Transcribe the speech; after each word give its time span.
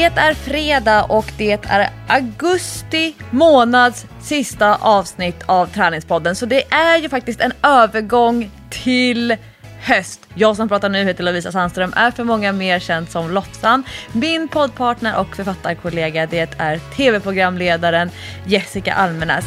Det 0.00 0.06
är 0.06 0.34
fredag 0.34 1.04
och 1.04 1.32
det 1.38 1.66
är 1.66 1.90
augusti 2.08 3.14
månads 3.30 4.06
sista 4.20 4.76
avsnitt 4.76 5.42
av 5.46 5.66
Träningspodden. 5.66 6.36
Så 6.36 6.46
det 6.46 6.72
är 6.72 6.98
ju 6.98 7.08
faktiskt 7.08 7.40
en 7.40 7.52
övergång 7.62 8.50
till 8.70 9.36
höst. 9.80 10.20
Jag 10.34 10.56
som 10.56 10.68
pratar 10.68 10.88
nu 10.88 11.04
heter 11.04 11.24
Lovisa 11.24 11.52
Sandström, 11.52 11.92
är 11.96 12.10
för 12.10 12.24
många 12.24 12.52
mer 12.52 12.78
känd 12.78 13.10
som 13.10 13.30
Lofsan. 13.30 13.84
Min 14.12 14.48
poddpartner 14.48 15.18
och 15.18 15.36
författarkollega 15.36 16.26
det 16.26 16.54
är 16.58 16.78
tv-programledaren 16.96 18.10
Jessica 18.46 18.94
Almenäs. 18.94 19.44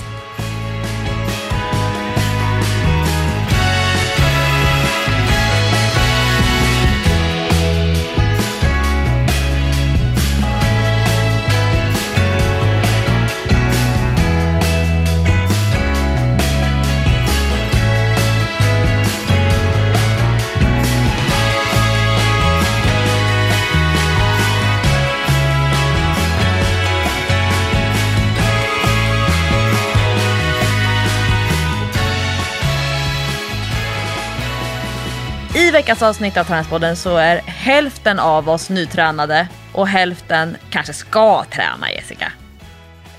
Veckans 35.74 36.02
avsnitt 36.02 36.38
av 36.38 36.44
Träningspodden 36.44 36.96
så 36.96 37.18
är 37.18 37.38
hälften 37.38 38.20
av 38.20 38.50
oss 38.50 38.70
nytränade 38.70 39.48
och 39.74 39.88
hälften 39.88 40.58
kanske 40.70 40.94
ska 40.94 41.44
träna 41.44 41.92
Jessica. 41.92 42.32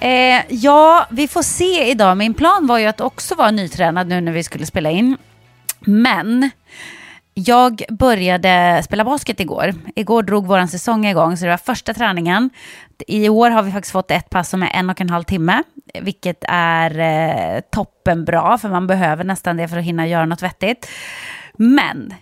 Eh, 0.01 0.43
ja, 0.49 1.07
vi 1.11 1.29
får 1.29 1.43
se 1.43 1.91
idag. 1.91 2.17
Min 2.17 2.35
plan 2.35 2.67
var 2.67 2.79
ju 2.79 2.87
att 2.87 3.01
också 3.01 3.35
vara 3.35 3.51
nytränad 3.51 4.09
nu 4.09 4.21
när 4.21 4.33
vi 4.33 4.43
skulle 4.43 4.67
spela 4.67 4.91
in. 4.91 5.17
Men 5.81 6.51
jag 7.35 7.83
började 7.89 8.83
spela 8.85 9.05
basket 9.05 9.41
igår. 9.41 9.75
Igår 9.97 10.23
drog 10.23 10.47
vår 10.47 10.67
säsong 10.67 11.07
igång, 11.07 11.37
så 11.37 11.45
det 11.45 11.51
var 11.51 11.57
första 11.57 11.95
träningen. 11.95 12.51
I 13.07 13.29
år 13.29 13.51
har 13.51 13.63
vi 13.63 13.73
faktiskt 13.73 13.93
fått 13.93 14.11
ett 14.11 14.31
pass 14.31 14.49
som 14.51 14.63
är 14.63 14.71
en 14.75 14.91
och 14.91 15.01
en 15.01 15.11
halv 15.11 15.25
timme, 15.25 15.63
vilket 16.01 16.45
är 16.49 16.99
eh, 16.99 17.61
toppenbra, 17.61 18.59
för 18.59 18.69
man 18.69 18.87
behöver 18.87 19.25
nästan 19.25 19.57
det 19.57 19.69
för 19.69 19.77
att 19.77 19.85
hinna 19.85 20.07
göra 20.07 20.27
något 20.27 20.43
vettigt. 20.43 20.89
Men 21.57 22.15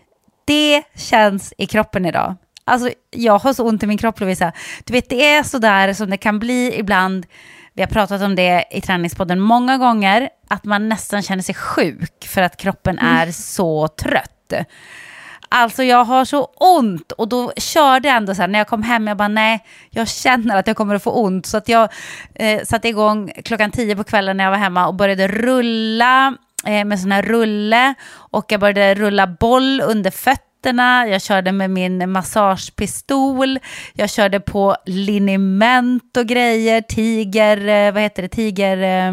det 0.44 0.82
känns 0.96 1.54
i 1.58 1.66
kroppen 1.66 2.06
idag. 2.06 2.36
Alltså, 2.64 2.90
jag 3.10 3.38
har 3.38 3.52
så 3.52 3.68
ont 3.68 3.82
i 3.82 3.86
min 3.86 3.98
kropp, 3.98 4.20
Lovisa. 4.20 4.52
Du 4.84 4.92
vet, 4.92 5.08
det 5.08 5.26
är 5.26 5.42
så 5.42 5.58
där 5.58 5.92
som 5.92 6.10
det 6.10 6.16
kan 6.16 6.38
bli 6.38 6.78
ibland. 6.78 7.26
Vi 7.74 7.82
har 7.82 7.88
pratat 7.88 8.22
om 8.22 8.34
det 8.34 8.64
i 8.70 8.80
träningspodden 8.80 9.40
många 9.40 9.78
gånger, 9.78 10.28
att 10.48 10.64
man 10.64 10.88
nästan 10.88 11.22
känner 11.22 11.42
sig 11.42 11.54
sjuk 11.54 12.26
för 12.28 12.42
att 12.42 12.56
kroppen 12.56 12.98
är 12.98 13.30
så 13.30 13.88
trött. 13.88 14.52
Alltså 15.48 15.82
jag 15.82 16.04
har 16.04 16.24
så 16.24 16.44
ont 16.44 17.12
och 17.12 17.28
då 17.28 17.52
körde 17.56 18.08
jag 18.08 18.16
ändå 18.16 18.34
så 18.34 18.40
här 18.40 18.48
när 18.48 18.58
jag 18.58 18.68
kom 18.68 18.82
hem, 18.82 19.06
jag 19.06 19.16
bara 19.16 19.28
nej, 19.28 19.64
jag 19.90 20.08
känner 20.08 20.56
att 20.56 20.66
jag 20.66 20.76
kommer 20.76 20.94
att 20.94 21.02
få 21.02 21.10
ont. 21.10 21.46
Så 21.46 21.56
att 21.56 21.68
jag 21.68 21.88
eh, 22.34 22.62
satte 22.64 22.88
igång 22.88 23.32
klockan 23.44 23.70
tio 23.70 23.96
på 23.96 24.04
kvällen 24.04 24.36
när 24.36 24.44
jag 24.44 24.50
var 24.50 24.58
hemma 24.58 24.86
och 24.86 24.94
började 24.94 25.28
rulla 25.28 26.36
med 26.64 27.00
sån 27.00 27.12
här 27.12 27.22
rulle 27.22 27.94
och 28.14 28.44
jag 28.48 28.60
började 28.60 28.94
rulla 28.94 29.26
boll 29.26 29.80
under 29.80 30.10
fötterna. 30.10 31.08
Jag 31.08 31.22
körde 31.22 31.52
med 31.52 31.70
min 31.70 32.10
massagepistol. 32.10 33.58
Jag 33.94 34.10
körde 34.10 34.40
på 34.40 34.76
liniment 34.86 36.16
och 36.16 36.26
grejer. 36.26 36.80
Tiger, 36.80 37.68
eh, 37.68 37.92
vad 37.92 38.02
heter 38.02 38.22
det, 38.22 38.28
tiger... 38.28 39.08
Eh, 39.08 39.12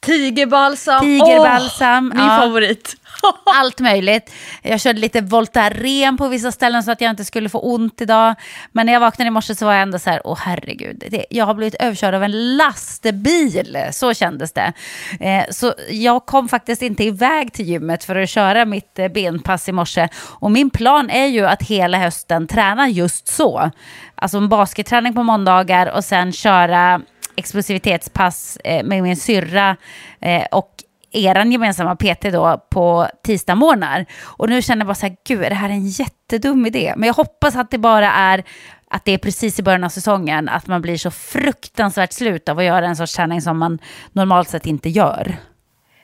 Tigerbalsam, 0.00 1.00
Tigerbalsam, 1.00 2.10
oh, 2.12 2.16
min 2.16 2.26
ja. 2.26 2.38
favorit. 2.40 2.96
allt 3.44 3.80
möjligt. 3.80 4.32
Jag 4.62 4.80
körde 4.80 5.00
lite 5.00 5.20
Voltaren 5.20 6.16
på 6.16 6.28
vissa 6.28 6.52
ställen 6.52 6.82
så 6.82 6.90
att 6.90 7.00
jag 7.00 7.10
inte 7.10 7.24
skulle 7.24 7.48
få 7.48 7.58
ont 7.58 8.00
idag. 8.00 8.34
Men 8.72 8.86
när 8.86 8.92
jag 8.92 9.00
vaknade 9.00 9.26
i 9.26 9.30
morse 9.30 9.54
så 9.54 9.66
var 9.66 9.72
jag 9.72 9.82
ändå 9.82 9.98
så 9.98 10.10
här, 10.10 10.20
åh 10.24 10.38
herregud, 10.40 11.04
det, 11.10 11.26
jag 11.30 11.46
har 11.46 11.54
blivit 11.54 11.74
överkörd 11.74 12.14
av 12.14 12.24
en 12.24 12.56
lastbil. 12.56 13.78
Så 13.92 14.14
kändes 14.14 14.52
det. 14.52 14.72
Eh, 15.20 15.44
så 15.50 15.74
jag 15.90 16.26
kom 16.26 16.48
faktiskt 16.48 16.82
inte 16.82 17.04
iväg 17.04 17.52
till 17.52 17.66
gymmet 17.66 18.04
för 18.04 18.16
att 18.16 18.30
köra 18.30 18.64
mitt 18.64 18.98
eh, 18.98 19.08
benpass 19.08 19.68
i 19.68 19.72
morse. 19.72 20.08
Och 20.16 20.50
min 20.50 20.70
plan 20.70 21.10
är 21.10 21.26
ju 21.26 21.46
att 21.46 21.62
hela 21.62 21.98
hösten 21.98 22.46
träna 22.46 22.88
just 22.88 23.28
så. 23.28 23.70
Alltså 24.14 24.36
en 24.36 24.48
basketträning 24.48 25.14
på 25.14 25.22
måndagar 25.22 25.86
och 25.86 26.04
sen 26.04 26.32
köra 26.32 27.00
explosivitetspass 27.36 28.58
eh, 28.64 28.84
med 28.84 29.02
min 29.02 29.16
syrra 29.16 29.76
eh, 30.20 30.44
och 30.50 30.79
eran 31.12 31.52
gemensamma 31.52 31.96
PT 31.96 32.22
då 32.22 32.66
på 32.70 33.08
tisdagsmorgnar. 33.24 34.06
Och 34.22 34.48
nu 34.48 34.62
känner 34.62 34.80
jag 34.80 34.86
bara 34.86 34.94
så 34.94 35.06
här, 35.06 35.16
gud, 35.26 35.42
är 35.42 35.48
det 35.48 35.56
här 35.56 35.68
en 35.68 35.86
jättedum 35.86 36.66
idé? 36.66 36.94
Men 36.96 37.06
jag 37.06 37.14
hoppas 37.14 37.56
att 37.56 37.70
det 37.70 37.78
bara 37.78 38.12
är 38.12 38.44
att 38.90 39.04
det 39.04 39.12
är 39.12 39.18
precis 39.18 39.58
i 39.58 39.62
början 39.62 39.84
av 39.84 39.88
säsongen, 39.88 40.48
att 40.48 40.66
man 40.66 40.82
blir 40.82 40.96
så 40.96 41.10
fruktansvärt 41.10 42.12
slut 42.12 42.48
av 42.48 42.58
att 42.58 42.64
göra 42.64 42.86
en 42.86 42.96
sorts 42.96 43.14
träning 43.14 43.42
som 43.42 43.58
man 43.58 43.78
normalt 44.12 44.48
sett 44.48 44.66
inte 44.66 44.88
gör. 44.88 45.36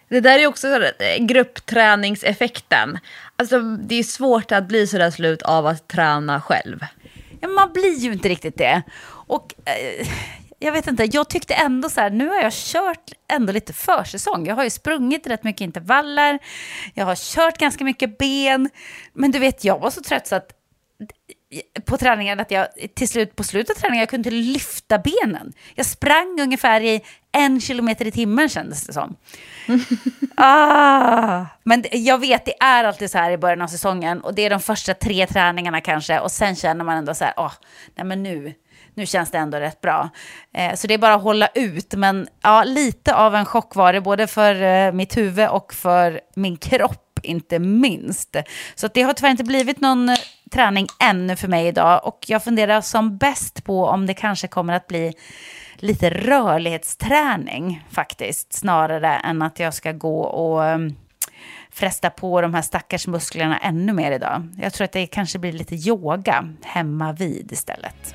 Det 0.09 0.21
där 0.21 0.39
är 0.39 0.47
också 0.47 0.69
eh, 0.69 1.25
gruppträningseffekten. 1.25 2.99
Alltså, 3.37 3.61
det 3.61 3.95
är 3.95 4.03
svårt 4.03 4.53
att 4.53 4.69
bli 4.69 4.87
så 4.87 4.99
där 4.99 5.11
slut 5.11 5.43
av 5.43 5.67
att 5.67 5.89
träna 5.89 6.41
själv. 6.41 6.85
Ja, 7.41 7.49
man 7.49 7.73
blir 7.73 7.99
ju 7.99 8.13
inte 8.13 8.29
riktigt 8.29 8.59
det. 8.59 8.83
Och 9.09 9.55
eh, 9.65 10.07
jag 10.67 10.73
vet 10.73 10.87
inte, 10.87 11.09
jag 11.13 11.29
tyckte 11.29 11.55
ändå 11.55 11.89
så 11.91 12.01
här, 12.01 12.11
nu 12.11 12.29
har 12.29 12.37
jag 12.37 12.53
kört 12.53 13.13
ändå 13.29 13.53
lite 13.53 13.73
försäsong. 13.73 14.47
Jag 14.47 14.55
har 14.55 14.65
ju 14.65 14.71
sprungit 14.71 15.27
rätt 15.27 15.45
mycket 15.45 15.61
intervaller, 15.61 16.39
jag 16.95 17.05
har 17.05 17.17
kört 17.17 17.59
ganska 17.59 17.85
mycket 17.85 18.19
ben. 18.19 18.71
Men 19.13 19.31
du 19.31 19.39
vet, 19.39 19.65
jag 19.65 19.79
var 19.79 19.91
så 19.91 20.03
trött 20.03 20.27
så 20.27 20.35
att 20.37 20.53
på 21.85 21.97
träningen 21.97 22.41
att 22.41 22.51
jag 22.51 22.67
till 22.95 23.09
slut 23.09 23.37
på 23.37 23.45
slutet 23.45 23.77
av 23.77 23.81
träningen 23.81 24.01
jag 24.01 24.09
kunde 24.09 24.29
inte 24.29 24.53
lyfta 24.53 24.99
benen. 24.99 25.53
Jag 25.75 25.87
sprang 25.87 26.39
ungefär 26.41 26.81
i 26.81 27.01
en 27.33 27.61
kilometer 27.61 28.07
i 28.07 28.11
timmen 28.11 28.49
kändes 28.49 28.87
det 28.87 28.93
som. 28.93 29.17
ah, 30.37 31.47
men 31.63 31.85
jag 31.93 32.19
vet, 32.19 32.45
det 32.45 32.63
är 32.63 32.85
alltid 32.85 33.11
så 33.11 33.19
här 33.19 33.31
i 33.31 33.39
början 33.39 33.63
av 33.63 33.67
säsongen 33.67 34.21
och 34.21 34.35
det 34.35 34.43
är 34.43 34.51
de 34.51 34.61
första 34.61 34.95
tre 34.95 35.27
träningarna 35.27 35.81
kanske 35.81 36.21
och 36.21 36.33
sen 36.33 36.57
känner 36.57 36.85
man 36.85 36.97
ändå 36.97 37.15
så 37.15 37.25
här, 37.25 37.35
oh, 37.37 37.53
nej 37.95 38.07
men 38.07 38.23
nu, 38.23 38.55
nu 38.97 39.07
känns 39.07 39.31
det 39.31 39.39
ändå 39.39 39.59
rätt 39.59 39.81
bra. 39.81 40.09
Eh, 40.55 40.75
så 40.75 40.87
det 40.87 40.95
är 40.95 40.99
bara 40.99 41.15
att 41.15 41.23
hålla 41.23 41.49
ut, 41.55 41.95
men 41.95 42.29
ja, 42.43 42.65
lite 42.65 43.15
av 43.15 43.35
en 43.35 43.45
chock 43.45 43.75
var 43.75 43.93
det, 43.93 44.01
både 44.01 44.27
för 44.27 44.63
eh, 44.63 44.93
mitt 44.93 45.17
huvud 45.17 45.49
och 45.49 45.75
för 45.75 46.21
min 46.35 46.57
kropp 46.57 47.03
inte 47.23 47.59
minst. 47.59 48.37
Så 48.75 48.89
det 48.89 49.03
har 49.03 49.13
tyvärr 49.13 49.31
inte 49.31 49.45
blivit 49.45 49.81
någon 49.81 50.09
eh, 50.09 50.17
träning 50.51 50.87
ännu 51.01 51.37
för 51.37 51.49
mig 51.49 51.67
idag 51.67 52.01
och 52.05 52.19
jag 52.27 52.45
funderar 52.45 52.81
som 52.81 53.19
bäst 53.19 53.65
på 53.65 53.87
om 53.87 54.07
det 54.07 54.15
kanske 54.15 54.49
kommer 54.49 54.75
att 54.75 54.87
bli 54.87 55.13
lite 55.77 56.11
rörlighetsträning 56.11 57.85
faktiskt, 57.91 58.53
snarare 58.53 59.17
än 59.17 59.43
att 59.43 59.61
jag 59.61 59.75
ska 59.75 59.93
gå 59.93 60.21
och 60.21 60.65
eh, 60.65 60.79
fresta 61.71 62.11
på 62.11 62.41
de 62.41 62.55
här 62.55 62.63
stackars 62.63 63.07
musklerna 63.07 63.59
ännu 63.59 63.93
mer 63.93 64.13
idag. 64.13 64.49
Jag 64.59 64.73
tror 64.73 64.85
att 64.85 64.93
det 64.93 65.07
kanske 65.07 65.39
blir 65.39 65.53
lite 65.53 65.75
yoga 65.75 66.49
hemma 66.63 67.13
vid 67.13 67.53
istället. 67.53 68.15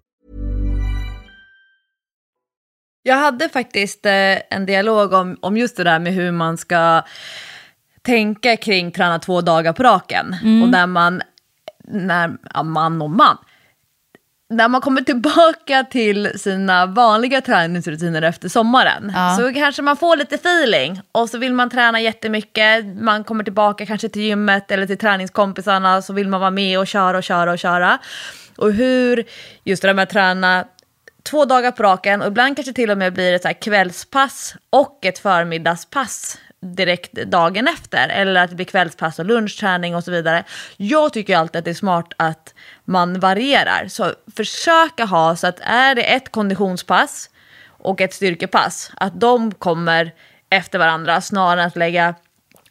Jag 3.03 3.15
hade 3.15 3.49
faktiskt 3.49 4.05
eh, 4.05 4.37
en 4.49 4.65
dialog 4.65 5.13
om, 5.13 5.37
om 5.41 5.57
just 5.57 5.77
det 5.77 5.83
där 5.83 5.99
med 5.99 6.13
hur 6.13 6.31
man 6.31 6.57
ska 6.57 7.01
tänka 8.01 8.57
kring 8.57 8.91
träna 8.91 9.19
två 9.19 9.41
dagar 9.41 9.73
på 9.73 9.83
raken. 9.83 10.35
Och 10.63 10.69
när 10.69 10.87
man, 10.87 11.21
när, 11.87 12.37
ja, 12.53 12.63
man 12.63 13.01
och 13.01 13.09
man, 13.09 13.37
när 14.49 14.67
man 14.67 14.81
kommer 14.81 15.01
tillbaka 15.01 15.83
till 15.91 16.39
sina 16.39 16.85
vanliga 16.85 17.41
träningsrutiner 17.41 18.21
efter 18.21 18.49
sommaren 18.49 19.11
Ja. 19.15 19.37
så 19.39 19.53
kanske 19.53 19.81
man 19.81 19.97
får 19.97 20.17
lite 20.17 20.35
feeling 20.35 21.01
och 21.11 21.29
så 21.29 21.37
vill 21.37 21.53
man 21.53 21.69
träna 21.69 22.01
jättemycket, 22.01 22.85
man 22.85 23.23
kommer 23.23 23.43
tillbaka 23.43 23.85
kanske 23.85 24.09
till 24.09 24.21
gymmet 24.21 24.71
eller 24.71 24.87
till 24.87 24.97
träningskompisarna 24.97 26.01
så 26.01 26.13
vill 26.13 26.27
man 26.27 26.39
vara 26.39 26.51
med 26.51 26.79
och 26.79 26.87
köra 26.87 27.17
och 27.17 27.23
köra 27.23 27.51
och 27.51 27.59
köra. 27.59 27.99
Och 28.57 28.73
hur, 28.73 29.23
just 29.63 29.81
det 29.81 29.87
där 29.87 29.93
med 29.93 30.03
att 30.03 30.09
träna 30.09 30.65
två 31.23 31.45
dagar 31.45 31.71
på 31.71 31.83
raken 31.83 32.21
och 32.21 32.27
ibland 32.27 32.55
kanske 32.55 32.73
till 32.73 32.91
och 32.91 32.97
med 32.97 33.13
blir 33.13 33.33
ett 33.33 33.41
så 33.41 33.47
här 33.47 33.61
kvällspass 33.61 34.55
och 34.69 35.05
ett 35.05 35.19
förmiddagspass 35.19 36.37
direkt 36.61 37.13
dagen 37.13 37.67
efter. 37.67 38.09
Eller 38.09 38.41
att 38.41 38.49
det 38.49 38.55
blir 38.55 38.65
kvällspass 38.65 39.19
och 39.19 39.25
lunchträning 39.25 39.95
och 39.95 40.03
så 40.03 40.11
vidare. 40.11 40.43
Jag 40.77 41.13
tycker 41.13 41.37
alltid 41.37 41.59
att 41.59 41.65
det 41.65 41.71
är 41.71 41.75
smart 41.75 42.13
att 42.17 42.53
man 42.85 43.19
varierar. 43.19 43.87
Så 43.87 44.13
försöka 44.35 45.05
ha 45.05 45.35
så 45.35 45.47
att 45.47 45.59
är 45.59 45.95
det 45.95 46.13
ett 46.13 46.31
konditionspass 46.31 47.29
och 47.67 48.01
ett 48.01 48.13
styrkepass, 48.13 48.91
att 48.95 49.19
de 49.19 49.51
kommer 49.51 50.11
efter 50.49 50.79
varandra 50.79 51.21
snarare 51.21 51.61
än 51.61 51.67
att 51.67 51.75
lägga 51.75 52.15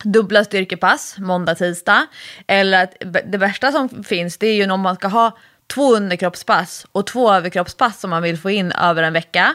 dubbla 0.05 0.45
styrkepass 0.45 1.19
måndag, 1.19 1.55
tisdag. 1.55 2.07
Eller 2.47 2.83
att 2.83 2.95
det 3.27 3.39
värsta 3.39 3.73
som 3.73 4.05
finns 4.05 4.39
det 4.39 4.47
är 4.47 4.55
ju 4.55 4.71
om 4.71 4.81
man 4.81 4.97
ska 4.97 5.09
ha 5.09 5.39
två 5.75 5.97
underkroppspass 5.97 6.87
och 6.93 7.07
två 7.07 7.33
överkroppspass 7.33 8.01
som 8.01 8.11
man 8.11 8.23
vill 8.23 8.39
få 8.39 8.51
in 8.51 8.73
över 8.73 9.03
en 9.03 9.13
vecka. 9.13 9.55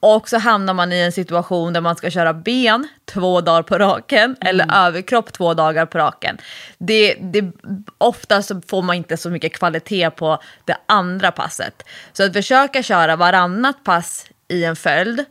Och 0.00 0.28
så 0.28 0.38
hamnar 0.38 0.74
man 0.74 0.92
i 0.92 0.98
en 1.00 1.12
situation 1.12 1.72
där 1.72 1.80
man 1.80 1.96
ska 1.96 2.10
köra 2.10 2.34
ben 2.34 2.88
två 3.04 3.40
dagar 3.40 3.62
på 3.62 3.78
raken 3.78 4.36
eller 4.40 4.86
överkropp 4.86 5.32
två 5.32 5.54
dagar 5.54 5.86
på 5.86 5.98
raken. 5.98 6.38
Det, 6.78 7.14
det, 7.14 7.52
ofta 7.98 8.42
så 8.42 8.60
får 8.68 8.82
man 8.82 8.96
inte 8.96 9.16
så 9.16 9.30
mycket 9.30 9.52
kvalitet 9.52 10.10
på 10.10 10.38
det 10.64 10.76
andra 10.86 11.32
passet. 11.32 11.84
Så 12.12 12.24
att 12.24 12.32
försöka 12.32 12.82
köra 12.82 13.16
varannat 13.16 13.84
pass 13.84 14.26
i 14.48 14.64
en 14.64 14.76
följd 14.76 15.24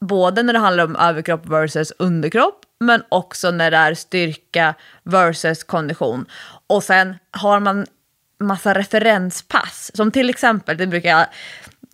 både 0.00 0.42
när 0.42 0.52
det 0.52 0.58
handlar 0.58 0.84
om 0.84 0.96
överkropp 0.96 1.46
versus 1.46 1.92
underkropp, 1.98 2.60
men 2.80 3.02
också 3.08 3.50
när 3.50 3.70
det 3.70 3.76
är 3.76 3.94
styrka 3.94 4.74
versus 5.02 5.64
kondition. 5.64 6.26
Och 6.66 6.82
sen 6.82 7.14
har 7.30 7.60
man 7.60 7.86
massa 8.40 8.74
referenspass, 8.74 9.90
som 9.94 10.10
till 10.10 10.30
exempel, 10.30 10.76
det 10.76 10.86
brukar 10.86 11.10
jag 11.10 11.26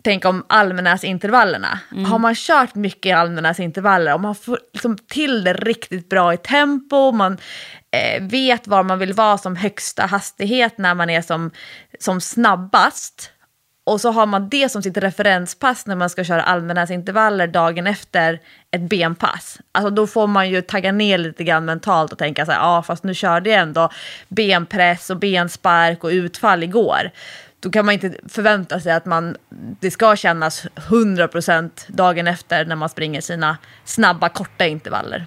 tänka 0.03 0.29
om 0.29 0.45
Almenäs-intervallerna. 0.49 1.79
Har 2.07 2.19
man 2.19 2.35
kört 2.35 2.75
mycket 2.75 3.17
Almenäs-intervaller, 3.17 4.13
om 4.13 4.21
man 4.21 4.35
får 4.35 4.59
liksom 4.73 4.97
till 4.97 5.43
det 5.43 5.53
riktigt 5.53 6.09
bra 6.09 6.33
i 6.33 6.37
tempo, 6.37 7.11
man 7.11 7.37
eh, 7.91 8.23
vet 8.23 8.67
var 8.67 8.83
man 8.83 8.99
vill 8.99 9.13
vara 9.13 9.37
som 9.37 9.55
högsta 9.55 10.05
hastighet 10.05 10.77
när 10.77 10.95
man 10.95 11.09
är 11.09 11.21
som, 11.21 11.51
som 11.99 12.21
snabbast, 12.21 13.31
och 13.91 14.01
så 14.01 14.11
har 14.11 14.25
man 14.25 14.49
det 14.49 14.69
som 14.69 14.83
sitt 14.83 14.97
referenspass 14.97 15.85
när 15.85 15.95
man 15.95 16.09
ska 16.09 16.23
köra 16.23 16.41
Almenäs-intervaller 16.41 17.47
dagen 17.47 17.87
efter 17.87 18.39
ett 18.71 18.81
benpass. 18.81 19.59
Alltså 19.71 19.89
då 19.89 20.07
får 20.07 20.27
man 20.27 20.49
ju 20.49 20.61
tagga 20.61 20.91
ner 20.91 21.17
lite 21.17 21.43
grann 21.43 21.65
mentalt 21.65 22.11
och 22.11 22.17
tänka 22.17 22.45
så 22.45 22.51
här, 22.51 22.59
ja 22.59 22.83
fast 22.83 23.03
nu 23.03 23.13
körde 23.13 23.49
jag 23.49 23.59
ändå 23.59 23.89
benpress 24.27 25.09
och 25.09 25.17
benspark 25.17 26.03
och 26.03 26.09
utfall 26.09 26.63
igår. 26.63 27.11
Då 27.59 27.69
kan 27.69 27.85
man 27.85 27.93
inte 27.93 28.13
förvänta 28.29 28.79
sig 28.79 28.91
att 28.91 29.05
man, 29.05 29.37
det 29.79 29.91
ska 29.91 30.15
kännas 30.15 30.65
100% 30.75 31.69
dagen 31.87 32.27
efter 32.27 32.65
när 32.65 32.75
man 32.75 32.89
springer 32.89 33.21
sina 33.21 33.57
snabba 33.85 34.29
korta 34.29 34.65
intervaller. 34.65 35.25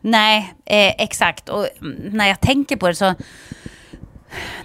Nej, 0.00 0.54
eh, 0.64 0.94
exakt. 0.98 1.48
Och 1.48 1.68
när 2.10 2.28
jag 2.28 2.40
tänker 2.40 2.76
på 2.76 2.88
det 2.88 2.94
så... 2.94 3.14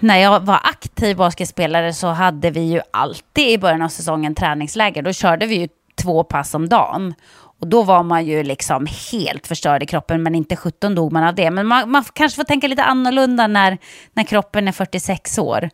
När 0.00 0.16
jag 0.16 0.40
var 0.40 0.60
aktiv 0.64 1.16
basketspelare 1.16 1.92
så 1.92 2.06
hade 2.06 2.50
vi 2.50 2.60
ju 2.60 2.80
alltid 2.90 3.48
i 3.48 3.58
början 3.58 3.82
av 3.82 3.88
säsongen 3.88 4.34
träningsläger. 4.34 5.02
Då 5.02 5.12
körde 5.12 5.46
vi 5.46 5.54
ju 5.60 5.68
två 6.02 6.24
pass 6.24 6.54
om 6.54 6.68
dagen. 6.68 7.14
Och 7.60 7.66
då 7.66 7.82
var 7.82 8.02
man 8.02 8.26
ju 8.26 8.42
liksom 8.42 8.86
helt 9.12 9.46
förstörd 9.46 9.82
i 9.82 9.86
kroppen, 9.86 10.22
men 10.22 10.34
inte 10.34 10.56
17 10.56 10.94
dog 10.94 11.12
man 11.12 11.24
av 11.24 11.34
det. 11.34 11.50
Men 11.50 11.66
man, 11.66 11.90
man 11.90 12.04
kanske 12.12 12.36
får 12.36 12.44
tänka 12.44 12.68
lite 12.68 12.84
annorlunda 12.84 13.46
när, 13.46 13.78
när 14.12 14.24
kroppen 14.24 14.68
är 14.68 14.72
46 14.72 15.38
år. 15.38 15.70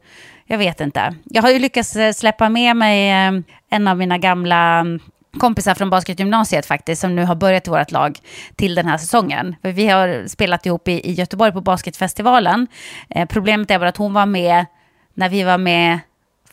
Jag 0.47 0.59
vet 0.59 0.81
inte. 0.81 1.15
Jag 1.25 1.43
har 1.43 1.51
ju 1.51 1.59
lyckats 1.59 1.97
eh, 1.97 2.13
släppa 2.13 2.49
med 2.49 2.77
mig 2.77 3.11
eh, 3.11 3.33
en 3.71 3.89
av 3.89 3.97
mina 3.97 4.19
gamla 4.19 4.79
mm, 4.79 5.01
kompisar 5.39 5.75
från 5.75 5.91
basketgymnasiet 5.91 6.67
faktiskt, 6.67 7.01
som 7.01 7.17
nu 7.17 7.25
har 7.25 7.35
börjat 7.35 7.67
i 7.67 7.71
vårt 7.71 7.91
lag 7.91 8.19
till 8.57 8.75
den 8.75 8.87
här 8.87 8.99
säsongen. 8.99 9.57
För 9.63 9.73
vi 9.73 9.89
har 9.89 10.27
spelat 10.27 10.67
ihop 10.67 10.89
i, 10.89 10.93
i 10.93 11.13
Göteborg 11.13 11.53
på 11.53 11.61
basketfestivalen. 11.61 12.67
Eh, 13.09 13.29
problemet 13.29 13.71
är 13.71 13.79
bara 13.79 13.89
att 13.89 13.97
hon 13.97 14.13
var 14.13 14.27
med 14.27 14.67
när 15.15 15.29
vi 15.29 15.43
var 15.43 15.59
med 15.59 15.99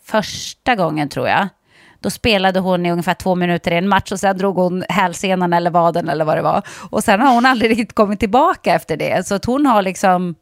första 0.03 0.75
gången 0.75 1.09
tror 1.09 1.27
jag. 1.27 1.47
Då 2.01 2.09
spelade 2.09 2.59
hon 2.59 2.85
i 2.85 2.91
ungefär 2.91 3.13
två 3.13 3.35
minuter 3.35 3.71
i 3.71 3.75
en 3.75 3.89
match 3.89 4.11
och 4.11 4.19
sen 4.19 4.37
drog 4.37 4.55
hon 4.55 4.83
hälsenan 4.89 5.53
eller 5.53 5.71
vaden 5.71 6.09
eller 6.09 6.25
vad 6.25 6.37
det 6.37 6.41
var. 6.41 6.61
Och 6.89 7.03
sen 7.03 7.21
har 7.21 7.33
hon 7.33 7.45
aldrig 7.45 7.71
riktigt 7.71 7.93
kommit 7.93 8.19
tillbaka 8.19 8.73
efter 8.73 8.97
det. 8.97 9.27
Så 9.27 9.35
att 9.35 9.45
hon 9.45 9.65
har 9.65 9.81
liksom... 9.81 10.35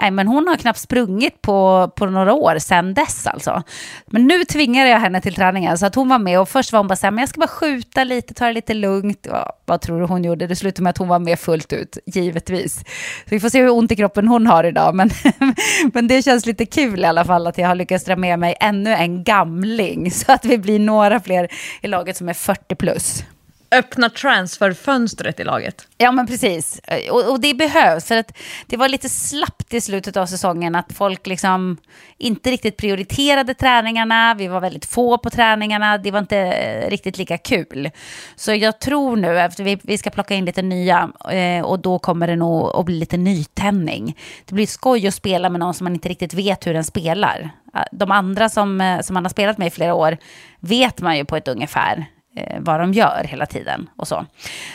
Nej, 0.00 0.10
men 0.10 0.28
hon 0.28 0.48
har 0.48 0.56
knappt 0.56 0.78
sprungit 0.78 1.42
på, 1.42 1.90
på 1.96 2.06
några 2.06 2.34
år 2.34 2.58
sedan 2.58 2.94
dess 2.94 3.26
alltså. 3.26 3.62
Men 4.06 4.26
nu 4.26 4.44
tvingade 4.44 4.90
jag 4.90 5.00
henne 5.00 5.20
till 5.20 5.34
träningen 5.34 5.78
så 5.78 5.86
att 5.86 5.94
hon 5.94 6.08
var 6.08 6.18
med 6.18 6.40
och 6.40 6.48
först 6.48 6.72
var 6.72 6.78
hon 6.78 6.88
bara 6.88 6.96
så 6.96 7.06
här, 7.06 7.10
men 7.10 7.18
jag 7.18 7.28
ska 7.28 7.40
bara 7.40 7.48
skjuta 7.48 8.04
lite, 8.04 8.34
ta 8.34 8.46
det 8.46 8.52
lite 8.52 8.74
lugnt. 8.74 9.26
Ja, 9.30 9.58
vad 9.64 9.80
tror 9.80 10.00
du 10.00 10.06
hon 10.06 10.24
gjorde? 10.24 10.46
Det 10.46 10.56
slutade 10.56 10.82
med 10.82 10.90
att 10.90 10.98
hon 10.98 11.08
var 11.08 11.18
med 11.18 11.38
fullt 11.38 11.72
ut, 11.72 11.98
givetvis. 12.06 12.78
Så 12.78 13.30
vi 13.30 13.40
får 13.40 13.48
se 13.48 13.62
hur 13.62 13.70
ont 13.70 13.92
i 13.92 13.96
kroppen 13.96 14.28
hon 14.28 14.46
har 14.46 14.64
idag, 14.64 14.94
men, 14.94 15.10
men 15.94 16.08
det 16.08 16.22
känns 16.22 16.46
lite 16.46 16.66
kul 16.66 17.00
i 17.00 17.04
alla 17.04 17.24
fall 17.24 17.46
att 17.46 17.58
jag 17.58 17.68
har 17.68 17.74
lyckats 17.74 18.04
dra 18.04 18.16
med 18.16 18.38
mig 18.38 18.56
ännu 18.60 18.90
en 18.90 19.24
gamling 19.24 20.10
så 20.10 20.32
att 20.32 20.44
vi 20.44 20.58
blir 20.58 20.78
några 20.78 21.20
fler 21.20 21.48
i 21.82 21.88
laget 21.88 22.16
som 22.16 22.28
är 22.28 22.34
40 22.34 22.74
plus. 22.74 23.24
Öppna 23.70 24.10
transferfönstret 24.10 25.40
i 25.40 25.44
laget. 25.44 25.88
Ja, 25.98 26.12
men 26.12 26.26
precis. 26.26 26.80
Och, 27.10 27.30
och 27.30 27.40
det 27.40 27.54
behövs. 27.54 28.04
För 28.04 28.16
att 28.16 28.38
det 28.66 28.76
var 28.76 28.88
lite 28.88 29.08
slappt 29.08 29.74
i 29.74 29.80
slutet 29.80 30.16
av 30.16 30.26
säsongen 30.26 30.74
att 30.74 30.92
folk 30.92 31.26
liksom 31.26 31.76
inte 32.18 32.50
riktigt 32.50 32.76
prioriterade 32.76 33.54
träningarna. 33.54 34.34
Vi 34.34 34.48
var 34.48 34.60
väldigt 34.60 34.84
få 34.84 35.18
på 35.18 35.30
träningarna. 35.30 35.98
Det 35.98 36.10
var 36.10 36.18
inte 36.18 36.38
eh, 36.38 36.90
riktigt 36.90 37.18
lika 37.18 37.38
kul. 37.38 37.90
Så 38.36 38.54
jag 38.54 38.80
tror 38.80 39.16
nu, 39.16 39.40
efter 39.40 39.64
vi, 39.64 39.78
vi 39.82 39.98
ska 39.98 40.10
plocka 40.10 40.34
in 40.34 40.44
lite 40.44 40.62
nya, 40.62 41.10
eh, 41.30 41.64
och 41.64 41.80
då 41.80 41.98
kommer 41.98 42.26
det 42.26 42.36
nog 42.36 42.76
att 42.76 42.84
bli 42.84 42.98
lite 42.98 43.16
nytändning. 43.16 44.16
Det 44.44 44.54
blir 44.54 44.66
skoj 44.66 45.06
att 45.06 45.14
spela 45.14 45.50
med 45.50 45.60
någon 45.60 45.74
som 45.74 45.84
man 45.84 45.94
inte 45.94 46.08
riktigt 46.08 46.34
vet 46.34 46.66
hur 46.66 46.74
den 46.74 46.84
spelar. 46.84 47.50
Ah, 47.72 47.84
de 47.92 48.10
andra 48.10 48.48
som, 48.48 48.80
eh, 48.80 49.00
som 49.00 49.14
man 49.14 49.24
har 49.24 49.30
spelat 49.30 49.58
med 49.58 49.66
i 49.66 49.70
flera 49.70 49.94
år 49.94 50.16
vet 50.60 51.00
man 51.00 51.16
ju 51.16 51.24
på 51.24 51.36
ett 51.36 51.48
ungefär 51.48 52.06
eh, 52.36 52.60
vad 52.60 52.80
de 52.80 52.92
gör 52.92 53.24
hela 53.24 53.46
tiden 53.46 53.90
och 53.96 54.08
så. 54.08 54.26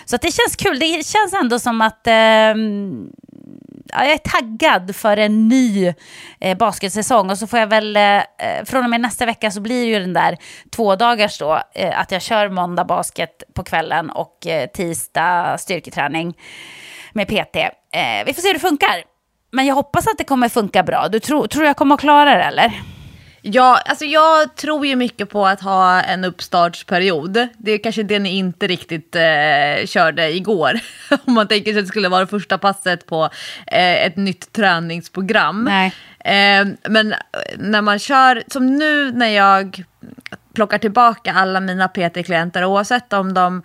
Så 0.05 0.15
att 0.15 0.21
det 0.21 0.31
känns 0.31 0.55
kul. 0.55 0.79
Det 0.79 1.05
känns 1.05 1.33
ändå 1.33 1.59
som 1.59 1.81
att 1.81 2.07
eh, 2.07 2.13
ja, 3.93 4.05
jag 4.05 4.13
är 4.13 4.17
taggad 4.17 4.95
för 4.95 5.17
en 5.17 5.47
ny 5.47 5.93
eh, 6.39 6.57
basketsäsong. 6.57 7.29
Och 7.29 7.37
så 7.37 7.47
får 7.47 7.59
jag 7.59 7.67
väl, 7.67 7.95
eh, 7.95 8.17
eh, 8.17 8.65
från 8.65 8.83
och 8.83 8.89
med 8.89 9.01
nästa 9.01 9.25
vecka 9.25 9.51
så 9.51 9.61
blir 9.61 9.81
det 9.81 9.91
ju 9.91 9.99
den 9.99 10.13
där 10.13 10.37
två 10.71 10.95
dagars 10.95 11.39
då, 11.39 11.61
eh, 11.73 11.99
att 11.99 12.11
jag 12.11 12.21
kör 12.21 12.49
måndag 12.49 12.85
basket 12.85 13.43
på 13.53 13.63
kvällen 13.63 14.09
och 14.09 14.47
eh, 14.47 14.69
tisdag 14.69 15.57
styrketräning 15.57 16.37
med 17.13 17.27
PT. 17.27 17.55
Eh, 17.55 18.25
vi 18.25 18.33
får 18.33 18.41
se 18.41 18.47
hur 18.47 18.53
det 18.53 18.59
funkar. 18.59 19.03
Men 19.51 19.65
jag 19.65 19.75
hoppas 19.75 20.07
att 20.07 20.17
det 20.17 20.23
kommer 20.23 20.49
funka 20.49 20.83
bra. 20.83 21.07
Du 21.07 21.19
tror, 21.19 21.47
tror 21.47 21.65
jag 21.65 21.75
kommer 21.77 21.95
att 21.95 22.01
klara 22.01 22.35
det 22.35 22.43
eller? 22.43 22.98
Ja, 23.41 23.81
alltså 23.85 24.05
jag 24.05 24.55
tror 24.55 24.85
ju 24.85 24.95
mycket 24.95 25.29
på 25.29 25.47
att 25.47 25.61
ha 25.61 26.01
en 26.01 26.23
uppstartsperiod. 26.23 27.47
Det 27.57 27.71
är 27.71 27.77
kanske 27.77 28.03
det 28.03 28.19
ni 28.19 28.37
inte 28.37 28.67
riktigt 28.67 29.15
eh, 29.15 29.85
körde 29.85 30.31
igår. 30.31 30.79
Om 31.25 31.33
man 31.33 31.47
tänker 31.47 31.71
sig 31.71 31.79
att 31.79 31.85
det 31.85 31.89
skulle 31.89 32.09
vara 32.09 32.27
första 32.27 32.57
passet 32.57 33.05
på 33.05 33.29
eh, 33.67 34.05
ett 34.05 34.15
nytt 34.15 34.53
träningsprogram. 34.53 35.63
Nej. 35.63 35.93
Eh, 36.19 36.67
men 36.89 37.15
när 37.57 37.81
man 37.81 37.99
kör, 37.99 38.43
som 38.47 38.77
nu 38.77 39.11
när 39.11 39.27
jag 39.27 39.83
plockar 40.53 40.77
tillbaka 40.77 41.33
alla 41.33 41.59
mina 41.59 41.87
PT-klienter, 41.87 42.65
oavsett 42.65 43.13
om 43.13 43.33
de 43.33 43.63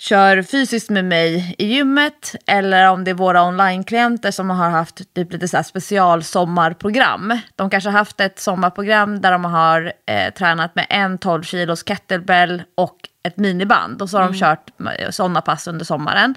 kör 0.00 0.42
fysiskt 0.42 0.90
med 0.90 1.04
mig 1.04 1.54
i 1.58 1.66
gymmet 1.66 2.34
eller 2.46 2.90
om 2.90 3.04
det 3.04 3.10
är 3.10 3.14
våra 3.14 3.42
online-klienter 3.42 4.30
som 4.30 4.50
har 4.50 4.70
haft 4.70 5.14
typ 5.14 5.32
lite 5.32 5.48
så 5.48 5.62
special 5.62 6.24
sommarprogram. 6.24 7.38
De 7.56 7.70
kanske 7.70 7.90
har 7.90 7.98
haft 7.98 8.20
ett 8.20 8.38
sommarprogram 8.38 9.20
där 9.20 9.32
de 9.32 9.44
har 9.44 9.92
eh, 10.06 10.32
tränat 10.34 10.74
med 10.74 10.86
en 10.88 11.18
12 11.18 11.42
kilos 11.42 11.84
kettlebell 11.84 12.62
och 12.74 12.96
ett 13.22 13.36
miniband 13.36 14.02
och 14.02 14.10
så 14.10 14.18
har 14.18 14.32
de 14.32 14.38
kört 14.38 14.70
sådana 15.10 15.40
pass 15.40 15.66
under 15.66 15.84
sommaren. 15.84 16.34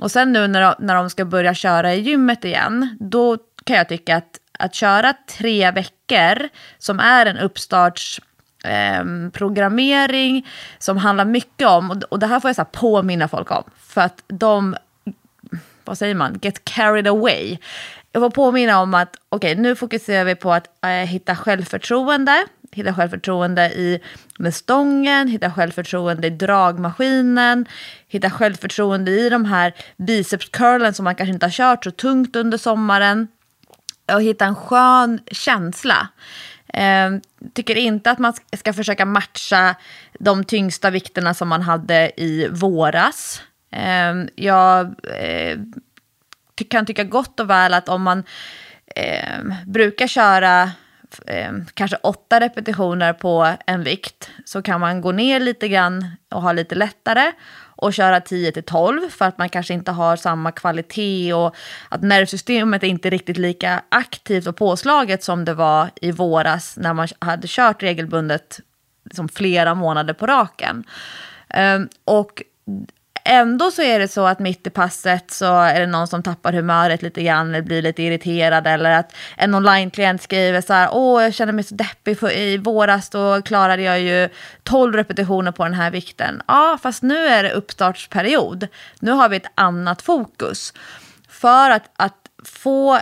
Och 0.00 0.10
sen 0.10 0.32
nu 0.32 0.46
när 0.46 0.60
de, 0.60 0.74
när 0.78 0.94
de 0.94 1.10
ska 1.10 1.24
börja 1.24 1.54
köra 1.54 1.94
i 1.94 2.00
gymmet 2.00 2.44
igen, 2.44 2.96
då 3.00 3.38
kan 3.64 3.76
jag 3.76 3.88
tycka 3.88 4.16
att 4.16 4.40
att 4.58 4.74
köra 4.74 5.14
tre 5.38 5.70
veckor 5.70 6.48
som 6.78 7.00
är 7.00 7.26
en 7.26 7.38
uppstarts 7.38 8.20
eh, 8.66 9.30
programmering 9.32 10.46
som 10.78 10.96
handlar 10.96 11.24
mycket 11.24 11.68
om, 11.68 11.90
och, 11.90 12.02
och 12.02 12.18
det 12.18 12.26
här 12.26 12.40
får 12.40 12.48
jag 12.48 12.56
så 12.56 12.62
här 12.62 12.68
påminna 12.72 13.28
folk 13.28 13.50
om, 13.50 13.64
för 13.80 14.00
att 14.00 14.22
de, 14.26 14.76
vad 15.84 15.98
säger 15.98 16.14
man, 16.14 16.38
get 16.42 16.64
carried 16.64 17.06
away. 17.06 17.58
Jag 18.12 18.22
får 18.22 18.30
påminna 18.30 18.80
om 18.80 18.94
att 18.94 19.16
okej, 19.28 19.52
okay, 19.52 19.62
nu 19.62 19.76
fokuserar 19.76 20.24
vi 20.24 20.34
på 20.34 20.52
att 20.52 20.84
äh, 20.84 20.90
hitta 20.90 21.36
självförtroende, 21.36 22.44
hitta 22.72 22.94
självförtroende 22.94 23.70
i 23.70 24.00
med 24.38 24.54
stången, 24.54 25.28
hitta 25.28 25.50
självförtroende 25.50 26.26
i 26.26 26.30
dragmaskinen, 26.30 27.66
hitta 28.08 28.30
självförtroende 28.30 29.10
i 29.10 29.28
de 29.28 29.44
här 29.44 29.74
bicepscurlen 29.96 30.94
som 30.94 31.04
man 31.04 31.14
kanske 31.14 31.32
inte 31.32 31.46
har 31.46 31.50
kört 31.50 31.84
så 31.84 31.90
tungt 31.90 32.36
under 32.36 32.58
sommaren 32.58 33.28
och 34.12 34.22
hitta 34.22 34.44
en 34.44 34.54
skön 34.54 35.20
känsla. 35.30 36.08
Eh, 36.76 37.10
tycker 37.52 37.76
inte 37.76 38.10
att 38.10 38.18
man 38.18 38.34
ska 38.56 38.72
försöka 38.72 39.04
matcha 39.04 39.74
de 40.18 40.44
tyngsta 40.44 40.90
vikterna 40.90 41.34
som 41.34 41.48
man 41.48 41.62
hade 41.62 42.12
i 42.20 42.48
våras. 42.48 43.42
Eh, 43.70 44.14
jag 44.34 44.86
eh, 45.20 45.58
ty 46.54 46.64
kan 46.64 46.86
tycka 46.86 47.04
gott 47.04 47.40
och 47.40 47.50
väl 47.50 47.74
att 47.74 47.88
om 47.88 48.02
man 48.02 48.24
eh, 48.96 49.42
brukar 49.66 50.06
köra 50.06 50.70
eh, 51.26 51.52
kanske 51.74 51.96
åtta 51.96 52.40
repetitioner 52.40 53.12
på 53.12 53.54
en 53.66 53.82
vikt 53.82 54.30
så 54.44 54.62
kan 54.62 54.80
man 54.80 55.00
gå 55.00 55.12
ner 55.12 55.40
lite 55.40 55.68
grann 55.68 56.06
och 56.30 56.42
ha 56.42 56.52
lite 56.52 56.74
lättare 56.74 57.32
och 57.76 57.94
köra 57.94 58.20
10 58.20 58.52
till 58.52 58.62
12 58.62 59.10
för 59.10 59.24
att 59.24 59.38
man 59.38 59.48
kanske 59.48 59.74
inte 59.74 59.92
har 59.92 60.16
samma 60.16 60.52
kvalitet 60.52 61.32
och 61.34 61.56
att 61.88 62.02
nervsystemet 62.02 62.82
är 62.82 62.86
inte 62.86 63.10
riktigt 63.10 63.36
lika 63.36 63.82
aktivt 63.88 64.46
och 64.46 64.56
påslaget 64.56 65.24
som 65.24 65.44
det 65.44 65.54
var 65.54 65.90
i 66.00 66.12
våras 66.12 66.76
när 66.76 66.94
man 66.94 67.08
hade 67.18 67.46
kört 67.48 67.82
regelbundet 67.82 68.60
liksom 69.04 69.28
flera 69.28 69.74
månader 69.74 70.14
på 70.14 70.26
raken. 70.26 70.84
Ehm, 71.48 71.88
och 72.04 72.42
ändå 73.26 73.70
så 73.70 73.82
är 73.82 73.98
det 73.98 74.08
så 74.08 74.26
att 74.26 74.38
mitt 74.38 74.66
i 74.66 74.70
passet 74.70 75.30
så 75.30 75.60
är 75.62 75.80
det 75.80 75.86
någon 75.86 76.08
som 76.08 76.22
tappar 76.22 76.52
humöret 76.52 77.02
lite 77.02 77.22
grann 77.22 77.48
eller 77.48 77.62
blir 77.62 77.82
lite 77.82 78.02
irriterad 78.02 78.66
eller 78.66 78.90
att 78.90 79.14
en 79.36 79.54
online-klient 79.54 80.22
skriver 80.22 80.60
så 80.60 80.72
här, 80.72 80.88
åh 80.92 81.22
jag 81.22 81.34
känner 81.34 81.52
mig 81.52 81.64
så 81.64 81.74
deppig, 81.74 82.18
för 82.18 82.36
i 82.36 82.56
våras 82.56 83.10
då 83.10 83.42
klarade 83.42 83.82
jag 83.82 84.00
ju 84.00 84.28
12 84.62 84.94
repetitioner 84.94 85.52
på 85.52 85.64
den 85.64 85.74
här 85.74 85.90
vikten. 85.90 86.42
Ja, 86.46 86.78
fast 86.82 87.02
nu 87.02 87.26
är 87.26 87.42
det 87.42 87.52
uppstartsperiod. 87.52 88.68
Nu 89.00 89.10
har 89.10 89.28
vi 89.28 89.36
ett 89.36 89.52
annat 89.54 90.02
fokus. 90.02 90.72
För 91.28 91.70
att, 91.70 91.90
att 91.96 92.16
få 92.44 93.00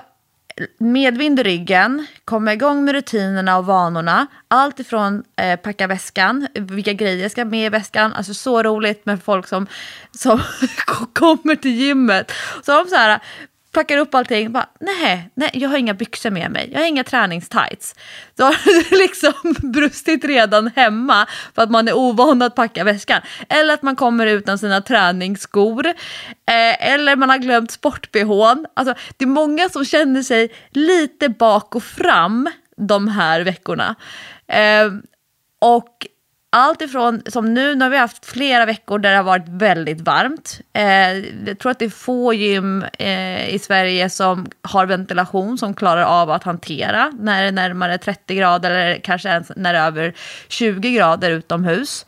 medvind 0.78 1.40
i 1.40 1.42
ryggen, 1.42 2.06
komma 2.25 2.52
igång 2.52 2.84
med 2.84 2.94
rutinerna 2.94 3.58
och 3.58 3.66
vanorna. 3.66 4.26
Allt 4.49 4.80
ifrån 4.80 5.25
eh, 5.37 5.56
packa 5.56 5.87
väskan, 5.87 6.49
vilka 6.54 6.92
grejer 6.92 7.28
ska 7.28 7.44
med 7.44 7.66
i 7.66 7.68
väskan. 7.68 8.12
Alltså 8.12 8.34
så 8.34 8.62
roligt 8.62 9.06
med 9.06 9.23
folk 9.23 9.46
som, 9.46 9.66
som 10.11 10.40
kommer 11.12 11.56
till 11.56 11.75
gymmet. 11.75 12.32
Så 12.62 12.73
de 12.73 12.88
så 12.88 12.96
här, 12.96 13.20
packar 13.75 13.99
upp 13.99 14.14
allting. 14.14 14.52
Bara, 14.52 14.69
nej, 14.81 15.31
nej, 15.35 15.50
jag 15.52 15.69
har 15.69 15.76
inga 15.76 15.95
byxor 15.95 16.31
med 16.31 16.50
mig. 16.50 16.69
Jag 16.73 16.81
har 16.81 16.87
inga 16.87 17.04
träningstights. 17.04 17.95
Då 18.37 18.45
har 18.45 18.90
det 18.90 18.97
liksom 18.97 19.33
brustit 19.73 20.25
redan 20.25 20.71
hemma 20.76 21.26
för 21.54 21.62
att 21.62 21.71
man 21.71 21.88
är 21.88 21.93
ovan 21.93 22.43
att 22.43 22.54
packa 22.54 22.85
väskan. 22.85 23.21
Eller 23.49 23.75
att 23.75 23.83
man 23.83 23.97
kommer 23.97 24.26
utan 24.26 24.59
sina 24.59 24.81
träningsskor. 24.81 25.87
Eh, 25.87 26.93
eller 26.93 27.16
man 27.16 27.31
har 27.31 27.38
glömt 27.38 27.71
sport-bhn. 27.71 28.66
Alltså, 28.75 28.95
det 29.16 29.25
är 29.25 29.28
många 29.28 29.69
som 29.69 29.85
känner 29.85 30.23
sig 30.23 30.54
lite 30.71 31.28
bak 31.28 31.75
och 31.75 31.83
fram 31.83 32.50
de 32.76 33.09
här 33.09 33.40
veckorna. 33.40 33.95
Eh, 34.47 34.87
och 35.59 36.07
allt 36.56 36.82
ifrån, 36.82 37.23
som 37.26 37.54
nu, 37.54 37.75
nu 37.75 37.84
har 37.84 37.90
vi 37.90 37.96
haft 37.96 38.26
flera 38.26 38.66
veckor 38.66 38.99
där 38.99 39.11
det 39.11 39.16
har 39.16 39.25
varit 39.25 39.49
väldigt 39.49 40.00
varmt. 40.00 40.61
Eh, 40.73 41.12
jag 41.46 41.58
tror 41.58 41.70
att 41.70 41.78
det 41.78 41.84
är 41.84 41.90
få 41.90 42.32
gym 42.34 42.84
eh, 42.99 43.54
i 43.54 43.58
Sverige 43.58 44.11
som 44.11 44.46
har 44.62 44.87
ventilation 44.87 45.58
som 45.58 45.75
klarar 45.75 46.02
av 46.02 46.30
att 46.30 46.42
hantera 46.42 47.12
när 47.18 47.42
det 47.42 47.49
är 47.49 47.52
närmare 47.52 47.99
30 47.99 48.34
grader 48.34 48.70
eller 48.70 49.00
kanske 49.00 49.28
ens 49.28 49.52
när 49.56 49.73
det 49.73 49.78
är 49.78 49.87
över 49.87 50.14
20 50.49 50.90
grader 50.90 51.30
utomhus. 51.30 52.06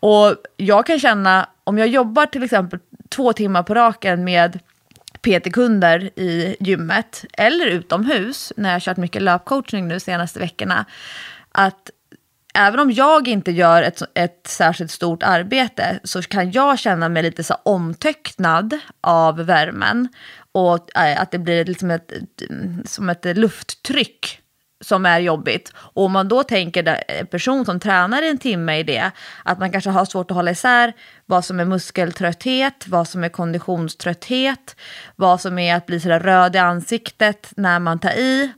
Och 0.00 0.34
jag 0.56 0.86
kan 0.86 0.98
känna, 0.98 1.48
om 1.64 1.78
jag 1.78 1.88
jobbar 1.88 2.26
till 2.26 2.42
exempel 2.42 2.80
två 3.08 3.32
timmar 3.32 3.62
på 3.62 3.74
raken 3.74 4.24
med 4.24 4.58
PT-kunder 5.20 6.10
i 6.16 6.56
gymmet 6.60 7.24
eller 7.32 7.66
utomhus 7.66 8.52
när 8.56 8.68
jag 8.68 8.74
har 8.74 8.80
kört 8.80 8.96
mycket 8.96 9.22
löpcoachning 9.22 9.88
nu 9.88 10.00
senaste 10.00 10.38
veckorna, 10.38 10.84
att 11.52 11.90
även 12.54 12.80
om 12.80 12.92
jag 12.92 13.28
inte 13.28 13.50
gör 13.50 13.82
ett, 13.82 14.02
ett 14.14 14.46
särskilt 14.46 14.90
stort 14.90 15.22
arbete 15.22 16.00
så 16.04 16.22
kan 16.22 16.52
jag 16.52 16.78
känna 16.78 17.08
mig 17.08 17.22
lite 17.22 17.44
så 17.44 17.54
omtöcknad 17.62 18.78
av 19.00 19.36
värmen. 19.36 20.08
Och 20.52 20.96
eh, 20.96 21.20
att 21.20 21.30
det 21.30 21.38
blir 21.38 21.64
liksom 21.64 21.90
ett, 21.90 22.12
som 22.84 23.10
ett 23.10 23.36
lufttryck 23.36 24.40
som 24.80 25.06
är 25.06 25.18
jobbigt. 25.18 25.72
Och 25.76 26.04
om 26.04 26.12
man 26.12 26.28
då 26.28 26.42
tänker 26.42 27.04
en 27.08 27.26
person 27.26 27.64
som 27.64 27.80
tränar 27.80 28.22
en 28.22 28.38
timme 28.38 28.78
i 28.78 28.82
det, 28.82 29.10
att 29.42 29.58
man 29.58 29.72
kanske 29.72 29.90
har 29.90 30.04
svårt 30.04 30.30
att 30.30 30.34
hålla 30.34 30.50
isär 30.50 30.92
vad 31.26 31.44
som 31.44 31.60
är 31.60 31.64
muskeltrötthet, 31.64 32.88
vad 32.88 33.08
som 33.08 33.24
är 33.24 33.28
konditionströtthet, 33.28 34.76
vad 35.16 35.40
som 35.40 35.58
är 35.58 35.74
att 35.74 35.86
bli 35.86 36.00
sådär 36.00 36.20
röd 36.20 36.56
i 36.56 36.58
ansiktet 36.58 37.52
när 37.56 37.78
man 37.78 37.98
tar 37.98 38.10
i 38.10 38.52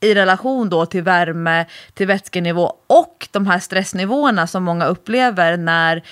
i 0.00 0.14
relation 0.14 0.68
då 0.68 0.86
till 0.86 1.02
värme, 1.02 1.66
till 1.94 2.06
vätskenivå 2.06 2.72
och 2.86 3.15
de 3.36 3.46
här 3.46 3.58
stressnivåerna 3.58 4.46
som 4.46 4.64
många 4.64 4.86
upplever 4.86 5.56
när 5.56 6.02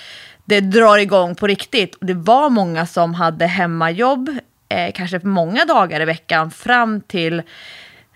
det 0.45 0.61
drar 0.61 0.97
igång 0.97 1.35
på 1.35 1.47
riktigt. 1.47 1.95
Och 1.95 2.05
det 2.05 2.13
var 2.13 2.49
många 2.49 2.85
som 2.85 3.13
hade 3.13 3.45
hemmajobb, 3.45 4.29
eh, 4.69 4.91
kanske 4.93 5.19
många 5.23 5.65
dagar 5.65 6.01
i 6.01 6.05
veckan 6.05 6.51
fram 6.51 7.01
till 7.01 7.41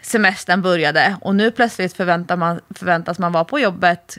semestern 0.01 0.61
började. 0.61 1.15
Och 1.21 1.35
nu 1.35 1.51
plötsligt 1.51 1.93
förväntar 1.93 2.37
man, 2.37 2.61
förväntas 2.75 3.19
man 3.19 3.31
vara 3.31 3.43
på 3.43 3.59
jobbet 3.59 4.17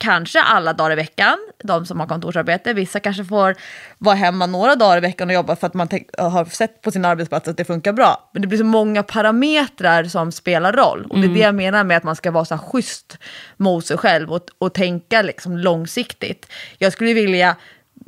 kanske 0.00 0.42
alla 0.42 0.72
dagar 0.72 0.92
i 0.92 0.94
veckan, 0.94 1.38
de 1.64 1.86
som 1.86 2.00
har 2.00 2.06
kontorsarbete. 2.06 2.72
Vissa 2.72 3.00
kanske 3.00 3.24
får 3.24 3.56
vara 3.98 4.14
hemma 4.14 4.46
några 4.46 4.74
dagar 4.74 4.96
i 4.96 5.00
veckan 5.00 5.28
och 5.28 5.34
jobba 5.34 5.56
för 5.56 5.66
att 5.66 5.74
man 5.74 5.88
har 6.18 6.44
sett 6.44 6.82
på 6.82 6.90
sin 6.90 7.04
arbetsplats 7.04 7.48
att 7.48 7.56
det 7.56 7.64
funkar 7.64 7.92
bra. 7.92 8.30
Men 8.32 8.42
det 8.42 8.48
blir 8.48 8.58
så 8.58 8.64
många 8.64 9.02
parametrar 9.02 10.04
som 10.04 10.32
spelar 10.32 10.72
roll. 10.72 11.06
Och 11.10 11.18
det 11.18 11.26
är 11.26 11.34
det 11.34 11.40
jag 11.40 11.54
menar 11.54 11.84
med 11.84 11.96
att 11.96 12.02
man 12.02 12.16
ska 12.16 12.30
vara 12.30 12.44
så 12.44 12.54
här 12.54 12.62
schysst 12.62 13.18
mot 13.56 13.86
sig 13.86 13.98
själv 13.98 14.32
och, 14.32 14.46
och 14.58 14.74
tänka 14.74 15.22
liksom 15.22 15.58
långsiktigt. 15.58 16.46
Jag 16.78 16.92
skulle 16.92 17.14
vilja 17.14 17.56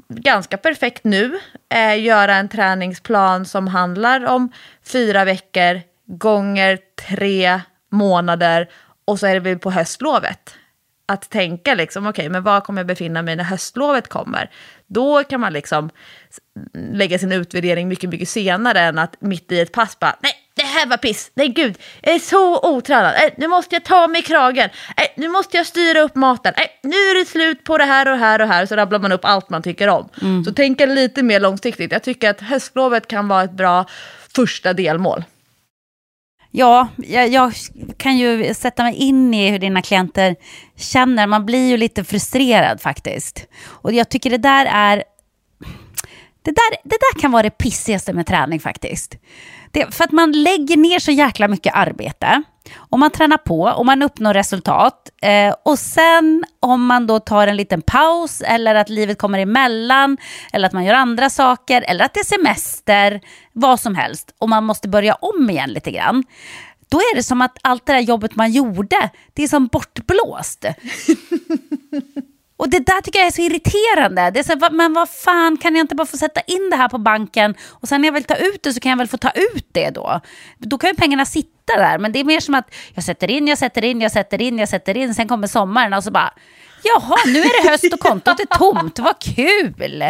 ganska 0.08 0.56
perfekt 0.56 1.04
nu 1.04 1.38
eh, 1.74 2.02
göra 2.02 2.34
en 2.34 2.48
träningsplan 2.48 3.44
som 3.44 3.68
handlar 3.68 4.24
om 4.26 4.52
fyra 4.84 5.24
veckor 5.24 5.80
gånger 6.06 6.78
tre 7.08 7.60
månader 7.90 8.68
och 9.04 9.18
så 9.18 9.26
är 9.26 9.40
det 9.40 9.56
på 9.56 9.70
höstlovet 9.70 10.54
att 11.12 11.30
tänka 11.30 11.74
liksom, 11.74 12.06
okej, 12.06 12.22
okay, 12.22 12.28
men 12.28 12.42
var 12.42 12.60
kommer 12.60 12.80
jag 12.80 12.86
befinna 12.86 13.22
mig 13.22 13.36
när 13.36 13.44
höstlovet 13.44 14.08
kommer? 14.08 14.50
Då 14.86 15.24
kan 15.24 15.40
man 15.40 15.52
liksom 15.52 15.90
lägga 16.74 17.18
sin 17.18 17.32
utvärdering 17.32 17.88
mycket, 17.88 18.10
mycket 18.10 18.28
senare 18.28 18.80
än 18.80 18.98
att 18.98 19.16
mitt 19.20 19.52
i 19.52 19.60
ett 19.60 19.72
pass 19.72 19.98
bara, 19.98 20.16
nej, 20.20 20.32
det 20.54 20.62
här 20.62 20.86
var 20.86 20.96
piss, 20.96 21.30
nej 21.34 21.48
gud, 21.48 21.78
jag 22.02 22.14
är 22.14 22.18
så 22.18 22.76
otränad, 22.76 23.14
nej, 23.18 23.34
nu 23.36 23.48
måste 23.48 23.74
jag 23.74 23.84
ta 23.84 24.08
mig 24.08 24.20
i 24.20 24.24
kragen, 24.24 24.70
nej, 24.96 25.14
nu 25.16 25.28
måste 25.28 25.56
jag 25.56 25.66
styra 25.66 26.00
upp 26.00 26.14
maten, 26.14 26.54
nej, 26.56 26.80
nu 26.82 26.96
är 26.96 27.18
det 27.18 27.28
slut 27.28 27.64
på 27.64 27.78
det 27.78 27.84
här 27.84 28.12
och 28.12 28.18
här 28.18 28.40
och 28.40 28.48
här, 28.48 28.66
så 28.66 28.76
rabblar 28.76 28.98
man 28.98 29.12
upp 29.12 29.24
allt 29.24 29.50
man 29.50 29.62
tycker 29.62 29.88
om. 29.88 30.08
Mm. 30.22 30.44
Så 30.44 30.52
tänka 30.52 30.86
lite 30.86 31.22
mer 31.22 31.40
långsiktigt, 31.40 31.92
jag 31.92 32.02
tycker 32.02 32.30
att 32.30 32.40
höstlovet 32.40 33.06
kan 33.06 33.28
vara 33.28 33.42
ett 33.42 33.52
bra 33.52 33.86
första 34.36 34.72
delmål. 34.72 35.24
Ja, 36.54 36.88
jag, 36.96 37.28
jag, 37.28 37.52
kan 37.96 38.16
ju 38.16 38.54
sätta 38.54 38.82
mig 38.82 38.94
in 38.94 39.34
i 39.34 39.50
hur 39.50 39.58
dina 39.58 39.82
klienter 39.82 40.36
känner. 40.76 41.26
Man 41.26 41.46
blir 41.46 41.68
ju 41.68 41.76
lite 41.76 42.04
frustrerad 42.04 42.80
faktiskt. 42.80 43.46
Och 43.66 43.92
jag 43.92 44.08
tycker 44.08 44.30
det 44.30 44.38
där 44.38 44.66
är... 44.66 45.04
Det 46.42 46.50
där, 46.50 46.70
det 46.84 46.96
där 47.00 47.20
kan 47.20 47.32
vara 47.32 47.42
det 47.42 47.50
pissigaste 47.50 48.12
med 48.12 48.26
träning 48.26 48.60
faktiskt. 48.60 49.16
Det, 49.70 49.94
för 49.94 50.04
att 50.04 50.12
man 50.12 50.32
lägger 50.32 50.76
ner 50.76 50.98
så 50.98 51.10
jäkla 51.10 51.48
mycket 51.48 51.74
arbete 51.74 52.42
och 52.76 52.98
man 52.98 53.10
tränar 53.10 53.38
på 53.38 53.62
och 53.62 53.86
man 53.86 54.02
uppnår 54.02 54.34
resultat. 54.34 55.10
Eh, 55.22 55.54
och 55.64 55.78
sen 55.78 56.44
om 56.60 56.86
man 56.86 57.06
då 57.06 57.20
tar 57.20 57.46
en 57.46 57.56
liten 57.56 57.82
paus 57.82 58.40
eller 58.40 58.74
att 58.74 58.88
livet 58.88 59.18
kommer 59.18 59.38
emellan 59.38 60.16
eller 60.52 60.66
att 60.66 60.72
man 60.72 60.84
gör 60.84 60.94
andra 60.94 61.30
saker 61.30 61.84
eller 61.88 62.04
att 62.04 62.14
det 62.14 62.20
är 62.20 62.24
semester, 62.24 63.20
vad 63.52 63.80
som 63.80 63.94
helst 63.94 64.34
och 64.38 64.48
man 64.48 64.64
måste 64.64 64.88
börja 64.88 65.14
om 65.14 65.50
igen 65.50 65.70
lite 65.70 65.90
grann. 65.90 66.24
Då 66.88 66.98
är 66.98 67.16
det 67.16 67.22
som 67.22 67.42
att 67.42 67.58
allt 67.62 67.86
det 67.86 67.92
där 67.92 68.00
jobbet 68.00 68.36
man 68.36 68.52
gjorde, 68.52 69.10
det 69.32 69.42
är 69.42 69.48
som 69.48 69.66
bortblåst. 69.66 70.64
Och 72.62 72.70
det 72.70 72.86
där 72.86 73.00
tycker 73.00 73.18
jag 73.18 73.26
är 73.26 73.32
så 73.32 73.42
irriterande. 73.42 74.30
Det 74.30 74.38
är 74.38 74.42
så, 74.42 74.74
men 74.74 74.92
vad 74.92 75.08
fan, 75.10 75.56
kan 75.56 75.74
jag 75.74 75.84
inte 75.84 75.94
bara 75.94 76.06
få 76.06 76.16
sätta 76.16 76.40
in 76.40 76.70
det 76.70 76.76
här 76.76 76.88
på 76.88 76.98
banken 76.98 77.54
och 77.68 77.88
sen 77.88 78.00
när 78.00 78.08
jag 78.08 78.12
vill 78.12 78.24
ta 78.24 78.34
ut 78.34 78.62
det 78.62 78.72
så 78.72 78.80
kan 78.80 78.90
jag 78.90 78.96
väl 78.96 79.08
få 79.08 79.16
ta 79.16 79.30
ut 79.30 79.66
det 79.72 79.90
då. 79.90 80.20
Då 80.58 80.78
kan 80.78 80.90
ju 80.90 80.96
pengarna 80.96 81.24
sitta 81.24 81.61
där. 81.64 81.98
Men 81.98 82.12
det 82.12 82.20
är 82.20 82.24
mer 82.24 82.40
som 82.40 82.54
att 82.54 82.74
jag 82.94 83.04
sätter 83.04 83.30
in, 83.30 83.48
jag 83.48 83.58
sätter 83.58 83.84
in, 83.84 84.00
jag 84.00 84.12
sätter 84.12 84.42
in, 84.42 84.58
jag 84.58 84.68
sätter 84.68 84.96
in, 84.96 85.14
sen 85.14 85.28
kommer 85.28 85.46
sommaren 85.46 85.92
och 85.92 86.04
så 86.04 86.10
bara 86.10 86.32
Jaha, 86.84 87.16
nu 87.26 87.38
är 87.38 87.62
det 87.62 87.70
höst 87.70 87.92
och 87.92 88.00
kontot 88.00 88.40
är 88.40 88.58
tomt. 88.58 88.98
Vad 88.98 89.18
kul! 89.18 90.04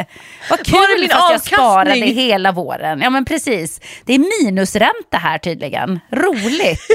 Vad 0.51 0.67
kul 0.67 1.09
fast 1.11 1.31
jag 1.31 1.41
sparade 1.41 1.95
hela 1.95 2.53
våren. 2.53 3.01
Ja 3.01 3.11
men 3.11 3.25
precis. 3.25 3.81
Det 4.05 4.15
är 4.15 4.45
minusränta 4.45 5.17
här 5.17 5.39
tydligen. 5.39 6.01
Roligt. 6.11 6.91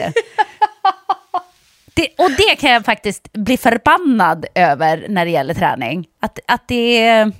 Det, 1.94 2.08
och 2.18 2.32
det 2.32 2.56
kan 2.56 2.72
jag 2.72 2.86
faktiskt 2.86 3.34
bli 3.34 3.58
förbannad 3.58 4.46
över 4.56 5.06
när 5.10 5.26
det 5.26 5.32
gäller 5.32 5.54
träning. 5.54 6.06
Att, 6.22 6.40
att 6.48 6.68
det... 6.68 7.32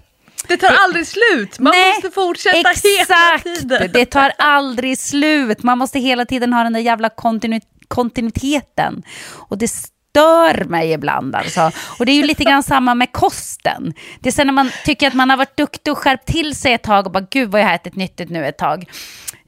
Det 0.48 0.58
tar 0.58 0.76
aldrig 0.86 1.08
slut, 1.08 1.60
man 1.60 1.74
nej, 1.76 1.94
måste 1.94 2.12
fortsätta 2.12 2.72
exakt, 2.72 2.86
hela 2.86 3.40
tiden. 3.40 3.92
Det 3.94 4.06
tar 4.06 4.32
aldrig 4.38 4.98
slut, 4.98 5.64
man 5.64 5.78
måste 5.78 6.00
hela 6.00 6.26
tiden 6.26 6.54
ha 6.54 6.64
den 6.64 6.74
där 6.74 6.80
jävla 6.80 7.10
kontinu 7.10 7.60
kontinuiteten. 7.88 9.04
Och 9.34 9.58
det 9.58 9.68
stör 9.68 10.64
mig 10.64 10.92
ibland 10.92 11.36
alltså. 11.36 11.72
Och 12.00 12.06
det 12.06 12.12
är 12.12 12.16
ju 12.16 12.24
lite 12.24 12.44
grann 12.44 12.64
samma 12.64 12.96
med 12.96 13.12
kosten. 13.12 13.94
Det 14.20 14.30
är 14.30 14.34
sen 14.34 14.48
när 14.48 14.54
man 14.54 14.72
tycker 14.86 15.08
att 15.08 15.14
man 15.14 15.30
har 15.30 15.38
varit 15.38 15.58
duktig 15.58 15.94
och 15.94 15.98
skärpt 15.98 16.28
till 16.28 16.56
sig 16.56 16.74
ett 16.74 16.84
tag 16.84 17.06
och 17.06 17.12
bara 17.12 17.26
gud 17.30 17.52
vad 17.52 17.62
jag 17.62 17.66
har 17.66 17.76
ätit 17.76 17.96
nyttigt 17.96 18.30
nu 18.30 18.46
ett 18.46 18.58
tag. 18.58 18.90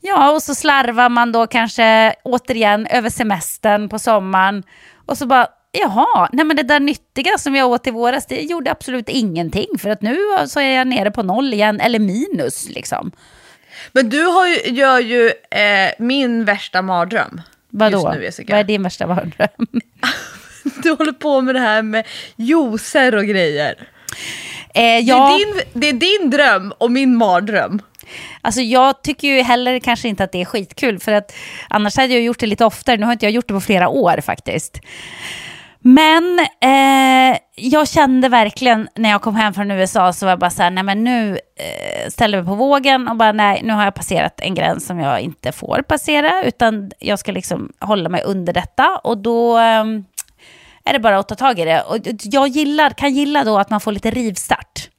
Ja, 0.01 0.31
och 0.31 0.43
så 0.43 0.55
slarvar 0.55 1.09
man 1.09 1.31
då 1.31 1.47
kanske 1.47 2.13
återigen 2.23 2.87
över 2.87 3.09
semestern 3.09 3.89
på 3.89 3.99
sommaren 3.99 4.63
och 5.05 5.17
så 5.17 5.25
bara, 5.25 5.47
jaha, 5.71 6.29
nej 6.33 6.45
men 6.45 6.57
det 6.57 6.63
där 6.63 6.79
nyttiga 6.79 7.37
som 7.37 7.55
jag 7.55 7.69
åt 7.69 7.87
i 7.87 7.91
våras, 7.91 8.25
det 8.25 8.41
gjorde 8.41 8.71
absolut 8.71 9.09
ingenting. 9.09 9.67
För 9.79 9.89
att 9.89 10.01
nu 10.01 10.17
så 10.47 10.59
är 10.59 10.77
jag 10.77 10.87
nere 10.87 11.11
på 11.11 11.23
noll 11.23 11.53
igen, 11.53 11.79
eller 11.79 11.99
minus 11.99 12.69
liksom. 12.69 13.11
Men 13.91 14.09
du 14.09 14.23
har 14.23 14.47
ju, 14.47 14.55
gör 14.73 14.99
ju 14.99 15.27
eh, 15.51 15.91
min 15.99 16.45
värsta 16.45 16.81
mardröm. 16.81 17.41
Vadå? 17.69 18.11
Nu, 18.11 18.29
Vad 18.47 18.59
är 18.59 18.63
din 18.63 18.83
värsta 18.83 19.07
mardröm? 19.07 19.67
du 20.83 20.91
håller 20.91 21.11
på 21.11 21.41
med 21.41 21.55
det 21.55 21.59
här 21.59 21.81
med 21.81 22.07
juicer 22.35 23.15
och 23.15 23.25
grejer. 23.25 23.87
Eh, 24.73 24.83
ja. 24.83 25.37
det, 25.37 25.43
är 25.43 25.53
din, 25.53 25.63
det 25.73 25.87
är 25.87 25.93
din 25.93 26.29
dröm 26.29 26.73
och 26.77 26.91
min 26.91 27.15
mardröm. 27.15 27.81
Alltså 28.41 28.61
jag 28.61 29.01
tycker 29.01 29.27
ju 29.27 29.41
heller 29.41 29.79
kanske 29.79 30.07
inte 30.07 30.23
att 30.23 30.31
det 30.31 30.41
är 30.41 30.45
skitkul 30.45 30.99
för 30.99 31.11
att 31.11 31.33
annars 31.69 31.97
hade 31.97 32.13
jag 32.13 32.23
gjort 32.23 32.39
det 32.39 32.47
lite 32.47 32.65
oftare. 32.65 32.97
Nu 32.97 33.05
har 33.05 33.13
inte 33.13 33.25
jag 33.25 33.33
gjort 33.33 33.47
det 33.47 33.53
på 33.53 33.61
flera 33.61 33.89
år 33.89 34.21
faktiskt. 34.21 34.81
Men 35.81 36.39
eh, 36.61 37.39
jag 37.55 37.87
kände 37.87 38.29
verkligen 38.29 38.89
när 38.95 39.09
jag 39.09 39.21
kom 39.21 39.35
hem 39.35 39.53
från 39.53 39.71
USA 39.71 40.13
så 40.13 40.25
var 40.25 40.31
jag 40.31 40.39
bara 40.39 40.49
så 40.49 40.63
här, 40.63 40.71
nej 40.71 40.83
men 40.83 41.03
nu 41.03 41.39
eh, 41.55 42.09
ställer 42.09 42.37
jag 42.37 42.45
mig 42.45 42.51
på 42.51 42.55
vågen 42.55 43.07
och 43.07 43.15
bara 43.15 43.31
nej, 43.31 43.61
nu 43.63 43.73
har 43.73 43.83
jag 43.83 43.95
passerat 43.95 44.39
en 44.39 44.55
gräns 44.55 44.85
som 44.85 44.99
jag 44.99 45.21
inte 45.21 45.51
får 45.51 45.81
passera 45.87 46.43
utan 46.43 46.91
jag 46.99 47.19
ska 47.19 47.31
liksom 47.31 47.71
hålla 47.79 48.09
mig 48.09 48.23
under 48.23 48.53
detta 48.53 48.97
och 49.03 49.17
då 49.17 49.57
eh, 49.57 49.83
är 50.83 50.93
det 50.93 50.99
bara 50.99 51.19
att 51.19 51.27
ta 51.27 51.35
tag 51.35 51.59
i 51.59 51.65
det. 51.65 51.81
Och 51.81 51.97
jag 52.23 52.47
gillar, 52.47 52.89
kan 52.89 53.13
gilla 53.13 53.43
då 53.43 53.57
att 53.57 53.69
man 53.69 53.79
får 53.79 53.91
lite 53.91 54.11
rivstart. 54.11 54.89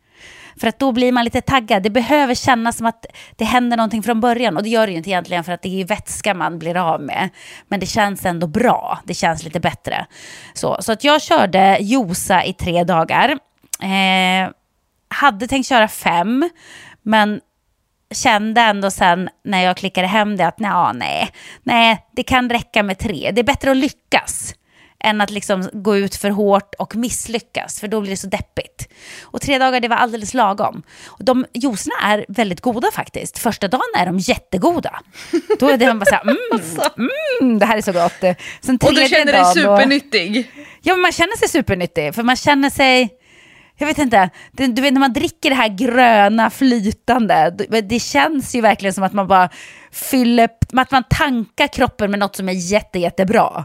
För 0.61 0.67
att 0.67 0.79
då 0.79 0.93
blir 0.93 1.13
man 1.13 1.25
lite 1.25 1.41
taggad. 1.41 1.83
Det 1.83 1.91
behöver 1.91 2.35
kännas 2.35 2.77
som 2.77 2.87
att 2.87 3.07
det 3.37 3.45
händer 3.45 3.77
någonting 3.77 4.03
från 4.03 4.21
början. 4.21 4.57
Och 4.57 4.63
det 4.63 4.69
gör 4.69 4.87
det 4.87 4.93
ju 4.93 4.99
inte 4.99 5.11
egentligen 5.11 5.45
för 5.45 5.53
att 5.53 5.63
det 5.63 5.81
är 5.81 5.85
vätska 5.85 6.35
man 6.35 6.59
blir 6.59 6.77
av 6.77 7.01
med. 7.01 7.29
Men 7.69 7.81
det 7.81 7.87
känns 7.87 8.27
ändå 8.27 8.47
bra. 8.47 8.99
Det 9.05 9.15
känns 9.15 9.45
lite 9.45 9.61
bättre. 9.61 10.07
Så, 10.55 10.77
så 10.81 10.93
att 10.93 11.05
jag 11.05 11.23
körde 11.23 11.79
Josa 11.81 12.45
i 12.45 12.53
tre 12.53 12.85
dagar. 12.85 13.39
Eh, 13.83 14.51
hade 15.09 15.47
tänkt 15.47 15.69
köra 15.69 15.89
fem. 15.89 16.51
Men 17.03 17.41
kände 18.15 18.61
ändå 18.61 18.91
sen 18.91 19.29
när 19.45 19.63
jag 19.63 19.77
klickade 19.77 20.07
hem 20.07 20.37
det 20.37 20.47
att 20.47 20.59
nej, 20.59 21.31
nej, 21.63 22.07
det 22.13 22.23
kan 22.23 22.51
räcka 22.51 22.83
med 22.83 22.99
tre. 22.99 23.31
Det 23.35 23.41
är 23.41 23.45
bättre 23.45 23.71
att 23.71 23.77
lyckas 23.77 24.55
än 25.05 25.21
att 25.21 25.31
liksom 25.31 25.69
gå 25.73 25.97
ut 25.97 26.17
för 26.17 26.31
hårt 26.31 26.75
och 26.79 26.97
misslyckas, 26.97 27.81
för 27.81 27.89
då 27.89 28.01
blir 28.01 28.11
det 28.11 28.17
så 28.17 28.27
deppigt. 28.27 28.89
Och 29.23 29.41
tre 29.41 29.59
dagar, 29.59 29.81
det 29.81 29.89
var 29.89 29.97
alldeles 29.97 30.35
lagom. 30.35 30.83
Och 31.07 31.25
de 31.25 31.47
juicerna 31.55 31.95
är 32.03 32.25
väldigt 32.29 32.61
goda 32.61 32.89
faktiskt. 32.93 33.39
Första 33.39 33.69
dagen 33.69 33.81
är 33.97 34.07
de 34.07 34.19
jättegoda. 34.19 35.01
Då 35.59 35.69
är 35.69 35.77
det 35.77 35.87
man 35.87 35.99
bara 35.99 36.07
så 36.07 36.15
här, 36.15 36.23
mm, 36.23 36.37
alltså. 36.53 37.01
mm, 37.41 37.59
det 37.59 37.67
här 37.67 37.77
är 37.77 37.83
så 37.83 37.93
gott. 37.93 38.39
Sen 38.63 38.79
och 38.83 38.95
du 38.95 39.09
känner 39.09 39.33
dig 39.33 39.45
supernyttig? 39.45 40.39
Och, 40.39 40.61
ja, 40.83 40.97
man 40.97 41.13
känner 41.13 41.37
sig 41.37 41.49
supernyttig, 41.49 42.15
för 42.15 42.23
man 42.23 42.37
känner 42.37 42.71
sig 42.71 43.17
jag 43.81 43.87
vet 43.87 43.99
inte, 43.99 44.31
det, 44.53 44.67
du 44.67 44.83
vet 44.83 44.93
när 44.93 45.01
man 45.01 45.13
dricker 45.13 45.51
det 45.51 45.57
här 45.57 45.69
gröna 45.69 46.51
flytande, 46.51 47.51
det 47.83 48.01
känns 48.01 48.55
ju 48.55 48.61
verkligen 48.61 48.95
som 48.95 49.05
att 49.05 49.13
man 49.13 49.27
bara 49.27 49.49
fyller, 49.93 50.49
att 50.73 50.91
man 50.91 51.05
tankar 51.11 51.67
kroppen 51.67 52.11
med 52.11 52.21
något 52.21 52.37
som 52.37 52.49
är 52.49 52.73
jätte, 52.73 52.99
jättebra. 52.99 53.65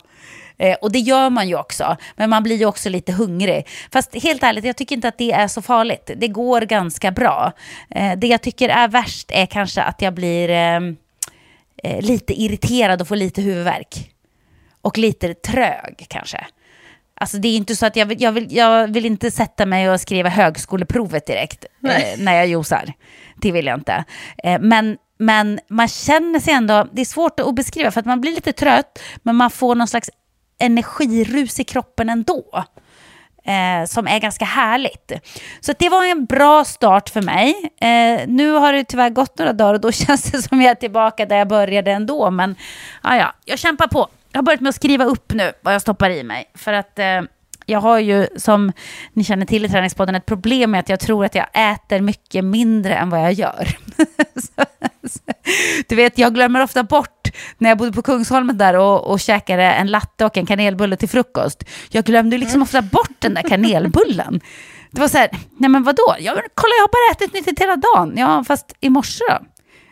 Eh, 0.58 0.76
och 0.82 0.92
det 0.92 1.00
gör 1.00 1.30
man 1.30 1.48
ju 1.48 1.58
också, 1.58 1.98
men 2.16 2.30
man 2.30 2.44
blir 2.44 2.56
ju 2.56 2.66
också 2.66 2.90
lite 2.90 3.12
hungrig. 3.12 3.68
Fast 3.92 4.24
helt 4.24 4.44
ärligt, 4.44 4.66
jag 4.66 4.78
tycker 4.78 4.96
inte 4.96 5.08
att 5.08 5.18
det 5.18 5.32
är 5.32 5.48
så 5.48 5.62
farligt. 5.62 6.12
Det 6.18 6.28
går 6.28 6.62
ganska 6.62 7.12
bra. 7.12 7.52
Eh, 7.90 8.18
det 8.18 8.28
jag 8.28 8.42
tycker 8.42 8.70
är 8.70 8.88
värst 8.88 9.32
är 9.32 9.46
kanske 9.46 9.82
att 9.82 10.02
jag 10.02 10.14
blir 10.14 10.50
eh, 10.50 10.80
eh 11.84 12.02
lite 12.02 12.42
irriterad 12.42 13.02
och 13.02 13.08
får 13.08 13.16
lite 13.16 13.42
huvudvärk. 13.42 14.12
Och 14.82 14.98
lite 14.98 15.34
trög 15.34 16.06
kanske. 16.08 16.46
Alltså 17.18 17.38
det 17.38 17.48
är 17.48 17.56
inte 17.56 17.76
så 17.76 17.86
att 17.86 17.96
jag 17.96 18.06
vill, 18.06 18.22
jag 18.22 18.32
vill, 18.32 18.56
jag 18.56 18.88
vill 18.88 19.06
inte 19.06 19.32
sätta 19.32 19.66
mig 19.66 19.90
och 19.90 20.02
skriva 20.02 20.30
högskoleprovet 20.30 21.26
direkt 21.26 21.66
eh, 21.84 22.20
när 22.20 22.34
jag 22.34 22.48
josar. 22.48 22.94
Det 23.36 23.52
vill 23.52 23.66
jag 23.66 23.80
inte. 23.80 24.04
Eh, 24.44 24.60
men, 24.62 24.98
men 25.18 25.60
man 25.70 25.88
känner 25.88 26.40
sig 26.40 26.54
ändå, 26.54 26.88
det 26.92 27.02
är 27.02 27.06
svårt 27.06 27.40
att 27.40 27.56
beskriva 27.56 27.92
för 27.92 28.00
att 28.00 28.06
man 28.06 28.22
blir 28.22 28.32
lite 28.32 28.54
trött, 28.54 29.00
men 29.24 29.36
man 29.36 29.52
får 29.52 29.76
någon 29.76 29.88
slags 29.88 30.10
energirus 30.60 31.60
i 31.60 31.64
kroppen 31.64 32.10
ändå. 32.10 32.66
Eh, 33.48 33.86
som 33.88 34.08
är 34.08 34.20
ganska 34.20 34.46
härligt. 34.46 35.12
Så 35.60 35.74
det 35.80 35.90
var 35.90 36.06
en 36.06 36.26
bra 36.26 36.66
start 36.66 37.10
för 37.10 37.22
mig. 37.22 37.56
Eh, 37.82 38.28
nu 38.28 38.52
har 38.52 38.74
det 38.74 38.84
tyvärr 38.84 39.10
gått 39.10 39.40
några 39.40 39.54
dagar 39.54 39.74
och 39.74 39.82
då 39.82 39.92
känns 40.06 40.32
det 40.32 40.42
som 40.42 40.62
jag 40.62 40.72
är 40.72 40.76
tillbaka 40.76 41.26
där 41.26 41.38
jag 41.38 41.48
började 41.48 41.92
ändå. 41.92 42.32
Men 42.32 42.56
ah, 43.02 43.16
ja, 43.16 43.34
jag 43.46 43.60
kämpar 43.60 43.88
på. 43.88 44.08
Jag 44.32 44.38
har 44.38 44.44
börjat 44.44 44.62
med 44.62 44.70
att 44.70 44.76
skriva 44.76 45.06
upp 45.06 45.34
nu 45.34 45.52
vad 45.62 45.74
jag 45.74 45.82
stoppar 45.82 46.10
i 46.10 46.24
mig. 46.24 46.52
För 46.56 46.74
att 46.74 47.00
eh, 47.00 47.22
jag 47.66 47.82
har 47.82 48.00
ju, 48.00 48.28
som 48.36 48.72
ni 49.14 49.24
känner 49.24 49.46
till 49.46 49.66
i 49.66 49.70
Träningspodden, 49.70 50.16
ett 50.16 50.26
problem 50.26 50.72
med 50.72 50.80
att 50.80 50.90
jag 50.90 51.00
tror 51.00 51.26
att 51.26 51.36
jag 51.36 51.48
äter 51.54 52.02
mycket 52.02 52.46
mindre 52.46 52.96
än 52.96 53.10
vad 53.10 53.20
jag 53.20 53.34
gör. 53.34 53.78
du 55.88 55.96
vet, 55.96 56.18
jag 56.18 56.34
glömmer 56.34 56.64
ofta 56.64 56.84
bort 56.84 57.25
när 57.58 57.70
jag 57.70 57.78
bodde 57.78 57.92
på 57.92 58.02
Kungsholmen 58.02 58.58
där 58.58 58.74
och, 58.78 59.12
och 59.12 59.20
käkade 59.20 59.64
en 59.64 59.88
latte 59.88 60.26
och 60.26 60.38
en 60.38 60.46
kanelbulle 60.46 60.98
till 60.98 61.10
frukost. 61.10 61.64
Jag 61.90 62.06
glömde 62.06 62.38
liksom 62.38 62.62
ofta 62.62 62.82
bort 62.82 63.16
den 63.20 63.34
där 63.34 63.42
kanelbullen. 63.42 64.42
Det 64.92 65.02
var 65.02 65.08
så 65.08 65.18
här, 65.18 65.30
nej 65.58 65.70
men 65.70 65.84
vadå? 65.84 66.16
Ja, 66.20 66.34
men 66.34 66.44
kolla 66.54 66.74
jag 66.78 66.84
har 66.84 66.88
bara 66.88 67.12
ätit 67.12 67.34
nyttigt 67.34 67.60
hela 67.60 67.76
dagen. 67.76 68.14
Ja, 68.18 68.44
fast 68.44 68.74
i 68.80 68.90
morse 68.90 69.24
då? 69.30 69.38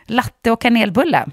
Latte 0.06 0.50
och 0.50 0.60
kanelbulle? 0.60 1.26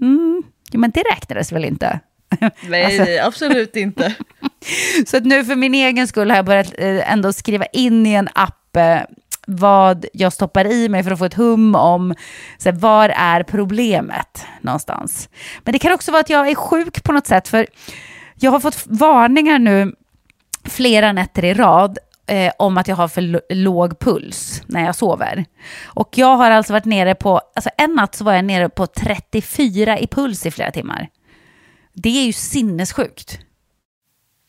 Mm, 0.00 0.42
men 0.72 0.90
det 0.90 1.00
räknades 1.00 1.52
väl 1.52 1.64
inte? 1.64 2.00
Nej, 2.68 2.84
alltså. 2.84 3.26
absolut 3.26 3.76
inte. 3.76 4.14
Så 5.06 5.16
att 5.16 5.24
nu 5.24 5.44
för 5.44 5.56
min 5.56 5.74
egen 5.74 6.08
skull 6.08 6.30
har 6.30 6.36
jag 6.36 6.44
börjat 6.44 6.74
eh, 6.78 7.12
ändå 7.12 7.32
skriva 7.32 7.64
in 7.66 8.06
i 8.06 8.12
en 8.12 8.28
app 8.34 8.76
eh, 8.76 9.00
vad 9.50 10.06
jag 10.12 10.32
stoppar 10.32 10.64
i 10.64 10.88
mig 10.88 11.02
för 11.02 11.10
att 11.10 11.18
få 11.18 11.24
ett 11.24 11.34
hum 11.34 11.74
om 11.74 12.14
så 12.58 12.70
här, 12.70 12.76
var 12.76 13.08
är 13.08 13.42
problemet 13.42 14.46
någonstans. 14.60 15.28
Men 15.64 15.72
det 15.72 15.78
kan 15.78 15.92
också 15.92 16.12
vara 16.12 16.20
att 16.20 16.30
jag 16.30 16.48
är 16.48 16.54
sjuk 16.54 17.02
på 17.04 17.12
något 17.12 17.26
sätt, 17.26 17.48
för 17.48 17.66
jag 18.34 18.50
har 18.50 18.60
fått 18.60 18.84
varningar 18.86 19.58
nu 19.58 19.92
flera 20.64 21.12
nätter 21.12 21.44
i 21.44 21.54
rad 21.54 21.98
eh, 22.26 22.52
om 22.58 22.78
att 22.78 22.88
jag 22.88 22.96
har 22.96 23.08
för 23.08 23.54
låg 23.54 23.98
puls 23.98 24.62
när 24.66 24.84
jag 24.84 24.94
sover. 24.94 25.44
Och 25.84 26.18
jag 26.18 26.36
har 26.36 26.50
alltså 26.50 26.72
varit 26.72 26.84
nere 26.84 27.14
på, 27.14 27.40
alltså 27.54 27.70
en 27.76 27.94
natt 27.94 28.14
så 28.14 28.24
var 28.24 28.32
jag 28.32 28.44
nere 28.44 28.68
på 28.68 28.86
34 28.86 29.98
i 29.98 30.06
puls 30.06 30.46
i 30.46 30.50
flera 30.50 30.70
timmar. 30.70 31.08
Det 31.92 32.18
är 32.18 32.26
ju 32.26 32.32
sinnessjukt. 32.32 33.38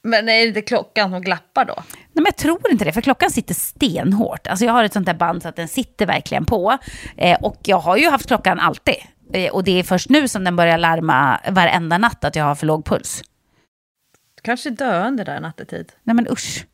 Men 0.02 0.30
är 0.30 0.42
det 0.42 0.48
inte 0.48 0.62
klockan 0.62 1.12
som 1.12 1.22
glappar 1.22 1.66
då? 1.66 1.74
Nej, 1.78 2.04
men 2.14 2.26
jag 2.26 2.36
tror 2.36 2.72
inte 2.72 2.86
det, 2.86 2.92
för 2.92 3.02
klockan 3.02 3.32
sitter 3.32 3.54
stenhårt. 3.54 4.48
Alltså 4.48 4.66
jag 4.66 4.74
har 4.74 4.84
ett 4.84 4.94
sånt 4.94 5.06
där 5.06 5.14
band 5.14 5.42
så 5.42 5.50
att 5.50 5.56
den 5.56 5.68
sitter 5.68 6.06
verkligen 6.06 6.46
på. 6.46 6.78
Eh, 7.18 7.38
och 7.42 7.58
jag 7.64 7.80
har 7.80 7.98
ju 7.98 8.10
haft 8.10 8.28
klockan 8.28 8.60
alltid. 8.60 8.96
Eh, 9.34 9.52
och 9.52 9.64
det 9.64 9.80
är 9.80 9.84
först 9.84 10.10
nu 10.10 10.28
som 10.28 10.44
den 10.44 10.56
börjar 10.56 10.78
larma 10.78 11.40
varenda 11.50 11.98
natt 11.98 12.24
att 12.24 12.36
jag 12.36 12.44
har 12.44 12.56
för 12.56 12.68
låg 12.68 12.86
puls. 12.86 13.22
Kanske 14.42 14.70
döende 14.70 15.24
där 15.24 15.40
nattetid. 15.40 15.92
Nej 16.04 16.16
men 16.16 16.28
usch. 16.32 16.66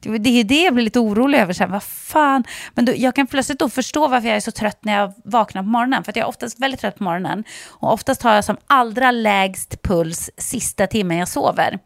Det 0.00 0.18
det 0.18 0.30
är 0.30 0.44
det 0.44 0.62
jag 0.62 0.74
blir 0.74 0.84
lite 0.84 0.98
orolig 0.98 1.38
över. 1.38 1.52
Så 1.52 1.62
här, 1.62 1.70
vad 1.70 1.82
fan? 1.82 2.44
Men 2.74 2.84
då, 2.84 2.92
jag 2.96 3.14
kan 3.14 3.26
plötsligt 3.26 3.58
då 3.58 3.68
förstå 3.68 4.08
varför 4.08 4.28
jag 4.28 4.36
är 4.36 4.40
så 4.40 4.50
trött 4.50 4.84
när 4.84 4.98
jag 4.98 5.12
vaknar 5.24 5.62
på 5.62 5.68
morgonen. 5.68 6.04
För 6.04 6.12
jag 6.14 6.24
är 6.24 6.28
oftast 6.28 6.60
väldigt 6.60 6.80
trött 6.80 6.96
på 6.96 7.04
morgonen. 7.04 7.44
Och 7.68 7.92
oftast 7.92 8.22
har 8.22 8.34
jag 8.34 8.44
som 8.44 8.56
allra 8.66 9.10
lägst 9.10 9.82
puls 9.82 10.30
sista 10.36 10.86
timmen 10.86 11.16
jag 11.16 11.28
sover 11.28 11.78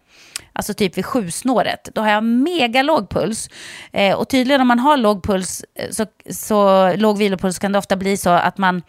alltså 0.53 0.75
typ 0.75 0.99
vid 0.99 1.07
sjusnåret, 1.07 1.89
då 1.95 2.01
har 2.01 2.11
jag 2.11 2.25
mega 2.25 2.83
låg 2.83 3.11
puls. 3.11 3.49
Eh, 3.93 4.17
och 4.17 4.29
tydligen 4.29 4.61
om 4.61 4.69
man 4.69 4.79
har 4.79 4.97
låg 4.97 5.23
puls, 5.23 5.65
eh, 5.75 5.91
så, 5.91 6.07
så 6.31 6.93
låg 6.97 7.19
vilopuls 7.19 7.59
kan 7.59 7.73
det 7.73 7.79
ofta 7.79 7.97
bli 7.97 8.17
så 8.17 8.31
att 8.31 8.59
man 8.59 8.83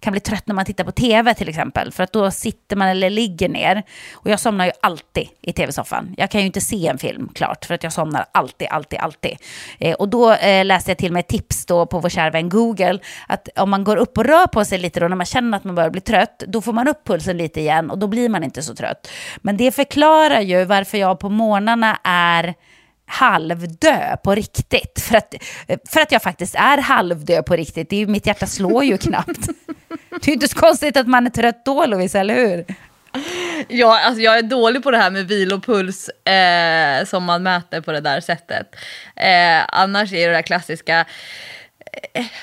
kan 0.00 0.10
bli 0.10 0.20
trött 0.20 0.46
när 0.46 0.54
man 0.54 0.64
tittar 0.64 0.84
på 0.84 0.92
tv 0.92 1.34
till 1.34 1.48
exempel. 1.48 1.92
För 1.92 2.02
att 2.02 2.12
då 2.12 2.30
sitter 2.30 2.76
man 2.76 2.88
eller 2.88 3.10
ligger 3.10 3.48
ner. 3.48 3.82
Och 4.12 4.30
jag 4.30 4.40
somnar 4.40 4.64
ju 4.64 4.72
alltid 4.82 5.28
i 5.42 5.52
tv-soffan. 5.52 6.14
Jag 6.16 6.30
kan 6.30 6.40
ju 6.40 6.46
inte 6.46 6.60
se 6.60 6.86
en 6.86 6.98
film 6.98 7.28
klart, 7.34 7.64
för 7.64 7.74
att 7.74 7.82
jag 7.82 7.92
somnar 7.92 8.26
alltid, 8.32 8.68
alltid, 8.70 8.98
alltid. 8.98 9.36
Eh, 9.78 9.94
och 9.94 10.08
då 10.08 10.32
eh, 10.32 10.64
läste 10.64 10.90
jag 10.90 10.98
till 10.98 11.12
mig 11.12 11.22
tips 11.22 11.66
då 11.66 11.86
på 11.86 12.00
vår 12.00 12.08
kära 12.08 12.30
vän 12.30 12.48
Google, 12.48 12.98
att 13.26 13.48
om 13.56 13.70
man 13.70 13.84
går 13.84 13.96
upp 13.96 14.18
och 14.18 14.24
rör 14.24 14.46
på 14.46 14.64
sig 14.64 14.78
lite 14.78 15.00
då 15.00 15.08
när 15.08 15.16
man 15.16 15.26
känner 15.26 15.56
att 15.56 15.64
man 15.64 15.74
börjar 15.74 15.90
bli 15.90 16.00
trött, 16.00 16.42
då 16.46 16.60
får 16.60 16.72
man 16.72 16.88
upp 16.88 17.06
pulsen 17.06 17.36
lite 17.36 17.60
igen 17.60 17.90
och 17.90 17.98
då 17.98 18.06
blir 18.06 18.28
man 18.28 18.44
inte 18.44 18.62
så 18.62 18.74
trött. 18.74 19.08
Men 19.38 19.56
det 19.56 19.72
förklarar 19.72 20.40
ju 20.40 20.64
varför 20.64 20.98
jag 20.98 21.07
på 21.14 21.28
morgnarna 21.28 21.98
är 22.04 22.54
halvdö 23.06 24.16
på 24.24 24.34
riktigt. 24.34 25.00
För 25.00 25.16
att, 25.16 25.34
för 25.88 26.00
att 26.00 26.12
jag 26.12 26.22
faktiskt 26.22 26.54
är 26.54 26.78
halvdö 26.78 27.42
på 27.42 27.56
riktigt. 27.56 27.90
Det 27.90 27.96
är 27.96 28.00
ju, 28.00 28.06
mitt 28.06 28.26
hjärta 28.26 28.46
slår 28.46 28.84
ju 28.84 28.98
knappt. 28.98 29.48
Det 30.10 30.24
är 30.24 30.28
ju 30.28 30.32
inte 30.32 30.48
så 30.48 30.58
konstigt 30.58 30.96
att 30.96 31.06
man 31.06 31.26
är 31.26 31.30
trött 31.30 31.64
då, 31.64 31.86
Lovisa, 31.86 32.20
eller 32.20 32.34
hur? 32.34 32.64
Ja, 33.68 34.00
alltså 34.00 34.22
jag 34.22 34.38
är 34.38 34.42
dålig 34.42 34.82
på 34.82 34.90
det 34.90 34.98
här 34.98 35.10
med 35.10 35.28
vilopuls 35.28 36.08
eh, 36.08 37.04
som 37.04 37.24
man 37.24 37.42
mäter 37.42 37.80
på 37.80 37.92
det 37.92 38.00
där 38.00 38.20
sättet. 38.20 38.76
Eh, 39.16 39.64
annars 39.68 40.12
är 40.12 40.28
det 40.28 40.36
det 40.36 40.42
klassiska 40.42 41.06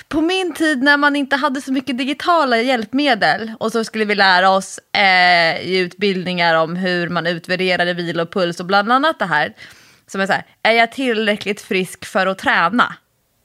på 0.08 0.22
min 0.22 0.54
tid 0.54 0.84
när 0.84 0.98
man 0.98 1.16
inte 1.16 1.36
hade 1.36 1.62
så 1.62 1.72
mycket 1.72 1.98
digitala 1.98 2.62
hjälpmedel 2.62 3.52
och 3.60 3.72
så 3.72 3.84
skulle 3.84 4.06
vi 4.06 4.16
lära 4.16 4.50
oss 4.50 4.80
eh, 4.94 5.62
i 5.62 5.78
utbildningar 5.78 6.56
om 6.56 6.76
hur 6.76 7.10
man 7.10 7.28
utvärderade 7.28 7.94
vilopuls 7.94 8.60
och 8.60 8.66
bland 8.66 8.92
annat 8.92 9.20
det 9.20 9.26
här 9.26 9.54
som 10.08 10.22
är 10.22 10.28
så 10.28 10.34
här, 10.34 10.46
är 10.64 10.72
jag 10.72 10.92
tillräckligt 10.92 11.62
frisk 11.62 12.06
för 12.06 12.28
att 12.28 12.38
träna? 12.38 12.96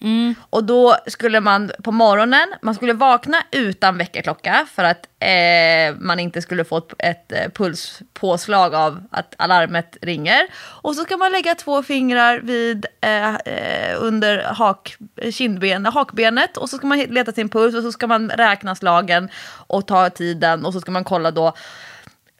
Mm. 0.02 0.34
Och 0.50 0.64
då 0.64 0.96
skulle 1.06 1.40
man 1.40 1.70
på 1.82 1.92
morgonen, 1.92 2.54
man 2.62 2.74
skulle 2.74 2.92
vakna 2.92 3.36
utan 3.50 3.98
väckarklocka 3.98 4.66
för 4.74 4.84
att 4.84 5.08
eh, 5.18 5.96
man 5.98 6.20
inte 6.20 6.42
skulle 6.42 6.64
få 6.64 6.76
ett, 6.76 6.92
ett 6.98 7.32
eh, 7.32 7.50
pulspåslag 7.54 8.74
av 8.74 9.02
att 9.10 9.34
alarmet 9.38 9.96
ringer. 10.02 10.46
Och 10.56 10.96
så 10.96 11.02
ska 11.02 11.16
man 11.16 11.32
lägga 11.32 11.54
två 11.54 11.82
fingrar 11.82 12.38
vid, 12.38 12.86
eh, 13.00 13.34
eh, 13.34 13.96
under 13.98 14.44
hak, 14.44 14.96
kindben, 15.32 15.86
hakbenet 15.86 16.56
och 16.56 16.70
så 16.70 16.76
ska 16.76 16.86
man 16.86 16.98
leta 16.98 17.32
sin 17.32 17.48
puls 17.48 17.74
och 17.74 17.82
så 17.82 17.92
ska 17.92 18.06
man 18.06 18.30
räkna 18.30 18.74
slagen 18.74 19.28
och 19.66 19.86
ta 19.86 20.10
tiden 20.10 20.64
och 20.64 20.72
så 20.72 20.80
ska 20.80 20.90
man 20.90 21.04
kolla 21.04 21.30
då. 21.30 21.52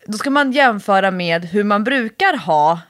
Då 0.07 0.19
ska 0.19 0.31
man 0.31 0.53
jämföra 0.53 1.11
med 1.11 1.45
hur 1.45 1.65
man 1.65 1.85
brukar 1.85 2.37
ha 2.37 2.81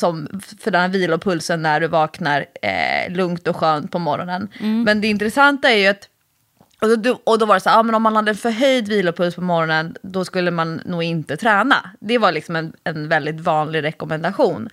som 0.00 0.40
för 0.60 0.70
den 0.70 0.80
här 0.80 0.88
vilopulsen 0.88 1.62
när 1.62 1.80
du 1.80 1.86
vaknar 1.86 2.46
eh, 2.62 3.12
lugnt 3.12 3.48
och 3.48 3.56
skönt 3.56 3.92
på 3.92 3.98
morgonen. 3.98 4.48
Mm. 4.60 4.82
Men 4.82 5.00
det 5.00 5.08
intressanta 5.08 5.70
är 5.70 5.76
ju 5.76 5.86
att 5.86 6.08
och 6.80 6.98
då, 6.98 7.20
och 7.24 7.38
då 7.38 7.46
var 7.46 7.54
det 7.54 7.60
så 7.60 7.68
här, 7.68 7.76
ja, 7.76 7.82
men 7.82 7.94
om 7.94 8.02
man 8.02 8.16
hade 8.16 8.30
en 8.30 8.36
förhöjd 8.36 8.88
vilopuls 8.88 9.34
på 9.34 9.40
morgonen 9.40 9.96
då 10.02 10.24
skulle 10.24 10.50
man 10.50 10.80
nog 10.84 11.02
inte 11.02 11.36
träna. 11.36 11.90
Det 12.00 12.18
var 12.18 12.32
liksom 12.32 12.56
en, 12.56 12.72
en 12.84 13.08
väldigt 13.08 13.40
vanlig 13.40 13.82
rekommendation. 13.82 14.68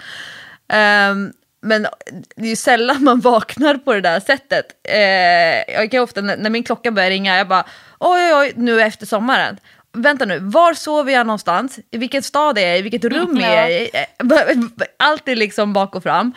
Um, 0.73 1.33
men 1.61 1.87
det 2.35 2.45
är 2.45 2.49
ju 2.49 2.55
sällan 2.55 3.03
man 3.03 3.19
vaknar 3.21 3.77
på 3.77 3.93
det 3.93 4.01
där 4.01 4.19
sättet. 4.19 4.65
Uh, 4.89 5.75
jag 5.75 5.91
kan 5.91 6.03
ofta, 6.03 6.21
när 6.21 6.49
min 6.49 6.63
klocka 6.63 6.91
börjar 6.91 7.09
ringa, 7.09 7.37
jag 7.37 7.47
bara 7.47 7.65
oj, 7.99 8.21
oj, 8.23 8.33
oj, 8.33 8.53
nu 8.55 8.81
efter 8.81 9.05
sommaren 9.05 9.57
vänta 9.95 10.25
nu, 10.25 10.39
var 10.39 10.73
sover 10.73 11.13
jag 11.13 11.27
någonstans? 11.27 11.79
I 11.91 11.97
vilken 11.97 12.23
stad 12.23 12.57
är 12.57 12.67
jag 12.67 12.79
i? 12.79 12.81
Vilket 12.81 13.05
rum 13.05 13.37
är 13.37 13.55
jag 13.55 13.71
i? 13.71 13.89
Allt 14.99 15.27
är 15.27 15.35
liksom 15.35 15.73
bak 15.73 15.95
och 15.95 16.03
fram. 16.03 16.33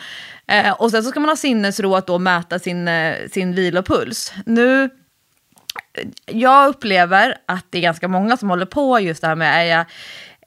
Eh, 0.47 0.71
och 0.71 0.91
sen 0.91 1.03
så 1.03 1.09
ska 1.09 1.19
man 1.19 1.29
ha 1.29 1.35
sinnesro 1.35 1.95
att 1.95 2.07
då 2.07 2.19
mäta 2.19 2.59
sin, 2.59 2.87
eh, 2.87 3.15
sin 3.31 3.55
vilopuls. 3.55 4.33
Nu, 4.45 4.89
jag 6.25 6.69
upplever 6.69 7.37
att 7.45 7.65
det 7.69 7.77
är 7.77 7.81
ganska 7.81 8.07
många 8.07 8.37
som 8.37 8.49
håller 8.49 8.65
på 8.65 8.99
just 8.99 9.21
det 9.21 9.27
här 9.27 9.35
med, 9.35 9.61
är 9.61 9.77
jag, 9.77 9.85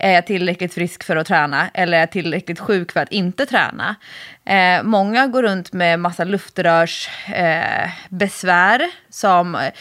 är 0.03 0.13
jag 0.13 0.27
tillräckligt 0.27 0.75
frisk 0.75 1.05
för 1.05 1.17
att 1.17 1.27
träna 1.27 1.69
eller 1.75 1.97
är 1.97 2.01
jag 2.01 2.11
tillräckligt 2.11 2.61
sjuk 2.61 2.93
för 2.93 3.01
att 3.01 3.13
inte 3.13 3.47
träna? 3.47 3.97
Eh, 4.45 4.83
många 4.83 5.27
går 5.27 5.43
runt 5.43 5.73
med 5.73 6.01
massa 6.01 6.25
luftrörsbesvär. 6.25 8.81
Eh, 8.81 8.87
som, 9.11 9.55
eh, 9.55 9.73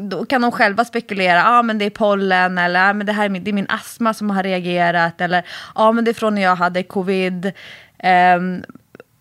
då 0.00 0.24
kan 0.24 0.42
de 0.42 0.52
själva 0.52 0.84
spekulera, 0.84 1.38
ja 1.38 1.58
ah, 1.58 1.62
men 1.62 1.78
det 1.78 1.84
är 1.84 1.90
pollen 1.90 2.58
eller 2.58 2.90
ah, 2.90 2.92
men 2.92 3.06
det 3.06 3.12
här 3.12 3.24
är 3.24 3.28
min, 3.28 3.44
det 3.44 3.50
är 3.50 3.52
min 3.52 3.66
astma 3.68 4.14
som 4.14 4.30
har 4.30 4.42
reagerat 4.42 5.20
eller 5.20 5.38
ja 5.38 5.44
ah, 5.74 5.92
men 5.92 6.04
det 6.04 6.10
är 6.10 6.14
från 6.14 6.34
när 6.34 6.42
jag 6.42 6.56
hade 6.56 6.82
covid. 6.82 7.52
Eh, 7.98 8.38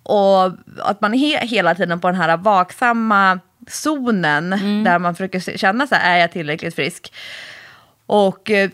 och 0.04 0.52
att 0.78 1.02
man 1.02 1.14
är 1.14 1.48
hela 1.48 1.76
tiden 1.76 2.00
på 2.00 2.08
den 2.08 2.22
här 2.22 2.38
vaksamma 2.38 3.40
zonen 3.68 4.54
mm. 4.54 4.84
där 4.84 5.00
man 5.00 5.16
försöker 5.16 5.58
känna 5.58 5.88
så 5.88 5.96
här, 5.96 6.16
är 6.16 6.20
jag 6.22 6.32
tillräckligt 6.32 6.76
frisk? 6.76 7.14
Och 8.06 8.52
eh, 8.52 8.70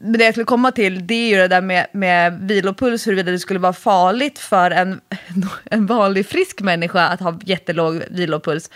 det 0.00 0.24
jag 0.24 0.34
skulle 0.34 0.44
komma 0.44 0.72
till 0.72 1.06
det 1.06 1.14
är 1.14 1.28
ju 1.28 1.36
det 1.36 1.48
där 1.48 1.60
med, 1.60 1.86
med 1.92 2.40
vilopuls, 2.40 3.06
huruvida 3.06 3.30
det 3.30 3.38
skulle 3.38 3.60
vara 3.60 3.72
farligt 3.72 4.38
för 4.38 4.70
en, 4.70 5.00
en 5.64 5.86
vanlig 5.86 6.26
frisk 6.26 6.60
människa 6.60 7.08
att 7.08 7.20
ha 7.20 7.38
jättelåg 7.44 8.02
vilopuls. 8.10 8.70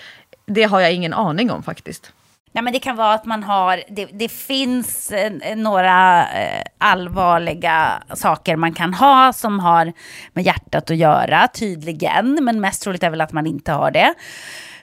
Det 0.46 0.62
har 0.62 0.80
jag 0.80 0.92
ingen 0.92 1.12
aning 1.12 1.50
om 1.50 1.62
faktiskt. 1.62 2.12
Nej, 2.52 2.64
men 2.64 2.72
det 2.72 2.78
kan 2.78 2.96
vara 2.96 3.14
att 3.14 3.24
man 3.24 3.42
har, 3.42 3.82
det, 3.88 4.08
det 4.12 4.28
finns 4.28 5.10
eh, 5.12 5.56
några 5.56 6.28
eh, 6.28 6.62
allvarliga 6.78 8.02
saker 8.14 8.56
man 8.56 8.74
kan 8.74 8.94
ha 8.94 9.32
som 9.32 9.60
har 9.60 9.92
med 10.32 10.44
hjärtat 10.44 10.90
att 10.90 10.96
göra, 10.96 11.48
tydligen. 11.48 12.38
Men 12.44 12.60
mest 12.60 12.82
troligt 12.82 13.02
är 13.02 13.10
väl 13.10 13.20
att 13.20 13.32
man 13.32 13.46
inte 13.46 13.72
har 13.72 13.90
det. 13.90 14.14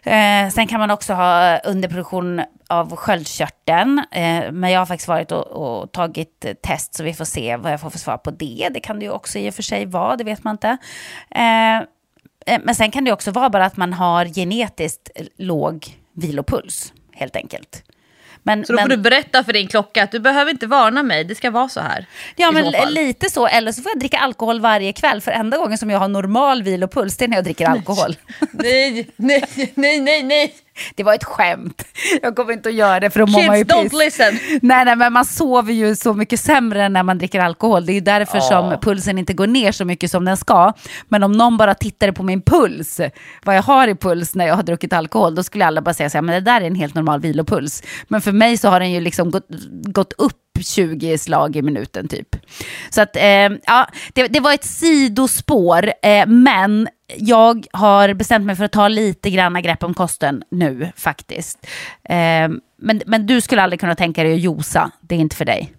Eh, 0.07 0.49
sen 0.49 0.67
kan 0.67 0.79
man 0.79 0.91
också 0.91 1.13
ha 1.13 1.59
underproduktion 1.59 2.41
av 2.67 2.95
sköldkörteln. 2.95 4.03
Eh, 4.11 4.51
men 4.51 4.71
jag 4.71 4.79
har 4.79 4.85
faktiskt 4.85 5.07
varit 5.07 5.31
och, 5.31 5.47
och, 5.47 5.91
tagit 5.91 6.45
test 6.61 6.93
så 6.95 7.03
vi 7.03 7.13
får 7.13 7.25
se 7.25 7.57
vad 7.57 7.71
jag 7.71 7.81
får 7.81 7.89
för 7.89 7.99
svar 7.99 8.17
på 8.17 8.31
det. 8.31 8.69
Det 8.73 8.79
kan 8.79 8.99
det 8.99 9.05
ju 9.05 9.11
också 9.11 9.39
i 9.39 9.49
och 9.49 9.53
för 9.53 9.63
sig 9.63 9.85
vara, 9.85 10.15
det 10.15 10.23
vet 10.23 10.43
man 10.43 10.53
inte. 10.53 10.77
Eh, 11.31 11.77
eh 11.77 12.61
men 12.63 12.75
sen 12.75 12.91
kan 12.91 13.03
det 13.03 13.11
också 13.11 13.31
vara 13.31 13.49
bara 13.49 13.65
att 13.65 13.77
man 13.77 13.93
har 13.93 14.25
genetiskt 14.25 15.09
låg 15.37 15.85
vilopuls, 16.13 16.93
helt 17.13 17.35
enkelt. 17.35 17.83
Men, 18.47 18.65
så 18.65 18.73
då 18.73 18.79
får 18.79 18.89
du 18.89 18.97
berätta 18.97 19.43
för 19.43 19.53
din 19.53 19.67
klocka 19.67 20.03
att 20.03 20.11
du 20.11 20.19
behöver 20.19 20.51
inte 20.51 20.67
varna 20.67 21.03
mig, 21.03 21.23
det 21.23 21.35
ska 21.35 21.51
vara 21.51 21.69
så 21.69 21.79
här. 21.79 22.05
Ja, 22.35 22.51
men 22.51 22.93
lite 22.93 23.29
så. 23.29 23.47
Eller 23.47 23.71
så 23.71 23.81
får 23.81 23.91
jag 23.91 23.99
dricka 23.99 24.17
alkohol 24.17 24.59
varje 24.59 24.93
kväll. 24.93 25.21
För 25.21 25.31
enda 25.31 25.57
gången 25.57 25.77
som 25.77 25.89
jag 25.89 25.99
har 25.99 26.07
normal 26.07 26.63
vilopuls, 26.63 27.17
det 27.17 27.25
är 27.25 27.29
när 27.29 27.37
jag 27.37 27.43
dricker 27.43 27.65
alkohol. 27.65 28.15
nej, 28.51 29.07
nej, 29.15 29.43
nej, 29.75 29.99
nej, 29.99 30.23
nej. 30.23 30.53
Det 30.95 31.03
var 31.03 31.13
ett 31.13 31.23
skämt. 31.23 31.83
Jag 32.21 32.35
kommer 32.35 32.53
inte 32.53 32.69
att 32.69 32.75
göra 32.75 32.99
det 32.99 33.09
för 33.09 33.19
då 33.19 33.25
mår 33.25 33.47
man 33.47 33.57
ju 33.57 33.65
piss. 33.65 33.73
don't 33.73 33.97
listen. 34.05 34.39
Nej, 34.61 34.85
nej, 34.85 34.95
men 34.95 35.13
man 35.13 35.25
sover 35.25 35.73
ju 35.73 35.95
så 35.95 36.13
mycket 36.13 36.39
sämre 36.39 36.89
när 36.89 37.03
man 37.03 37.17
dricker 37.17 37.39
alkohol. 37.39 37.85
Det 37.85 37.91
är 37.91 37.93
ju 37.93 38.01
därför 38.01 38.37
oh. 38.37 38.47
som 38.47 38.79
pulsen 38.81 39.17
inte 39.17 39.33
går 39.33 39.47
ner 39.47 39.71
så 39.71 39.85
mycket 39.85 40.11
som 40.11 40.25
den 40.25 40.37
ska. 40.37 40.73
Men 41.07 41.23
om 41.23 41.31
någon 41.31 41.57
bara 41.57 41.73
tittade 41.73 42.13
på 42.13 42.23
min 42.23 42.41
puls, 42.41 43.01
vad 43.43 43.55
jag 43.55 43.63
har 43.63 43.87
i 43.87 43.95
puls 43.95 44.35
när 44.35 44.47
jag 44.47 44.55
har 44.55 44.63
druckit 44.63 44.93
alkohol, 44.93 45.35
då 45.35 45.43
skulle 45.43 45.65
alla 45.65 45.81
bara 45.81 45.93
säga 45.93 46.09
så 46.09 46.17
här, 46.17 46.21
men 46.21 46.35
det 46.35 46.51
där 46.51 46.61
är 46.61 46.65
en 46.65 46.75
helt 46.75 46.95
normal 46.95 47.19
vilopuls. 47.19 47.83
Men 48.07 48.21
för 48.21 48.31
mig 48.31 48.57
så 48.57 48.69
har 48.69 48.79
den 48.79 48.91
ju 48.91 48.99
liksom 48.99 49.31
gått, 49.31 49.47
gått 49.83 50.13
upp 50.13 50.46
20 50.61 51.17
slag 51.17 51.55
i 51.55 51.61
minuten 51.61 52.07
typ. 52.07 52.35
Så 52.89 53.01
att, 53.01 53.15
eh, 53.15 53.49
ja, 53.65 53.87
det, 54.13 54.27
det, 54.27 54.39
var 54.39 54.53
ett 54.53 54.63
sidospår, 54.63 55.93
eh, 56.03 56.25
men 56.27 56.87
jag 57.17 57.65
har 57.71 58.13
bestämt 58.13 58.45
mig 58.45 58.55
för 58.55 58.63
att 58.63 58.71
ta 58.71 58.87
lite 58.87 59.29
granna 59.29 59.61
grepp 59.61 59.83
om 59.83 59.93
kosten 59.93 60.43
nu 60.51 60.91
faktiskt. 60.95 61.67
Eh, 62.09 62.49
men, 62.79 63.01
men 63.05 63.27
du 63.27 63.41
skulle 63.41 63.61
aldrig 63.61 63.79
kunna 63.79 63.95
tänka 63.95 64.23
dig 64.23 64.33
att 64.33 64.41
josa, 64.41 64.91
det 65.01 65.15
är 65.15 65.19
inte 65.19 65.35
för 65.35 65.45
dig. 65.45 65.73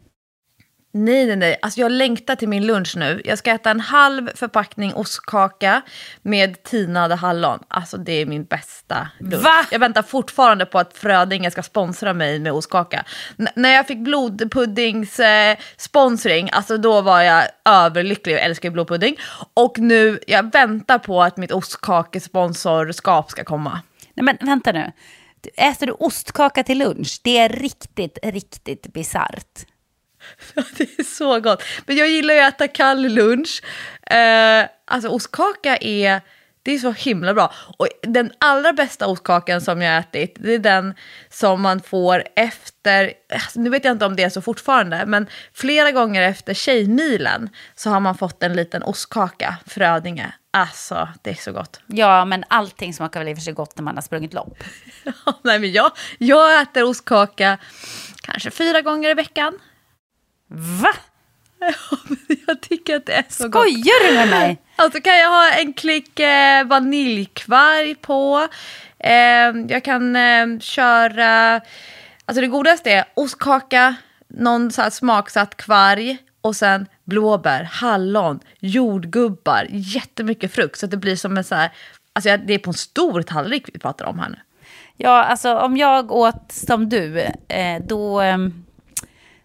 Nej, 1.04 1.26
nej, 1.26 1.36
nej. 1.36 1.58
Alltså 1.62 1.80
jag 1.80 1.92
längtar 1.92 2.36
till 2.36 2.48
min 2.48 2.66
lunch 2.66 2.96
nu. 2.96 3.22
Jag 3.24 3.38
ska 3.38 3.50
äta 3.50 3.70
en 3.70 3.80
halv 3.80 4.30
förpackning 4.34 4.94
ostkaka 4.94 5.82
med 6.22 6.62
tinade 6.62 7.14
hallon. 7.14 7.58
Alltså 7.68 7.96
det 7.96 8.12
är 8.12 8.26
min 8.26 8.44
bästa 8.44 9.08
lunch. 9.20 9.42
Va? 9.44 9.66
Jag 9.70 9.78
väntar 9.78 10.02
fortfarande 10.02 10.66
på 10.66 10.78
att 10.78 10.96
Frödinge 10.96 11.50
ska 11.50 11.62
sponsra 11.62 12.14
mig 12.14 12.38
med 12.38 12.52
ostkaka. 12.52 13.04
N 13.38 13.48
när 13.54 13.74
jag 13.74 13.86
fick 13.86 13.98
blodpuddings 13.98 15.20
eh, 15.20 15.56
sponsring, 15.76 16.50
alltså 16.52 16.78
då 16.78 17.00
var 17.00 17.20
jag 17.20 17.44
överlycklig. 17.64 18.34
Jag 18.34 18.42
älskar 18.42 18.70
blodpudding. 18.70 19.16
Och 19.54 19.78
nu, 19.78 20.18
jag 20.26 20.52
väntar 20.52 20.98
på 20.98 21.22
att 21.22 21.36
mitt 21.36 21.52
ostkakesponsorskap 21.52 23.30
ska 23.30 23.44
komma. 23.44 23.80
Nej 24.14 24.24
men 24.24 24.36
vänta 24.40 24.72
nu. 24.72 24.92
Äter 25.56 25.86
du 25.86 25.92
ostkaka 25.92 26.64
till 26.64 26.78
lunch? 26.78 27.20
Det 27.24 27.38
är 27.38 27.48
riktigt, 27.48 28.18
riktigt 28.22 28.92
bisarrt. 28.92 29.66
det 30.76 30.98
är 30.98 31.04
så 31.04 31.40
gott. 31.40 31.62
Men 31.86 31.96
jag 31.96 32.08
gillar 32.08 32.34
ju 32.34 32.40
att 32.40 32.54
äta 32.54 32.68
kall 32.68 33.08
lunch. 33.08 33.62
Eh, 34.10 34.66
alltså 34.84 35.08
ostkaka 35.08 35.76
är, 35.76 36.20
det 36.62 36.72
är 36.72 36.78
så 36.78 36.92
himla 36.92 37.34
bra. 37.34 37.52
Och 37.78 37.88
den 38.02 38.32
allra 38.38 38.72
bästa 38.72 39.06
ostkakan 39.06 39.60
som 39.60 39.82
jag 39.82 39.98
ätit, 39.98 40.36
det 40.38 40.54
är 40.54 40.58
den 40.58 40.94
som 41.28 41.62
man 41.62 41.80
får 41.80 42.24
efter, 42.36 43.12
alltså, 43.32 43.60
nu 43.60 43.70
vet 43.70 43.84
jag 43.84 43.92
inte 43.92 44.06
om 44.06 44.16
det 44.16 44.22
är 44.22 44.30
så 44.30 44.40
fortfarande, 44.40 45.06
men 45.06 45.26
flera 45.52 45.92
gånger 45.92 46.22
efter 46.22 46.54
Tjejmilen 46.54 47.50
så 47.74 47.90
har 47.90 48.00
man 48.00 48.18
fått 48.18 48.42
en 48.42 48.52
liten 48.52 48.82
ostkaka, 48.82 49.56
Frödinge. 49.66 50.32
Alltså, 50.50 51.08
det 51.22 51.30
är 51.30 51.34
så 51.34 51.52
gott. 51.52 51.80
Ja, 51.86 52.24
men 52.24 52.44
allting 52.48 52.94
smakar 52.94 53.20
väl 53.20 53.28
i 53.28 53.32
och 53.32 53.36
för 53.36 53.42
sig 53.42 53.52
gott 53.52 53.76
när 53.76 53.82
man 53.82 53.94
har 53.94 54.02
sprungit 54.02 54.34
lopp. 54.34 54.58
Nej, 55.42 55.58
men 55.58 55.72
jag, 55.72 55.92
jag 56.18 56.62
äter 56.62 56.84
ostkaka 56.84 57.58
kanske 58.22 58.50
fyra 58.50 58.80
gånger 58.80 59.10
i 59.10 59.14
veckan. 59.14 59.58
Va? 60.48 60.94
jag 62.46 62.60
tycker 62.60 62.96
att 62.96 63.06
det 63.06 63.12
är 63.12 63.24
så 63.28 63.48
gott. 63.48 63.62
Skojar 63.62 64.08
du 64.08 64.14
med 64.14 64.28
mig? 64.28 64.62
Alltså 64.76 65.00
kan 65.00 65.18
jag 65.18 65.28
ha 65.28 65.50
en 65.50 65.72
klick 65.72 66.20
eh, 66.20 66.66
vaniljkvarg 66.66 67.94
på. 67.94 68.48
Eh, 68.98 69.12
jag 69.68 69.84
kan 69.84 70.16
eh, 70.16 70.58
köra, 70.60 71.54
alltså 72.24 72.40
det 72.40 72.46
godaste 72.46 72.90
är 72.90 73.04
ostkaka, 73.14 73.94
någon 74.28 74.70
så 74.70 74.90
smaksatt 74.90 75.56
kvarg 75.56 76.18
och 76.40 76.56
sen 76.56 76.86
blåbär, 77.04 77.62
hallon, 77.72 78.40
jordgubbar, 78.58 79.66
jättemycket 79.70 80.54
frukt. 80.54 80.78
Så 80.78 80.86
det 80.86 80.96
blir 80.96 81.16
som 81.16 81.36
en 81.36 81.44
så 81.44 81.54
här, 81.54 81.70
alltså 82.12 82.36
det 82.36 82.54
är 82.54 82.58
på 82.58 82.70
en 82.70 82.74
stor 82.74 83.22
tallrik 83.22 83.68
vi 83.72 83.78
pratar 83.78 84.04
om 84.04 84.18
här 84.18 84.28
nu. 84.28 84.38
Ja, 84.96 85.24
alltså 85.24 85.58
om 85.58 85.76
jag 85.76 86.12
åt 86.12 86.52
som 86.52 86.88
du, 86.88 87.20
eh, 87.48 87.82
då 87.86 88.20
eh, 88.20 88.38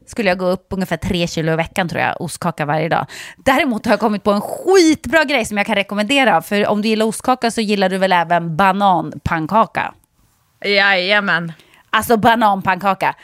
skulle 0.06 0.30
jag 0.30 0.38
gå 0.38 0.46
upp 0.46 0.68
ungefär 0.70 0.98
tre 0.98 1.28
kilo 1.28 1.52
i 1.52 1.56
veckan 1.56 1.90
tror 1.90 2.02
jag, 2.02 2.22
ostkaka 2.22 2.66
varje 2.66 2.90
dag. 2.90 3.06
Däremot 3.38 3.86
har 3.86 3.94
jag 3.94 4.00
kommit 4.00 4.24
på 4.24 4.32
en 4.32 4.42
skitbra 4.42 5.24
grej 5.24 5.46
som 5.46 5.58
jag 5.58 5.66
kan 5.66 5.76
rekommendera, 5.76 6.42
för 6.42 6.68
om 6.68 6.82
du 6.82 6.88
gillar 6.88 7.06
ostkaka 7.06 7.52
så 7.52 7.62
gillar 7.62 7.90
du 7.90 7.98
väl 7.98 8.12
även 8.12 8.58
bananpannkaka? 8.58 9.94
Jajamän. 10.66 11.54
Alltså 11.90 12.18
bananpannkaka, 12.18 13.16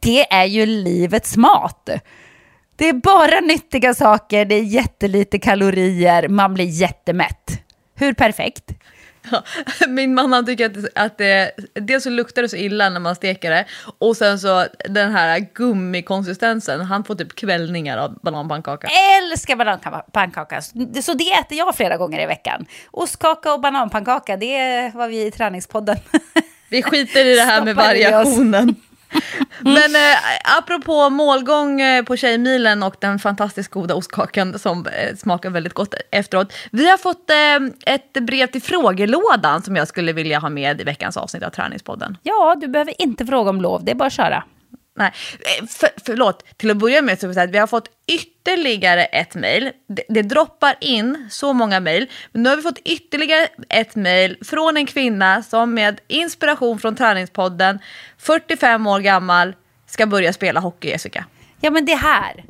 det 0.00 0.32
är 0.32 0.44
ju 0.44 0.66
livets 0.66 1.36
mat. 1.36 1.88
Det 2.76 2.88
är 2.88 2.92
bara 2.92 3.40
nyttiga 3.40 3.94
saker, 3.94 4.44
det 4.44 4.54
är 4.54 4.62
jättelite 4.62 5.38
kalorier, 5.38 6.28
man 6.28 6.54
blir 6.54 6.64
jättemätt. 6.64 7.62
Hur 7.94 8.12
perfekt? 8.12 8.72
Ja, 9.30 9.42
min 9.88 10.14
man 10.14 10.32
han 10.32 10.46
tycker 10.46 10.66
att, 10.66 10.76
att 10.94 11.18
det, 11.18 11.52
dels 11.74 12.04
så 12.04 12.10
luktar 12.10 12.42
det 12.42 12.48
så 12.48 12.56
illa 12.56 12.88
när 12.88 13.00
man 13.00 13.14
steker 13.14 13.50
det 13.50 13.64
och 13.98 14.16
sen 14.16 14.38
så 14.38 14.66
den 14.88 15.12
här 15.12 15.46
gummikonsistensen, 15.54 16.80
han 16.80 17.04
får 17.04 17.14
typ 17.14 17.34
kvällningar 17.34 17.98
av 17.98 18.18
bananpannkaka. 18.22 18.88
Älskar 19.22 19.56
bananpannkaka, 19.56 20.62
så 21.02 21.14
det 21.14 21.30
äter 21.32 21.58
jag 21.58 21.76
flera 21.76 21.96
gånger 21.96 22.22
i 22.22 22.26
veckan. 22.26 22.66
Ostkaka 22.90 23.52
och 23.52 23.60
bananpannkaka, 23.60 24.36
det 24.36 24.92
vad 24.94 25.10
vi 25.10 25.26
i 25.26 25.30
träningspodden 25.30 25.96
Vi 26.68 26.82
skiter 26.82 27.24
i 27.24 27.34
det 27.34 27.42
här 27.42 27.64
med 27.64 27.76
variationen. 27.76 28.74
Men 29.60 29.96
eh, 29.96 30.58
apropå 30.58 31.10
målgång 31.10 31.80
eh, 31.80 32.04
på 32.04 32.16
Tjejmilen 32.16 32.82
och 32.82 32.96
den 33.00 33.18
fantastiskt 33.18 33.70
goda 33.70 33.94
ostkakan 33.94 34.58
som 34.58 34.86
eh, 34.86 35.16
smakar 35.16 35.50
väldigt 35.50 35.74
gott 35.74 35.94
efteråt. 36.10 36.52
Vi 36.70 36.90
har 36.90 36.98
fått 36.98 37.30
eh, 37.30 37.94
ett 37.94 38.12
brev 38.12 38.46
till 38.46 38.62
frågelådan 38.62 39.62
som 39.62 39.76
jag 39.76 39.88
skulle 39.88 40.12
vilja 40.12 40.38
ha 40.38 40.48
med 40.48 40.80
i 40.80 40.84
veckans 40.84 41.16
avsnitt 41.16 41.42
av 41.42 41.50
Träningspodden. 41.50 42.16
Ja, 42.22 42.56
du 42.60 42.68
behöver 42.68 43.02
inte 43.02 43.26
fråga 43.26 43.50
om 43.50 43.60
lov, 43.60 43.84
det 43.84 43.90
är 43.90 43.94
bara 43.94 44.06
att 44.06 44.12
köra. 44.12 44.44
Nej, 44.96 45.12
eh, 45.40 45.66
för, 45.66 45.88
förlåt. 46.06 46.44
Till 46.56 46.70
att 46.70 46.76
börja 46.76 47.02
med 47.02 47.20
så 47.20 47.40
att 47.40 47.50
vi 47.50 47.58
har 47.58 47.66
fått 47.66 47.88
ytterligare 48.06 49.04
ett 49.04 49.34
mejl. 49.34 49.70
Det, 49.88 50.02
det, 50.08 50.22
droppar 50.22 50.74
in 50.80 51.28
så 51.30 51.52
många 51.52 51.80
mejl. 51.80 52.10
Men 52.32 52.42
nu 52.42 52.48
har 52.48 52.56
vi 52.56 52.62
fått 52.62 52.78
ytterligare 52.78 53.48
ett 53.68 53.94
mejl 53.94 54.36
från 54.44 54.76
en 54.76 54.86
kvinna 54.86 55.42
som 55.42 55.74
med 55.74 56.00
inspiration 56.08 56.78
från 56.78 56.96
Träningspodden, 56.96 57.78
45 58.18 58.86
år 58.86 59.00
gammal, 59.00 59.54
ska 59.86 60.06
börja 60.06 60.32
spela 60.32 60.60
hockey, 60.60 60.88
Jessica. 60.88 61.24
Ja, 61.60 61.70
men 61.70 61.84
det 61.84 61.94
här. 61.94 62.44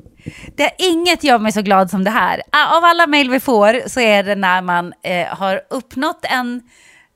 Det 0.56 0.62
är 0.62 0.72
inget 0.78 1.24
gör 1.24 1.38
mig 1.38 1.52
så 1.52 1.62
glad 1.62 1.90
som 1.90 2.04
det 2.04 2.11
här. 2.11 2.42
Av 2.76 2.85
alla 2.85 3.06
mejl 3.06 3.30
vi 3.30 3.40
får 3.40 3.88
så 3.88 4.00
är 4.00 4.22
det 4.22 4.35
när 4.35 4.62
man 4.62 4.92
eh, 5.02 5.26
har 5.26 5.61
uppnått 5.70 6.24
en 6.24 6.62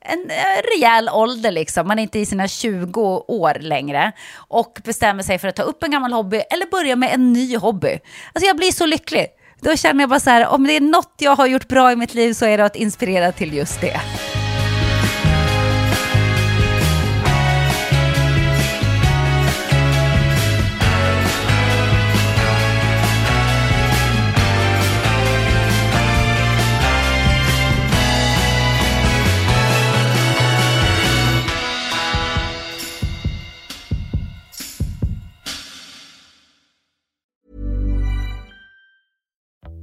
en 0.05 0.29
eh, 0.29 0.75
rejäl 0.75 1.09
ålder 1.09 1.51
liksom, 1.51 1.87
man 1.87 1.99
är 1.99 2.03
inte 2.03 2.19
i 2.19 2.25
sina 2.25 2.47
20 2.47 3.01
år 3.27 3.57
längre 3.59 4.11
och 4.35 4.81
bestämmer 4.83 5.23
sig 5.23 5.39
för 5.39 5.47
att 5.47 5.55
ta 5.55 5.63
upp 5.63 5.83
en 5.83 5.91
gammal 5.91 6.13
hobby 6.13 6.37
eller 6.49 6.65
börja 6.71 6.95
med 6.95 7.13
en 7.13 7.33
ny 7.33 7.57
hobby. 7.57 7.99
Alltså 8.33 8.47
jag 8.47 8.57
blir 8.57 8.71
så 8.71 8.85
lycklig. 8.85 9.27
Då 9.61 9.75
känner 9.75 10.01
jag 10.01 10.09
bara 10.09 10.19
så 10.19 10.29
här, 10.29 10.47
om 10.47 10.67
det 10.67 10.75
är 10.75 10.81
något 10.81 11.13
jag 11.17 11.35
har 11.35 11.47
gjort 11.47 11.67
bra 11.67 11.91
i 11.91 11.95
mitt 11.95 12.13
liv 12.13 12.33
så 12.33 12.45
är 12.45 12.57
det 12.57 12.65
att 12.65 12.75
inspirera 12.75 13.31
till 13.31 13.53
just 13.53 13.81
det. 13.81 14.01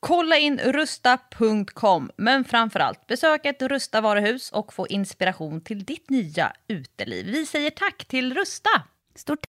Kolla 0.00 0.36
in 0.36 0.58
rusta.com, 0.58 2.10
men 2.16 2.44
framförallt 2.44 3.06
besök 3.06 3.46
ett 3.46 3.62
Rusta 3.62 4.00
varuhus 4.00 4.50
och 4.50 4.72
få 4.72 4.86
inspiration 4.86 5.60
till 5.60 5.84
ditt 5.84 6.10
nya 6.10 6.52
uteliv. 6.68 7.26
Vi 7.26 7.46
säger 7.46 7.70
tack 7.70 8.04
till 8.04 8.34
Rusta! 8.34 8.70
Stort 9.14 9.40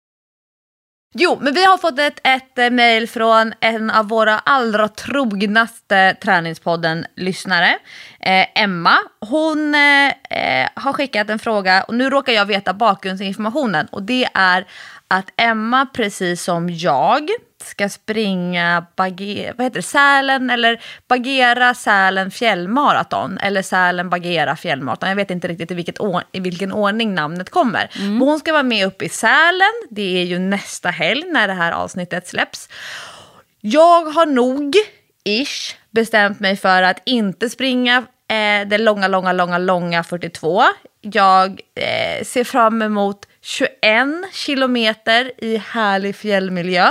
Jo, 1.13 1.37
men 1.41 1.53
vi 1.53 1.65
har 1.65 1.77
fått 1.77 1.99
ett, 1.99 2.19
ett 2.23 2.57
eh, 2.57 2.69
mejl 2.69 3.07
från 3.07 3.53
en 3.59 3.89
av 3.89 4.07
våra 4.07 4.39
allra 4.39 4.87
trognaste 4.87 6.15
Träningspodden-lyssnare, 6.21 7.77
eh, 8.19 8.61
Emma. 8.63 8.97
Hon 9.19 9.75
eh, 9.75 10.07
eh, 10.29 10.69
har 10.75 10.93
skickat 10.93 11.29
en 11.29 11.39
fråga 11.39 11.83
och 11.83 11.95
nu 11.95 12.09
råkar 12.09 12.33
jag 12.33 12.45
veta 12.45 12.73
bakgrundsinformationen 12.73 13.87
och 13.91 14.03
det 14.03 14.27
är 14.33 14.67
att 15.11 15.33
Emma, 15.37 15.85
precis 15.85 16.43
som 16.43 16.69
jag, 16.69 17.29
ska 17.63 17.89
springa 17.89 18.85
Bagge, 18.95 19.53
vad 19.57 19.65
heter 19.65 19.75
det, 19.75 19.81
Sälen 19.81 20.49
eller 20.49 20.81
Bagera 21.07 21.73
Sälen 21.73 22.31
fjällmaraton 22.31 23.37
eller 23.37 23.61
Sälen 23.61 24.09
Bagera 24.09 24.55
fjällmaraton. 24.55 25.09
Jag 25.09 25.15
vet 25.15 25.31
inte 25.31 25.47
riktigt 25.47 25.71
i, 25.71 25.73
vilket 25.73 25.99
or- 25.99 26.23
i 26.31 26.39
vilken 26.39 26.71
ordning 26.71 27.15
namnet 27.15 27.49
kommer. 27.49 27.89
Men 27.99 28.17
hon 28.17 28.39
ska 28.39 28.51
vara 28.51 28.63
med 28.63 28.87
upp 28.87 29.01
i 29.01 29.09
Sälen. 29.09 29.87
Det 29.89 30.21
är 30.21 30.23
ju 30.23 30.39
nästa 30.39 30.89
helg 30.89 31.23
när 31.27 31.47
det 31.47 31.53
här 31.53 31.71
avsnittet 31.71 32.27
släpps. 32.27 32.69
Jag 33.61 34.05
har 34.05 34.25
nog, 34.25 34.75
ish, 35.23 35.75
bestämt 35.89 36.39
mig 36.39 36.57
för 36.57 36.83
att 36.83 37.01
inte 37.05 37.49
springa 37.49 37.97
eh, 38.27 38.67
det 38.67 38.77
långa, 38.77 39.07
långa, 39.07 39.33
långa, 39.33 39.57
långa 39.57 40.03
42. 40.03 40.63
Jag 41.01 41.61
eh, 41.75 42.23
ser 42.25 42.43
fram 42.43 42.81
emot 42.81 43.25
21 43.41 44.23
kilometer 44.31 45.31
i 45.37 45.57
härlig 45.57 46.15
fjällmiljö. 46.15 46.89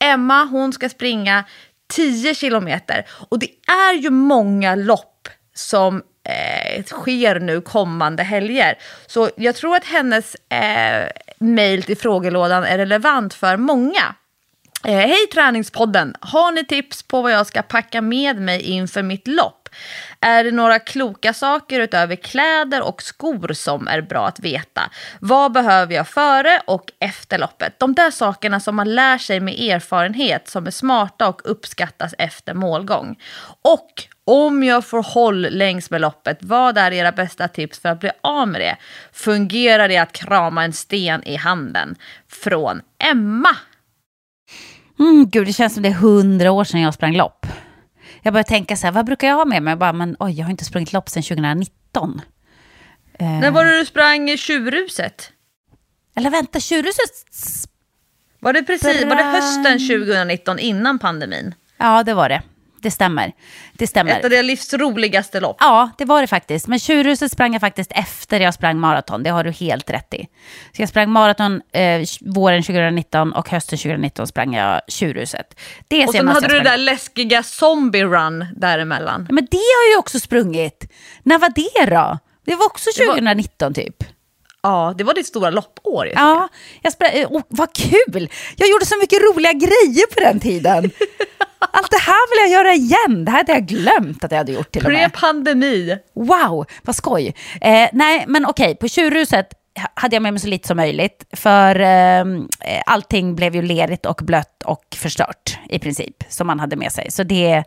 Emma, 0.00 0.44
hon 0.44 0.72
ska 0.72 0.88
springa 0.88 1.44
10 1.90 2.34
kilometer. 2.34 3.06
Och 3.28 3.38
det 3.38 3.50
är 3.66 3.94
ju 3.94 4.10
många 4.10 4.74
lopp 4.74 5.28
som 5.54 6.02
eh, 6.24 6.84
sker 6.84 7.40
nu 7.40 7.60
kommande 7.60 8.22
helger. 8.22 8.78
Så 9.06 9.30
jag 9.36 9.54
tror 9.54 9.76
att 9.76 9.84
hennes 9.84 10.34
eh, 10.34 11.08
mejl 11.38 11.82
till 11.82 11.96
frågelådan 11.96 12.64
är 12.64 12.78
relevant 12.78 13.34
för 13.34 13.56
många. 13.56 14.14
Eh, 14.84 14.96
Hej 14.96 15.26
Träningspodden! 15.32 16.14
Har 16.20 16.52
ni 16.52 16.64
tips 16.64 17.02
på 17.02 17.22
vad 17.22 17.32
jag 17.32 17.46
ska 17.46 17.62
packa 17.62 18.00
med 18.00 18.36
mig 18.36 18.62
inför 18.62 19.02
mitt 19.02 19.28
lopp? 19.28 19.59
Är 20.20 20.44
det 20.44 20.50
några 20.50 20.78
kloka 20.78 21.34
saker 21.34 21.80
utöver 21.80 22.16
kläder 22.16 22.82
och 22.82 23.02
skor 23.02 23.52
som 23.52 23.88
är 23.88 24.00
bra 24.00 24.26
att 24.26 24.40
veta? 24.40 24.82
Vad 25.20 25.52
behöver 25.52 25.94
jag 25.94 26.08
före 26.08 26.62
och 26.66 26.92
efter 26.98 27.38
loppet? 27.38 27.78
De 27.78 27.94
där 27.94 28.10
sakerna 28.10 28.60
som 28.60 28.76
man 28.76 28.94
lär 28.94 29.18
sig 29.18 29.40
med 29.40 29.60
erfarenhet 29.60 30.48
som 30.48 30.66
är 30.66 30.70
smarta 30.70 31.28
och 31.28 31.40
uppskattas 31.44 32.14
efter 32.18 32.54
målgång. 32.54 33.16
Och 33.62 34.06
om 34.24 34.62
jag 34.62 34.84
får 34.84 35.02
håll 35.02 35.40
längs 35.50 35.90
med 35.90 36.00
loppet, 36.00 36.38
vad 36.40 36.78
är 36.78 36.92
era 36.92 37.12
bästa 37.12 37.48
tips 37.48 37.80
för 37.80 37.88
att 37.88 38.00
bli 38.00 38.10
av 38.20 38.48
med 38.48 38.60
det? 38.60 38.76
Fungerar 39.12 39.88
det 39.88 39.98
att 39.98 40.12
krama 40.12 40.64
en 40.64 40.72
sten 40.72 41.24
i 41.24 41.36
handen? 41.36 41.96
Från 42.28 42.82
Emma. 42.98 43.56
Mm, 44.98 45.30
gud, 45.30 45.46
det 45.46 45.52
känns 45.52 45.74
som 45.74 45.82
det 45.82 45.88
är 45.88 45.92
hundra 45.92 46.50
år 46.50 46.64
sedan 46.64 46.80
jag 46.80 46.94
sprang 46.94 47.16
lopp. 47.16 47.46
Jag 48.22 48.32
börjar 48.32 48.44
tänka 48.44 48.76
så 48.76 48.86
här, 48.86 48.92
vad 48.92 49.06
brukar 49.06 49.28
jag 49.28 49.36
ha 49.36 49.44
med 49.44 49.62
mig? 49.62 49.70
Jag 49.70 49.78
bara, 49.78 49.92
men 49.92 50.16
oj, 50.18 50.32
jag 50.32 50.44
har 50.44 50.50
inte 50.50 50.64
sprungit 50.64 50.92
lopp 50.92 51.08
sedan 51.08 51.22
2019. 51.22 52.20
När 53.18 53.50
var 53.50 53.64
det 53.64 53.78
du 53.78 53.86
sprang 53.86 54.36
tjurruset? 54.36 55.32
Eller 56.16 56.30
vänta, 56.30 56.60
tjurhuset? 56.60 57.10
Var 58.38 58.52
det 58.52 58.62
precis, 58.62 59.04
var 59.04 59.16
det 59.16 59.22
hösten 59.22 59.78
2019 59.78 60.58
innan 60.58 60.98
pandemin? 60.98 61.54
Ja, 61.76 62.02
det 62.02 62.14
var 62.14 62.28
det. 62.28 62.42
Det 62.82 62.90
stämmer. 62.90 63.32
Det 63.72 63.86
stämmer. 63.86 64.18
Ett 64.18 64.24
av 64.24 64.30
deras 64.30 64.44
livs 64.44 64.74
roligaste 64.74 65.40
lopp. 65.40 65.56
Ja, 65.60 65.90
det 65.98 66.04
var 66.04 66.20
det 66.20 66.26
faktiskt. 66.26 66.66
Men 66.66 66.78
tjurhuset 66.78 67.32
sprang 67.32 67.52
jag 67.52 67.60
faktiskt 67.60 67.92
efter 67.94 68.40
jag 68.40 68.54
sprang 68.54 68.78
maraton. 68.78 69.22
Det 69.22 69.30
har 69.30 69.44
du 69.44 69.50
helt 69.50 69.90
rätt 69.90 70.14
i. 70.14 70.26
Så 70.76 70.82
jag 70.82 70.88
sprang 70.88 71.10
maraton 71.10 71.62
eh, 71.72 72.00
våren 72.20 72.62
2019 72.62 73.32
och 73.32 73.50
hösten 73.50 73.78
2019 73.78 74.26
sprang 74.26 74.54
jag 74.54 74.80
tjurhuset. 74.88 75.60
Det 75.88 76.06
Och 76.06 76.12
sen 76.12 76.28
hade 76.28 76.48
du 76.48 76.54
det 76.58 76.64
där 76.64 76.76
läskiga 76.76 77.42
zombie 77.42 78.04
run 78.04 78.46
däremellan. 78.56 79.26
Ja, 79.28 79.34
Men 79.34 79.46
det 79.50 79.56
har 79.56 79.88
jag 79.88 79.92
ju 79.94 79.98
också 79.98 80.20
sprungit. 80.20 80.92
När 81.22 81.38
var 81.38 81.48
det 81.48 81.90
då? 81.90 82.18
Det 82.44 82.54
var 82.54 82.66
också 82.66 82.90
Det 82.96 83.06
var- 83.06 83.14
2019 83.14 83.74
typ. 83.74 84.04
Ja, 84.62 84.94
det 84.98 85.04
var 85.04 85.14
ditt 85.14 85.26
stora 85.26 85.50
loppår. 85.50 86.08
Ja, 86.14 86.48
jag 86.82 86.92
sprang, 86.92 87.10
oh, 87.28 87.42
vad 87.48 87.72
kul! 87.74 88.28
Jag 88.56 88.68
gjorde 88.70 88.86
så 88.86 88.98
mycket 89.00 89.18
roliga 89.22 89.52
grejer 89.52 90.14
på 90.14 90.20
den 90.20 90.40
tiden. 90.40 90.90
Allt 91.72 91.90
det 91.90 91.98
här 92.00 92.30
vill 92.30 92.52
jag 92.52 92.60
göra 92.64 92.74
igen. 92.74 93.24
Det 93.24 93.30
här 93.30 93.38
hade 93.38 93.52
jag 93.52 93.66
glömt 93.66 94.24
att 94.24 94.30
jag 94.30 94.38
hade 94.38 94.52
gjort 94.52 94.72
till 94.72 94.86
och 94.86 94.92
med. 94.92 95.12
Pre-pandemi. 95.12 95.98
Wow, 96.14 96.66
vad 96.82 96.96
skoj. 96.96 97.34
Eh, 97.60 97.88
nej, 97.92 98.24
men 98.28 98.46
okej, 98.46 98.76
på 98.76 98.88
tjurhuset 98.88 99.46
ha- 99.78 99.88
hade 99.94 100.16
jag 100.16 100.22
med 100.22 100.32
mig 100.32 100.40
så 100.40 100.48
lite 100.48 100.68
som 100.68 100.76
möjligt. 100.76 101.24
För 101.32 101.80
eh, 101.80 102.24
allting 102.86 103.34
blev 103.36 103.54
ju 103.54 103.62
lerigt 103.62 104.06
och 104.06 104.20
blött 104.22 104.62
och 104.64 104.84
förstört 104.96 105.58
i 105.68 105.78
princip, 105.78 106.16
som 106.28 106.46
man 106.46 106.60
hade 106.60 106.76
med 106.76 106.92
sig. 106.92 107.10
Så 107.10 107.22
det, 107.22 107.64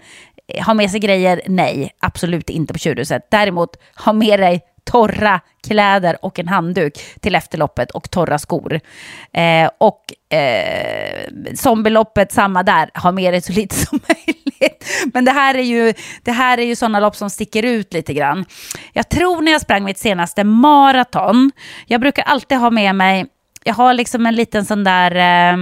ha 0.66 0.74
med 0.74 0.92
sig 0.92 1.00
grejer, 1.00 1.42
nej, 1.48 1.92
absolut 2.00 2.50
inte 2.50 2.74
på 2.74 2.80
tjurhuset. 2.80 3.28
Däremot, 3.32 3.70
ha 4.06 4.14
med 4.14 4.40
dig 4.40 4.62
torra 4.84 5.40
kläder 5.68 6.26
och 6.26 6.40
en 6.40 6.48
handduk 6.48 6.94
till 7.22 7.36
efterloppet 7.36 7.92
och 7.92 8.12
torra 8.12 8.40
skor. 8.40 8.80
Eh, 9.34 9.70
och 9.78 10.34
eh, 10.38 11.28
zombieloppet, 11.56 12.32
samma 12.32 12.64
där, 12.64 12.92
ha 12.94 13.12
med 13.12 13.34
dig 13.34 13.42
så 13.42 13.54
lite 13.54 13.76
som 13.86 14.00
möjligt. 14.08 14.86
Men 15.14 15.26
det 15.26 15.32
här 15.32 15.56
är 15.56 15.64
ju, 15.64 15.94
det 16.24 16.32
här 16.32 16.58
är 16.58 16.66
ju 16.66 16.76
sådana 16.76 17.00
lopp 17.00 17.16
som 17.16 17.30
sticker 17.30 17.64
ut 17.64 17.94
lite 17.94 18.14
grann. 18.14 18.46
Jag 18.94 19.10
tror 19.10 19.42
när 19.42 19.52
jag 19.52 19.62
sprang 19.62 19.84
mitt 19.84 19.98
senaste 19.98 20.44
maraton, 20.44 21.52
jag 21.88 22.02
brukar 22.02 22.24
alltid 22.24 22.58
ha 22.58 22.70
med 22.70 22.96
mig, 22.96 23.26
jag 23.64 23.74
har 23.74 23.94
liksom 23.94 24.26
en 24.26 24.36
liten 24.36 24.66
sån 24.66 24.84
där... 24.84 25.16
Eh, 25.16 25.58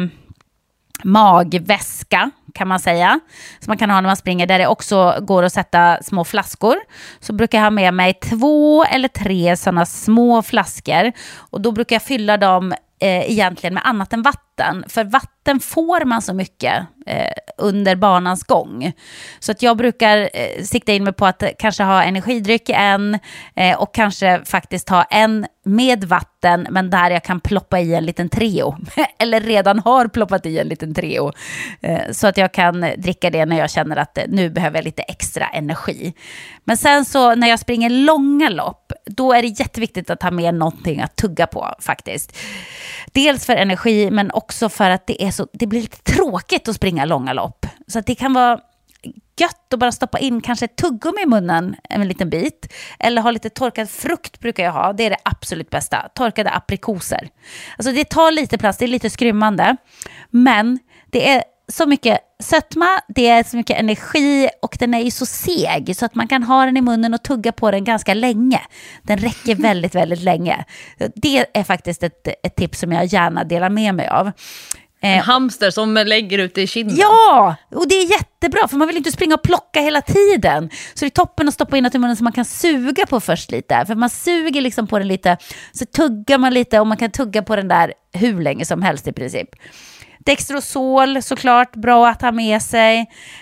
magväska 1.03 2.32
kan 2.54 2.68
man 2.68 2.80
säga. 2.80 3.20
Som 3.60 3.72
man 3.72 3.78
kan 3.78 3.89
ha 3.89 4.02
när 4.02 4.10
man 4.10 4.18
springer 4.18 4.47
där 4.47 4.60
det 4.60 4.68
också 4.68 5.18
går 5.22 5.43
att 5.43 5.54
sätta 5.54 5.97
små 6.04 6.24
flaskor. 6.24 6.76
Så 7.20 7.34
brukar 7.34 7.58
jag 7.58 7.64
ha 7.64 7.72
med 7.72 7.93
mig 7.93 8.14
två 8.14 8.84
eller 8.84 9.08
tre 9.08 9.58
sådana 9.58 9.86
små 9.86 10.41
flaskor. 10.41 11.12
Och 11.38 11.62
då 11.62 11.72
brukar 11.72 11.95
jag 11.95 12.04
fylla 12.04 12.38
dem 12.38 12.74
eh, 13.02 13.32
egentligen 13.32 13.74
med 13.74 13.84
annat 13.86 14.14
än 14.14 14.22
vatten. 14.22 14.84
För 14.88 15.04
vatten 15.04 15.32
får 15.60 16.06
man 16.06 16.22
så 16.22 16.34
mycket 16.34 16.86
eh, 17.06 17.32
under 17.58 17.96
banans 17.96 18.44
gång. 18.44 18.92
Så 19.39 19.52
att 19.52 19.62
jag 19.62 19.78
brukar 19.78 20.30
eh, 20.34 20.64
sikta 20.64 20.92
in 20.92 21.04
mig 21.04 21.14
på 21.14 21.26
att 21.26 21.44
kanske 21.60 21.84
ha 21.84 22.04
energidryck 22.04 22.70
i 22.70 22.74
en 22.74 23.20
eh, 23.56 23.82
och 23.82 23.94
kanske 23.94 24.42
faktiskt 24.46 24.89
ha 24.89 25.04
en 25.04 25.46
med 25.64 26.04
vatten 26.04 26.68
men 26.70 26.89
där 26.89 27.12
jag 27.12 27.24
kan 27.24 27.39
ploppa 27.39 27.80
i 27.80 27.96
en 27.96 28.06
liten 28.06 28.30
Treo. 28.30 28.78
Eller 29.20 29.42
redan 29.42 29.80
har 29.80 30.08
ploppat 30.08 30.46
i 30.46 30.60
en 30.60 30.68
liten 30.68 30.94
Treo. 30.94 31.32
Eh, 31.82 32.12
så 32.12 32.28
att 32.28 32.38
jag 32.38 32.54
kan 32.54 32.86
dricka 32.98 33.30
det 33.30 33.46
när 33.46 33.58
jag 33.58 33.70
känner 33.70 33.96
att 33.96 34.18
eh, 34.18 34.24
nu 34.28 34.50
behöver 34.50 34.78
jag 34.78 34.86
lite 34.86 35.02
extra 35.02 35.48
energi. 35.48 36.14
Men 36.64 36.78
sen 36.78 37.06
så 37.06 37.36
när 37.36 37.48
jag 37.48 37.60
springer 37.60 37.89
långa 37.89 38.50
lopp, 38.50 38.92
då 39.06 39.34
är 39.34 39.42
det 39.42 39.48
jätteviktigt 39.48 40.10
att 40.10 40.24
ha 40.24 40.32
med 40.32 40.54
någonting 40.54 41.02
att 41.02 41.16
tugga 41.16 41.48
på 41.48 41.76
faktiskt. 41.80 42.38
Dels 43.12 43.46
för 43.46 43.56
energi 43.56 44.12
men 44.12 44.32
också 44.32 44.70
för 44.70 44.89
att 44.89 45.08
det, 45.08 45.24
är 45.24 45.30
så, 45.32 45.47
det 45.53 45.67
blir 45.67 45.82
lite 45.82 46.13
tråkigt 46.13 46.67
att 46.67 46.75
springa 46.75 47.05
långa 47.05 47.34
lopp. 47.34 47.65
Så 47.88 47.99
att 47.99 48.05
det 48.05 48.15
kan 48.15 48.34
vara 48.34 48.59
gött 49.39 49.73
att 49.73 49.79
bara 49.79 49.91
stoppa 49.91 50.19
in 50.19 50.41
kanske 50.41 50.65
ett 50.65 50.75
tuggummi 50.75 51.21
i 51.21 51.25
munnen 51.25 51.75
en 51.89 52.07
liten 52.07 52.29
bit. 52.29 52.73
Eller 52.99 53.21
ha 53.21 53.32
lite 53.32 53.49
torkad 53.49 53.89
frukt 53.89 54.39
brukar 54.39 54.63
jag 54.63 54.71
ha. 54.71 54.93
Det 54.93 55.03
är 55.03 55.09
det 55.09 55.17
absolut 55.23 55.69
bästa. 55.69 56.09
Torkade 56.15 56.49
aprikoser. 56.49 57.29
Alltså 57.77 57.91
det 57.91 58.09
tar 58.09 58.32
lite 58.32 58.57
plats, 58.57 58.77
det 58.77 58.86
är 58.86 58.88
lite 58.88 59.09
skrymmande. 59.09 59.77
Men 60.29 60.79
det 61.11 61.29
är 61.29 61.43
så 61.67 61.86
mycket 61.86 62.19
sötma, 62.39 63.01
det 63.07 63.27
är 63.27 63.43
så 63.43 63.57
mycket 63.57 63.79
energi 63.79 64.49
och 64.61 64.75
den 64.79 64.93
är 64.93 64.99
ju 64.99 65.11
så 65.11 65.25
seg 65.25 65.95
så 65.95 66.05
att 66.05 66.15
man 66.15 66.27
kan 66.27 66.43
ha 66.43 66.65
den 66.65 66.77
i 66.77 66.82
munnen 66.82 67.13
och 67.13 67.23
tugga 67.23 67.51
på 67.51 67.71
den 67.71 67.84
ganska 67.84 68.13
länge. 68.13 68.61
Den 69.03 69.17
räcker 69.17 69.55
väldigt, 69.61 69.95
väldigt 69.95 70.21
länge. 70.21 70.65
Det 71.15 71.45
är 71.53 71.63
faktiskt 71.63 72.03
ett, 72.03 72.27
ett 72.43 72.55
tips 72.55 72.79
som 72.79 72.91
jag 72.91 73.05
gärna 73.05 73.43
delar 73.43 73.69
med 73.69 73.95
mig 73.95 74.07
av. 74.07 74.32
En 75.04 75.20
hamster 75.20 75.72
som 75.72 75.93
lägger 75.93 76.38
ut 76.38 76.58
i 76.58 76.68
kinden. 76.68 76.97
Ja, 76.97 77.56
och 77.76 77.88
det 77.88 77.95
är 77.95 78.12
jättebra 78.12 78.68
för 78.68 78.78
man 78.78 78.88
vill 78.88 78.97
inte 78.97 79.12
springa 79.12 79.36
och 79.36 79.41
plocka 79.43 79.82
hela 79.82 80.02
tiden. 80.02 80.70
Så 80.93 81.06
det 81.06 81.06
är 81.06 81.10
toppen 81.10 81.47
att 81.47 81.54
stoppa 81.54 81.78
in 81.78 81.84
något 81.84 81.95
i 81.95 81.99
munnen 81.99 82.16
som 82.16 82.24
man 82.24 82.34
kan 82.34 82.45
suga 82.45 83.06
på 83.06 83.20
först 83.20 83.52
lite. 83.52 83.86
För 83.86 83.95
man 83.95 84.10
suger 84.10 84.62
liksom 84.62 84.88
på 84.88 84.99
den 84.99 85.08
lite, 85.08 85.38
så 85.74 85.86
tuggar 85.86 86.38
man 86.38 86.54
lite 86.54 86.80
och 86.80 86.88
man 86.88 86.97
kan 86.97 87.12
tugga 87.12 87.43
på 87.43 87.56
den 87.56 87.68
där 87.68 87.93
hur 88.14 88.41
länge 88.41 88.66
som 88.66 88.82
helst 88.82 89.08
i 89.08 89.12
princip. 89.12 89.49
Dextrosol 90.26 91.22
såklart, 91.22 91.76
bra 91.76 92.08
att 92.08 92.22
ha 92.22 92.32
med 92.32 92.62
sig. 92.62 92.99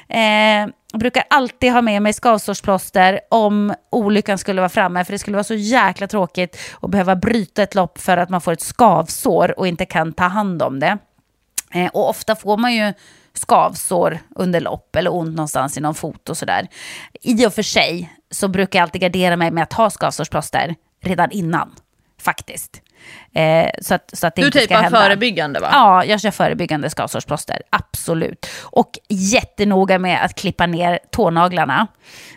Eh, 0.09 0.69
jag 0.91 0.99
brukar 0.99 1.23
alltid 1.29 1.71
ha 1.71 1.81
med 1.81 2.01
mig 2.01 2.13
skavsårsplåster 2.13 3.19
om 3.29 3.73
olyckan 3.91 4.37
skulle 4.37 4.61
vara 4.61 4.69
framme. 4.69 5.05
För 5.05 5.11
det 5.11 5.19
skulle 5.19 5.35
vara 5.37 5.43
så 5.43 5.53
jäkla 5.53 6.07
tråkigt 6.07 6.57
att 6.81 6.89
behöva 6.91 7.15
bryta 7.15 7.63
ett 7.63 7.75
lopp 7.75 8.01
för 8.01 8.17
att 8.17 8.29
man 8.29 8.41
får 8.41 8.51
ett 8.51 8.61
skavsår 8.61 9.59
och 9.59 9.67
inte 9.67 9.85
kan 9.85 10.13
ta 10.13 10.23
hand 10.23 10.61
om 10.61 10.79
det. 10.79 10.97
Eh, 11.73 11.87
och 11.87 12.09
ofta 12.09 12.35
får 12.35 12.57
man 12.57 12.73
ju 12.73 12.93
skavsår 13.33 14.19
under 14.35 14.61
lopp 14.61 14.95
eller 14.95 15.13
ont 15.13 15.35
någonstans 15.35 15.77
i 15.77 15.81
någon 15.81 15.95
fot 15.95 16.29
och 16.29 16.37
sådär. 16.37 16.67
I 17.21 17.45
och 17.45 17.53
för 17.53 17.63
sig 17.63 18.13
så 18.31 18.47
brukar 18.47 18.79
jag 18.79 18.83
alltid 18.83 19.01
gardera 19.01 19.35
mig 19.35 19.51
med 19.51 19.63
att 19.63 19.73
ha 19.73 19.89
skavsårsplåster 19.89 20.75
redan 21.03 21.31
innan, 21.31 21.75
faktiskt. 22.21 22.81
Eh, 23.33 23.69
så 23.81 23.93
att, 23.93 24.09
så 24.13 24.27
att 24.27 24.35
det 24.35 24.41
du 24.41 24.45
inte 24.47 24.59
ska 24.59 24.81
tejpar 24.81 25.01
förebyggande 25.01 25.59
va? 25.59 25.69
Ja, 25.71 26.05
jag 26.05 26.21
kör 26.21 26.31
förebyggande 26.31 26.89
skavsårsplåster, 26.89 27.61
absolut. 27.69 28.45
Och 28.61 28.91
jättenoga 29.09 29.99
med 29.99 30.25
att 30.25 30.35
klippa 30.35 30.65
ner 30.65 30.99
tånaglarna. 31.11 31.87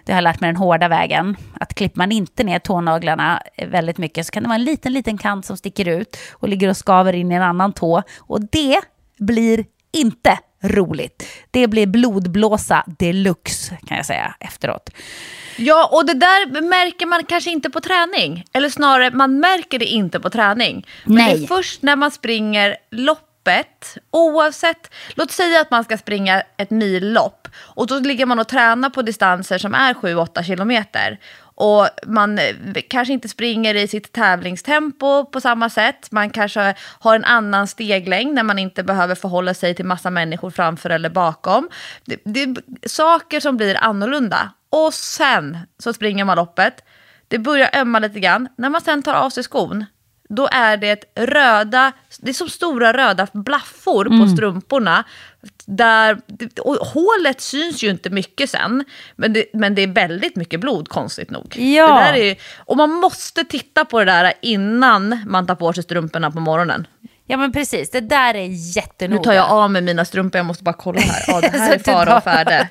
Det 0.04 0.12
har 0.12 0.16
jag 0.16 0.22
lärt 0.22 0.40
mig 0.40 0.48
den 0.48 0.56
hårda 0.56 0.88
vägen. 0.88 1.36
Att 1.60 1.74
klipper 1.74 1.98
man 1.98 2.12
inte 2.12 2.44
ner 2.44 2.58
tånaglarna 2.58 3.42
väldigt 3.66 3.98
mycket 3.98 4.26
så 4.26 4.32
kan 4.32 4.42
det 4.42 4.48
vara 4.48 4.58
en 4.58 4.64
liten, 4.64 4.92
liten 4.92 5.18
kant 5.18 5.46
som 5.46 5.56
sticker 5.56 5.88
ut 5.88 6.16
och 6.32 6.48
ligger 6.48 6.68
och 6.68 6.76
skaver 6.76 7.12
in 7.12 7.32
i 7.32 7.34
en 7.34 7.42
annan 7.42 7.72
tå. 7.72 8.02
Och 8.18 8.40
det 8.40 8.80
blir 9.22 9.64
inte 9.92 10.38
roligt. 10.62 11.26
Det 11.50 11.68
blir 11.68 11.86
blodblåsa 11.86 12.84
deluxe 12.98 13.78
kan 13.86 13.96
jag 13.96 14.06
säga 14.06 14.34
efteråt. 14.40 14.90
Ja, 15.56 15.88
och 15.92 16.06
det 16.06 16.14
där 16.14 16.60
märker 16.60 17.06
man 17.06 17.24
kanske 17.24 17.50
inte 17.50 17.70
på 17.70 17.80
träning. 17.80 18.44
Eller 18.52 18.68
snarare, 18.68 19.10
man 19.10 19.40
märker 19.40 19.78
det 19.78 19.86
inte 19.86 20.20
på 20.20 20.30
träning. 20.30 20.86
Men 21.04 21.14
Nej. 21.14 21.38
det 21.38 21.44
är 21.44 21.46
först 21.46 21.82
när 21.82 21.96
man 21.96 22.10
springer 22.10 22.76
loppet, 22.90 23.96
oavsett, 24.10 24.90
låt 25.14 25.30
säga 25.30 25.60
att 25.60 25.70
man 25.70 25.84
ska 25.84 25.98
springa 25.98 26.42
ett 26.56 26.70
millopp 26.70 27.48
och 27.56 27.86
då 27.86 27.98
ligger 27.98 28.26
man 28.26 28.38
och 28.38 28.48
tränar 28.48 28.90
på 28.90 29.02
distanser 29.02 29.58
som 29.58 29.74
är 29.74 29.94
7-8 29.94 30.42
kilometer. 30.42 31.18
Och 31.62 31.88
man 32.06 32.38
eh, 32.38 32.54
kanske 32.88 33.12
inte 33.12 33.28
springer 33.28 33.74
i 33.74 33.88
sitt 33.88 34.12
tävlingstempo 34.12 35.24
på 35.24 35.40
samma 35.40 35.70
sätt. 35.70 36.12
Man 36.12 36.30
kanske 36.30 36.74
har 36.78 37.14
en 37.14 37.24
annan 37.24 37.66
steglängd 37.66 38.34
när 38.34 38.42
man 38.42 38.58
inte 38.58 38.82
behöver 38.82 39.14
förhålla 39.14 39.54
sig 39.54 39.74
till 39.74 39.84
massa 39.84 40.10
människor 40.10 40.50
framför 40.50 40.90
eller 40.90 41.10
bakom. 41.10 41.68
Det, 42.04 42.20
det 42.24 42.42
är 42.42 42.56
saker 42.88 43.40
som 43.40 43.56
blir 43.56 43.76
annorlunda. 43.76 44.52
Och 44.70 44.94
sen 44.94 45.58
så 45.78 45.92
springer 45.92 46.24
man 46.24 46.36
loppet. 46.36 46.84
Det 47.28 47.38
börjar 47.38 47.70
ömma 47.74 47.98
lite 47.98 48.20
grann. 48.20 48.48
När 48.56 48.70
man 48.70 48.80
sen 48.80 49.02
tar 49.02 49.14
av 49.14 49.30
sig 49.30 49.42
skon, 49.42 49.84
då 50.34 50.48
är 50.52 50.76
det 50.76 51.04
röda, 51.14 51.92
det 52.18 52.30
är 52.30 52.34
som 52.34 52.48
stora 52.48 52.92
röda 52.92 53.26
blaffor 53.32 54.04
på 54.04 54.28
strumporna. 54.28 55.04
Där, 55.64 56.18
och 56.60 56.74
hålet 56.74 57.40
syns 57.40 57.84
ju 57.84 57.90
inte 57.90 58.10
mycket 58.10 58.50
sen, 58.50 58.84
men 59.16 59.32
det, 59.32 59.44
men 59.52 59.74
det 59.74 59.82
är 59.82 59.86
väldigt 59.86 60.36
mycket 60.36 60.60
blod 60.60 60.88
konstigt 60.88 61.30
nog. 61.30 61.56
Ja. 61.58 62.00
Är, 62.00 62.36
och 62.58 62.76
man 62.76 62.90
måste 62.90 63.44
titta 63.44 63.84
på 63.84 63.98
det 63.98 64.04
där 64.04 64.32
innan 64.42 65.18
man 65.26 65.46
tar 65.46 65.54
på 65.54 65.72
sig 65.72 65.82
strumporna 65.82 66.30
på 66.30 66.40
morgonen. 66.40 66.86
Ja 67.26 67.36
men 67.36 67.52
precis, 67.52 67.90
det 67.90 68.00
där 68.00 68.34
är 68.34 68.76
jättenoga. 68.76 69.18
Nu 69.18 69.24
tar 69.24 69.32
jag 69.32 69.50
av 69.50 69.70
mig 69.70 69.82
mina 69.82 70.04
strumpor, 70.04 70.38
jag 70.38 70.46
måste 70.46 70.64
bara 70.64 70.72
kolla 70.72 71.00
här. 71.00 71.24
Ja, 71.26 71.40
det 71.40 71.48
här 71.58 71.74
är 71.74 71.78
fara 71.78 72.16
och 72.16 72.24
färde. 72.24 72.68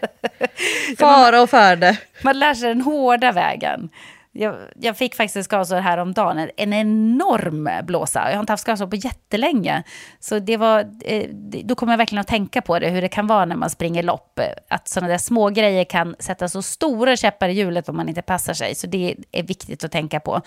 Fara 1.00 1.42
och 1.42 1.50
färde. 1.50 1.98
Man 2.22 2.40
lär 2.40 2.54
sig 2.54 2.70
den 2.70 2.82
hårda 2.82 3.32
vägen. 3.32 3.90
Jag, 4.34 4.56
jag 4.80 4.98
fick 4.98 5.16
faktiskt 5.16 5.46
skavsår 5.50 5.76
häromdagen, 5.80 6.50
en- 6.58 6.74
enorm 6.74 7.70
blåsa. 7.86 8.20
Jag 8.30 8.34
har 8.36 8.40
inte 8.40 8.54
haft 8.54 8.64
skavsår 8.64 8.88
på 8.88 8.96
jättelänge. 8.96 9.84
Så 10.20 10.40
det 10.40 10.58
var, 10.58 10.80
eh, 11.06 11.30
då 11.64 11.76
kommer 11.76 11.94
jag 11.94 11.98
verkligen 11.98 12.20
att 12.22 12.28
tänka 12.28 12.62
på 12.62 12.80
det, 12.80 12.90
hur 12.90 13.02
det 13.02 13.08
kan 13.08 13.28
vara 13.28 13.46
när 13.46 13.56
man 13.56 13.70
springer 13.70 14.04
lopp. 14.04 14.40
Eh, 14.40 14.46
att 14.70 14.88
sådana 14.88 15.12
där 15.12 15.18
små 15.18 15.50
grejer 15.50 15.84
kan 15.84 16.16
sätta 16.20 16.50
så 16.50 16.62
stora 16.62 17.16
käppar 17.16 17.50
i 17.50 17.54
hjulet 17.54 17.90
om 17.90 17.96
man 17.98 18.10
inte 18.10 18.22
passar 18.22 18.54
sig. 18.54 18.76
Så 18.76 18.88
det 18.88 19.16
är 19.32 19.44
viktigt 19.44 19.84
att 19.84 19.92
tänka 19.92 20.20
på. 20.20 20.42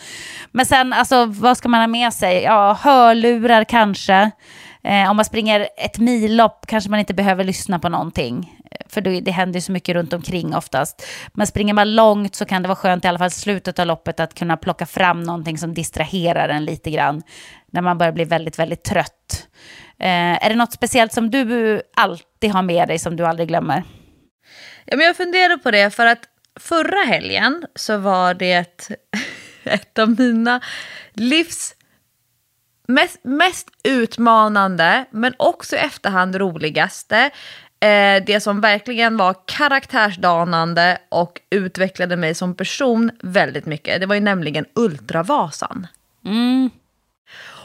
Men 0.52 0.66
sen, 0.66 0.92
alltså, 0.92 1.26
vad 1.26 1.56
ska 1.56 1.68
man 1.68 1.80
ha 1.80 1.86
med 1.86 2.12
sig? 2.12 2.42
Ja, 2.42 2.78
hörlurar 2.80 3.64
kanske. 3.64 4.30
Eh, 4.82 5.10
om 5.10 5.16
man 5.16 5.24
springer 5.24 5.68
ett 5.76 5.98
millopp 5.98 6.66
kanske 6.66 6.90
man 6.90 7.00
inte 7.00 7.14
behöver 7.14 7.44
lyssna 7.44 7.78
på 7.78 7.88
någonting. 7.88 8.58
För 8.88 9.00
det, 9.00 9.20
det 9.20 9.30
händer 9.30 9.54
ju 9.56 9.60
så 9.60 9.72
mycket 9.72 9.94
runt 9.94 10.12
omkring 10.12 10.54
oftast. 10.54 11.06
Men 11.32 11.46
springer 11.46 11.74
man 11.74 11.94
långt 11.94 12.34
så 12.34 12.44
kan 12.44 12.62
det 12.62 12.68
vara 12.68 12.76
skönt 12.76 13.04
i 13.04 13.08
alla 13.08 13.18
fall 13.18 13.26
i 13.26 13.30
slutet 13.30 13.78
av 13.78 13.86
loppet 13.86 14.20
att 14.20 14.34
kunna 14.34 14.56
plocka 14.56 14.86
fram 14.86 15.22
någonting 15.22 15.58
som 15.58 15.74
distraherar 15.74 16.48
en 16.48 16.64
lite 16.64 16.90
grann. 16.90 17.22
När 17.70 17.82
man 17.82 17.98
börjar 17.98 18.12
bli 18.12 18.24
väldigt, 18.24 18.58
väldigt 18.58 18.84
trött. 18.84 19.48
Eh, 19.98 20.44
är 20.44 20.48
det 20.48 20.54
något 20.54 20.72
speciellt 20.72 21.12
som 21.12 21.30
du 21.30 21.82
alltid 21.96 22.50
har 22.50 22.62
med 22.62 22.88
dig 22.88 22.98
som 22.98 23.16
du 23.16 23.26
aldrig 23.26 23.48
glömmer? 23.48 23.82
Ja, 24.84 24.96
men 24.96 25.06
jag 25.06 25.16
funderar 25.16 25.56
på 25.56 25.70
det 25.70 25.90
för 25.90 26.06
att 26.06 26.28
förra 26.60 27.04
helgen 27.06 27.66
så 27.74 27.96
var 27.96 28.34
det 28.34 28.52
ett, 28.52 28.90
ett 29.64 29.98
av 29.98 30.20
mina 30.20 30.60
livs 31.12 31.74
mest, 32.88 33.20
mest 33.24 33.68
utmanande 33.84 35.04
men 35.10 35.34
också 35.38 35.76
i 35.76 35.78
efterhand 35.78 36.36
roligaste. 36.36 37.30
Eh, 37.84 38.22
det 38.26 38.40
som 38.40 38.60
verkligen 38.60 39.16
var 39.16 39.34
karaktärsdanande 39.46 40.98
och 41.08 41.40
utvecklade 41.50 42.16
mig 42.16 42.34
som 42.34 42.54
person 42.54 43.10
väldigt 43.22 43.66
mycket. 43.66 44.00
Det 44.00 44.06
var 44.06 44.14
ju 44.14 44.20
nämligen 44.20 44.66
Ultravasan. 44.74 45.86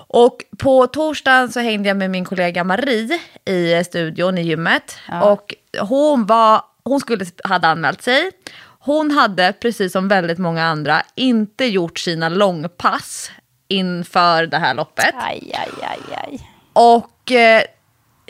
Och 0.08 0.38
på 0.58 0.88
torsdagen 0.88 1.52
så 1.52 1.60
hängde 1.60 1.90
jag 1.90 1.98
med 1.98 2.10
min 2.10 2.26
kollega 2.26 2.64
Marie 2.64 3.20
i 3.46 3.84
studion 3.84 4.38
i 4.38 4.42
gymmet. 4.42 4.98
Och 5.24 5.54
hon, 5.80 6.26
var, 6.26 6.62
hon 6.84 7.00
skulle, 7.00 7.26
hade 7.44 7.68
anmält 7.68 8.02
sig. 8.02 8.32
Hon 8.80 9.12
hade, 9.12 9.54
precis 9.54 9.92
som 9.92 10.08
väldigt 10.08 10.38
många 10.38 10.64
andra, 10.64 11.02
inte 11.16 11.66
gjort 11.66 12.00
sina 12.00 12.30
långpass 12.30 13.32
inför 13.68 14.46
det 14.46 14.58
här 14.58 14.74
loppet. 14.74 15.16
Aj, 15.18 15.52
aj, 15.54 15.70
aj, 15.82 16.00
aj. 16.24 16.50
Och 16.74 17.32
eh, 17.32 17.64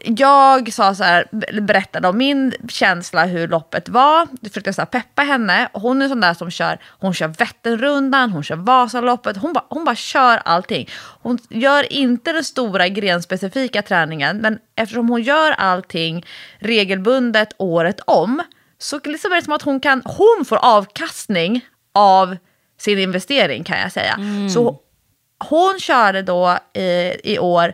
jag 0.03 0.73
sa 0.73 0.95
så 0.95 1.03
här, 1.03 1.27
berättade 1.61 2.07
om 2.07 2.17
min 2.17 2.53
känsla 2.69 3.25
hur 3.25 3.47
loppet 3.47 3.89
var. 3.89 4.27
Jag 4.41 4.51
försökte 4.51 4.73
så 4.73 4.85
peppa 4.85 5.21
henne. 5.21 5.69
Hon 5.73 6.01
är 6.01 6.07
sån 6.07 6.21
där 6.21 6.33
som 6.33 6.51
kör, 6.51 6.79
hon 6.99 7.13
kör 7.13 7.27
Vätternrundan, 7.27 8.31
hon 8.31 8.43
kör 8.43 8.55
Vasaloppet. 8.55 9.37
Hon, 9.37 9.53
ba, 9.53 9.65
hon 9.69 9.85
bara 9.85 9.95
kör 9.95 10.41
allting. 10.45 10.89
Hon 11.21 11.39
gör 11.49 11.93
inte 11.93 12.33
den 12.33 12.43
stora 12.43 12.87
grenspecifika 12.87 13.81
träningen, 13.81 14.37
men 14.37 14.59
eftersom 14.75 15.09
hon 15.09 15.21
gör 15.21 15.51
allting 15.51 16.25
regelbundet 16.59 17.53
året 17.57 17.99
om 18.05 18.41
så 18.77 18.99
liksom 19.03 19.31
är 19.31 19.35
det 19.35 19.43
som 19.43 19.53
att 19.53 19.61
hon, 19.61 19.79
kan, 19.79 20.01
hon 20.05 20.45
får 20.45 20.57
avkastning 20.57 21.65
av 21.93 22.37
sin 22.77 22.99
investering 22.99 23.63
kan 23.63 23.79
jag 23.79 23.91
säga. 23.91 24.19
Så 24.53 24.79
hon 25.49 25.79
körde 25.79 26.21
då 26.21 26.57
i, 26.73 27.13
i 27.33 27.39
år 27.39 27.73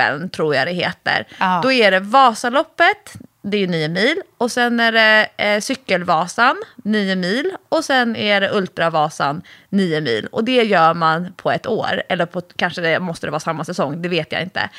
Vasaloppstrippeln 0.00 0.30
tror 0.30 0.54
jag 0.54 0.66
det 0.66 0.72
heter. 0.72 1.26
Ja. 1.38 1.60
Då 1.62 1.72
är 1.72 1.90
det 1.90 2.00
Vasaloppet, 2.00 3.14
det 3.42 3.56
är 3.56 3.60
ju 3.60 3.66
nio 3.66 3.88
mil. 3.88 4.22
Och 4.38 4.52
sen 4.52 4.80
är 4.80 4.92
det 4.92 5.28
eh, 5.36 5.60
Cykelvasan, 5.60 6.56
nio 6.84 7.16
mil. 7.16 7.56
Och 7.68 7.84
sen 7.84 8.16
är 8.16 8.40
det 8.40 8.50
Ultravasan, 8.50 9.42
nio 9.68 10.00
mil. 10.00 10.26
Och 10.26 10.44
det 10.44 10.62
gör 10.62 10.94
man 10.94 11.32
på 11.36 11.50
ett 11.50 11.66
år. 11.66 12.02
Eller 12.08 12.26
på, 12.26 12.40
kanske 12.56 12.80
det 12.80 13.00
måste 13.00 13.26
det 13.26 13.30
vara 13.30 13.40
samma 13.40 13.64
säsong, 13.64 14.02
det 14.02 14.08
vet 14.08 14.32
jag 14.32 14.42
inte. 14.42 14.70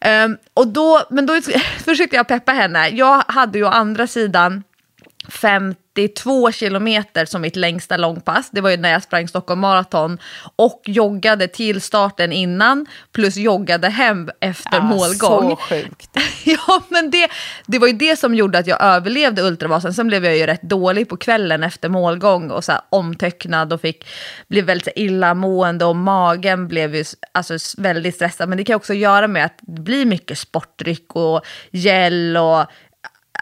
Ehm, 0.00 0.36
och 0.54 0.66
då, 0.66 1.00
men 1.10 1.26
då 1.26 1.40
försökte 1.84 2.16
jag 2.16 2.28
peppa 2.28 2.52
henne. 2.52 2.88
Jag 2.88 3.24
hade 3.28 3.58
ju 3.58 3.64
å 3.64 3.68
andra 3.68 4.06
sidan 4.06 4.64
52 5.28 6.52
kilometer 6.52 7.24
som 7.24 7.42
mitt 7.42 7.56
längsta 7.56 7.96
långpass. 7.96 8.50
Det 8.50 8.60
var 8.60 8.70
ju 8.70 8.76
när 8.76 8.92
jag 8.92 9.02
sprang 9.02 9.28
Stockholm 9.28 9.60
Marathon 9.60 10.18
och 10.56 10.82
joggade 10.84 11.48
till 11.48 11.80
starten 11.80 12.32
innan 12.32 12.86
plus 13.12 13.36
joggade 13.36 13.88
hem 13.88 14.30
efter 14.40 14.80
målgång. 14.80 15.50
Så 15.50 15.56
sjukt. 15.56 16.10
Ja, 16.44 16.82
men 16.88 17.10
det, 17.10 17.28
det 17.66 17.78
var 17.78 17.86
ju 17.86 17.92
det 17.92 18.16
som 18.18 18.34
gjorde 18.34 18.58
att 18.58 18.66
jag 18.66 18.82
överlevde 18.82 19.42
Ultravasan. 19.42 19.94
Sen 19.94 20.06
blev 20.06 20.24
jag 20.24 20.36
ju 20.36 20.46
rätt 20.46 20.62
dålig 20.62 21.08
på 21.08 21.16
kvällen 21.16 21.62
efter 21.62 21.88
målgång 21.88 22.50
och 22.50 22.64
så 22.64 22.72
här 22.72 22.80
omtöcknad 22.90 23.72
och 23.72 23.80
fick, 23.80 24.06
blev 24.48 24.64
väldigt 24.64 24.88
illamående 24.96 25.84
och 25.84 25.96
magen 25.96 26.68
blev 26.68 26.94
ju 26.94 27.04
alltså, 27.32 27.56
väldigt 27.78 28.14
stressad. 28.14 28.48
Men 28.48 28.58
det 28.58 28.64
kan 28.64 28.76
också 28.76 28.94
göra 28.94 29.28
med 29.28 29.44
att 29.44 29.58
det 29.60 29.80
blir 29.80 30.06
mycket 30.06 30.38
sportdryck 30.38 31.16
och 31.16 31.44
gel 31.70 32.36
och 32.36 32.66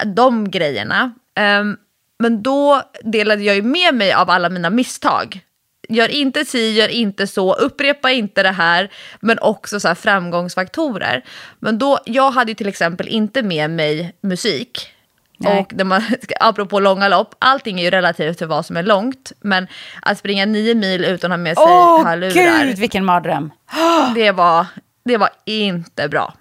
de 0.05 0.51
grejerna. 0.51 1.15
Ehm, 1.37 1.77
men 2.19 2.43
då 2.43 2.83
delade 3.03 3.43
jag 3.43 3.57
ju 3.57 3.63
med 3.63 3.95
mig 3.95 4.13
av 4.13 4.31
alla 4.31 4.49
mina 4.49 4.71
misstag. 4.71 5.41
Gör 5.89 6.09
inte 6.09 6.45
si, 6.45 6.73
gör 6.73 6.89
inte 6.89 7.27
så, 7.27 7.55
upprepa 7.55 8.11
inte 8.11 8.43
det 8.43 8.51
här, 8.51 8.91
men 9.21 9.39
också 9.39 9.81
så 9.81 9.89
här 9.89 9.95
framgångsfaktorer. 9.95 11.25
Men 11.59 11.79
då, 11.79 11.99
jag 12.05 12.31
hade 12.31 12.51
ju 12.51 12.55
till 12.55 12.69
exempel 12.69 13.09
inte 13.09 13.43
med 13.43 13.71
mig 13.71 14.17
musik. 14.21 14.93
Nej. 15.39 15.59
Och 15.61 15.75
när 15.75 15.85
man, 15.85 16.03
apropå 16.41 16.81
långa 16.81 17.09
lopp, 17.09 17.35
allting 17.39 17.81
är 17.81 17.85
ju 17.85 17.91
relativt 17.91 18.39
till 18.39 18.47
vad 18.47 18.67
som 18.67 18.77
är 18.77 18.83
långt. 18.83 19.33
Men 19.41 19.67
att 20.03 20.19
springa 20.19 20.47
nio 20.47 20.75
mil 20.75 21.05
utan 21.05 21.33
att 21.33 21.39
ha 21.39 21.43
med 21.43 21.57
sig 21.57 21.65
Åh 21.67 22.05
hörlurar, 22.05 22.65
gud 22.65 22.79
vilken 22.79 23.05
mardröm. 23.05 23.53
det, 24.15 24.33
var, 24.33 24.67
det 25.05 25.17
var 25.17 25.31
inte 25.45 26.09
bra. 26.09 26.35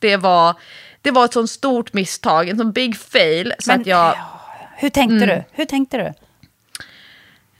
Det 0.00 0.16
var, 0.16 0.54
det 1.06 1.12
var 1.12 1.24
ett 1.24 1.32
sånt 1.32 1.50
stort 1.50 1.92
misstag, 1.92 2.48
en 2.48 2.58
sån 2.58 2.72
big 2.72 2.96
fail. 2.96 3.52
Så 3.58 3.70
Men- 3.70 3.80
att 3.80 3.86
jag, 3.86 4.18
Hur 4.76 4.88
tänkte 4.88 5.26
du? 5.26 5.44
Hur 5.52 5.64
tänkte 5.64 5.96
du? 5.96 6.12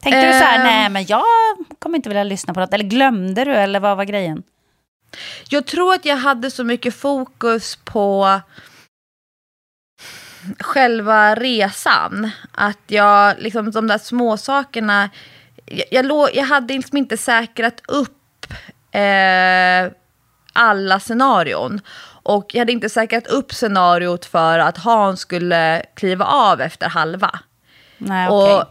Tänkte 0.03 0.26
du 0.26 0.32
så 0.32 0.44
här, 0.44 0.59
Ehm. 0.59 0.64
nej 0.64 0.88
men 0.88 1.05
jag 1.07 1.24
kommer 1.78 1.97
inte 1.97 2.09
vilja 2.09 2.24
lyssna 2.24 2.55
på 2.55 2.61
något. 2.61 2.74
Eller 2.74 2.84
glömde 2.84 3.44
du, 3.44 3.53
eller 3.55 3.80
vad 3.80 3.97
var 3.97 4.05
grejen? 4.05 4.42
Jag 5.49 5.66
tror 5.66 5.94
att 5.94 6.05
jag 6.05 6.16
hade 6.16 6.51
så 6.51 6.64
mycket 6.64 6.94
fokus 6.94 7.76
på 7.84 8.40
själva 10.61 11.34
resan. 11.34 12.30
Att 12.53 12.78
jag, 12.86 13.34
liksom 13.38 13.70
de 13.70 13.86
där 13.86 13.99
små 13.99 14.36
sakerna 14.36 15.11
jag, 15.66 15.84
jag, 15.90 16.05
lå- 16.07 16.30
jag 16.34 16.44
hade 16.44 16.74
liksom 16.74 16.99
inte 16.99 17.16
säkrat 17.16 17.80
upp 17.88 18.47
eh, 18.92 19.92
alla 20.53 21.01
scenarion. 21.01 21.80
Och 22.28 22.54
jag 22.54 22.60
hade 22.60 22.72
inte 22.72 22.88
säkrat 22.88 23.26
upp 23.26 23.52
scenariot 23.52 24.24
för 24.24 24.58
att 24.58 24.78
Hans 24.78 25.20
skulle 25.20 25.82
kliva 25.94 26.24
av 26.24 26.60
efter 26.60 26.88
halva. 26.88 27.38
Nej, 27.98 28.28
okej. 28.28 28.54
Och, 28.54 28.64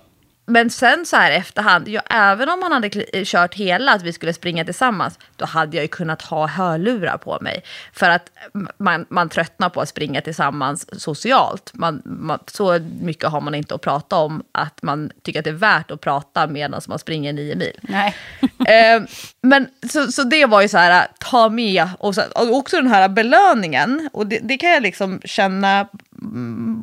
men 0.45 0.69
sen 0.69 1.05
så 1.05 1.15
här 1.15 1.31
efterhand, 1.31 1.87
ja, 1.87 2.01
även 2.09 2.49
om 2.49 2.63
han 2.63 2.71
hade 2.71 2.89
kli- 2.89 3.25
kört 3.25 3.53
hela, 3.53 3.91
att 3.91 4.01
vi 4.01 4.13
skulle 4.13 4.33
springa 4.33 4.65
tillsammans, 4.65 5.19
då 5.35 5.45
hade 5.45 5.77
jag 5.77 5.83
ju 5.83 5.87
kunnat 5.87 6.21
ha 6.21 6.47
hörlurar 6.47 7.17
på 7.17 7.37
mig. 7.41 7.63
För 7.93 8.09
att 8.09 8.29
man, 8.77 9.05
man 9.09 9.29
tröttnar 9.29 9.69
på 9.69 9.81
att 9.81 9.89
springa 9.89 10.21
tillsammans 10.21 11.01
socialt. 11.01 11.71
Man, 11.73 12.01
man, 12.05 12.39
så 12.47 12.79
mycket 13.01 13.29
har 13.29 13.41
man 13.41 13.55
inte 13.55 13.75
att 13.75 13.81
prata 13.81 14.15
om, 14.15 14.43
att 14.51 14.81
man 14.81 15.11
tycker 15.23 15.39
att 15.39 15.45
det 15.45 15.49
är 15.49 15.53
värt 15.53 15.91
att 15.91 16.01
prata 16.01 16.47
medan 16.47 16.81
man 16.87 16.99
springer 16.99 17.33
nio 17.33 17.55
mil. 17.55 17.79
Nej. 17.81 18.15
Eh, 18.65 19.01
men 19.41 19.67
så, 19.89 20.11
så 20.11 20.23
det 20.23 20.45
var 20.45 20.61
ju 20.61 20.67
så 20.67 20.77
här, 20.77 21.07
ta 21.19 21.49
med, 21.49 21.87
och, 21.99 22.15
så, 22.15 22.21
och 22.35 22.55
också 22.55 22.75
den 22.75 22.87
här 22.87 23.09
belöningen. 23.09 24.09
Och 24.13 24.27
det, 24.27 24.39
det 24.43 24.57
kan 24.57 24.69
jag 24.69 24.83
liksom 24.83 25.21
känna 25.25 25.87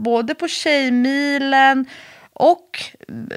både 0.03 0.35
på 0.35 0.49
Tjejmilen 0.49 1.87
och 2.43 2.85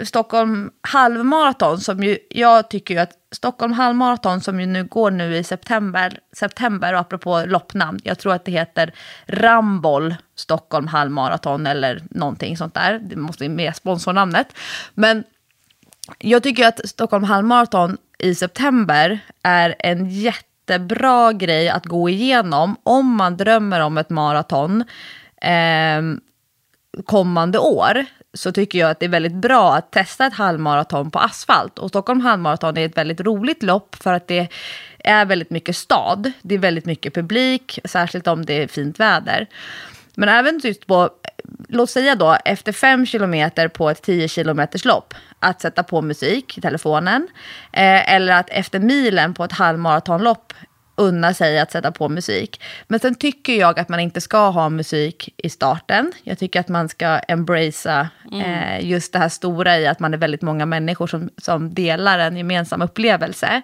Stockholm 0.04 0.72
halvmaraton. 0.82 1.80
Som 1.80 2.04
ju, 2.04 2.18
jag 2.30 2.70
tycker 2.70 2.94
ju 2.94 3.00
att 3.00 3.12
Stockholm 3.32 3.74
halvmaraton 3.74 4.42
som 4.42 4.60
ju 4.60 4.66
nu 4.66 4.84
går 4.84 5.12
nu 5.12 5.38
i 5.38 5.44
september, 5.44 6.20
september 6.36 6.94
och 6.94 7.00
apropå 7.00 7.44
loppnamn, 7.46 8.00
jag 8.04 8.20
tror 8.20 8.34
att 8.34 8.46
det 8.46 8.52
heter 8.52 8.94
Ramboll 9.26 10.16
Stockholm 10.36 10.88
halvmaraton 10.88 11.68
eller 11.68 12.04
någonting 12.10 12.58
sånt 12.58 12.74
där. 12.74 13.00
Det 13.00 13.16
måste 13.16 13.44
ju 13.44 13.50
med 13.50 13.76
sponsornamnet. 13.76 14.48
Men 14.94 15.24
jag 16.20 16.44
tycker 16.44 16.68
att 16.68 16.90
Stockholm 16.90 17.24
halvmaraton 17.24 17.98
i 18.20 18.36
september 18.36 19.20
är 19.44 19.76
en 19.80 20.10
jättebra 20.10 21.34
grej 21.34 21.70
att 21.70 21.86
gå 21.86 22.10
igenom 22.10 22.76
om 22.84 23.16
man 23.16 23.38
drömmer 23.38 23.80
om 23.80 23.98
ett 23.98 24.10
maraton 24.10 24.84
eh, 25.42 26.02
kommande 27.06 27.60
år. 27.60 28.06
Så 28.36 28.52
tycker 28.52 28.80
jag 28.80 28.90
att 28.90 29.00
det 29.00 29.06
är 29.06 29.10
väldigt 29.10 29.34
bra 29.36 29.76
att 29.76 29.92
testa 29.92 30.26
ett 30.26 30.34
halvmaraton 30.34 31.12
på 31.12 31.20
asfalt. 31.20 31.80
Och 31.80 31.90
Stockholm 31.90 32.22
halvmaraton 32.22 32.78
är 32.78 32.86
ett 32.86 32.98
väldigt 32.98 33.22
roligt 33.22 33.64
lopp 33.64 33.96
för 33.96 34.14
att 34.14 34.28
det 34.28 34.48
är 35.00 35.26
väldigt 35.26 35.50
mycket 35.50 35.76
stad. 35.76 36.32
Det 36.42 36.56
är 36.56 36.60
väldigt 36.60 36.86
mycket 36.86 37.14
publik, 37.14 37.80
särskilt 37.86 38.28
om 38.28 38.46
det 38.46 38.64
är 38.64 38.68
fint 38.68 39.00
väder. 39.00 39.48
Men 40.16 40.30
även 40.30 40.60
just 40.64 40.88
på, 40.88 41.10
låt 41.68 41.90
säga 41.90 42.16
då, 42.16 42.38
efter 42.46 42.72
fem 42.72 43.06
kilometer 43.06 43.68
på 43.68 43.90
ett 43.90 44.02
10 44.02 44.28
kilometers 44.28 44.86
lopp, 44.86 45.14
att 45.40 45.62
sätta 45.62 45.84
på 45.84 46.02
musik 46.02 46.58
i 46.58 46.62
telefonen. 46.62 47.28
Eh, 47.72 48.14
eller 48.14 48.34
att 48.34 48.50
efter 48.50 48.80
milen 48.80 49.34
på 49.34 49.44
ett 49.44 49.52
halvmaratonlopp 49.52 50.54
unna 50.96 51.34
sig 51.34 51.60
att 51.60 51.72
sätta 51.72 51.92
på 51.92 52.10
musik. 52.10 52.62
Men 52.88 53.00
sen 53.00 53.16
tycker 53.16 53.54
jag 53.54 53.80
att 53.80 53.90
man 53.90 54.00
inte 54.00 54.22
ska 54.22 54.50
ha 54.50 54.70
musik 54.70 55.30
i 55.38 55.50
starten. 55.50 56.12
Jag 56.24 56.40
tycker 56.40 56.60
att 56.60 56.68
man 56.68 56.90
ska 56.90 57.20
embracea 57.20 58.10
eh, 58.32 58.86
just 58.86 59.14
det 59.14 59.20
här 59.20 59.30
stora 59.30 59.78
i 59.78 59.88
att 59.88 60.00
man 60.00 60.14
är 60.14 60.18
väldigt 60.18 60.42
många 60.42 60.66
människor 60.66 61.08
som, 61.08 61.30
som 61.38 61.74
delar 61.74 62.20
en 62.20 62.38
gemensam 62.38 62.82
upplevelse. 62.82 63.62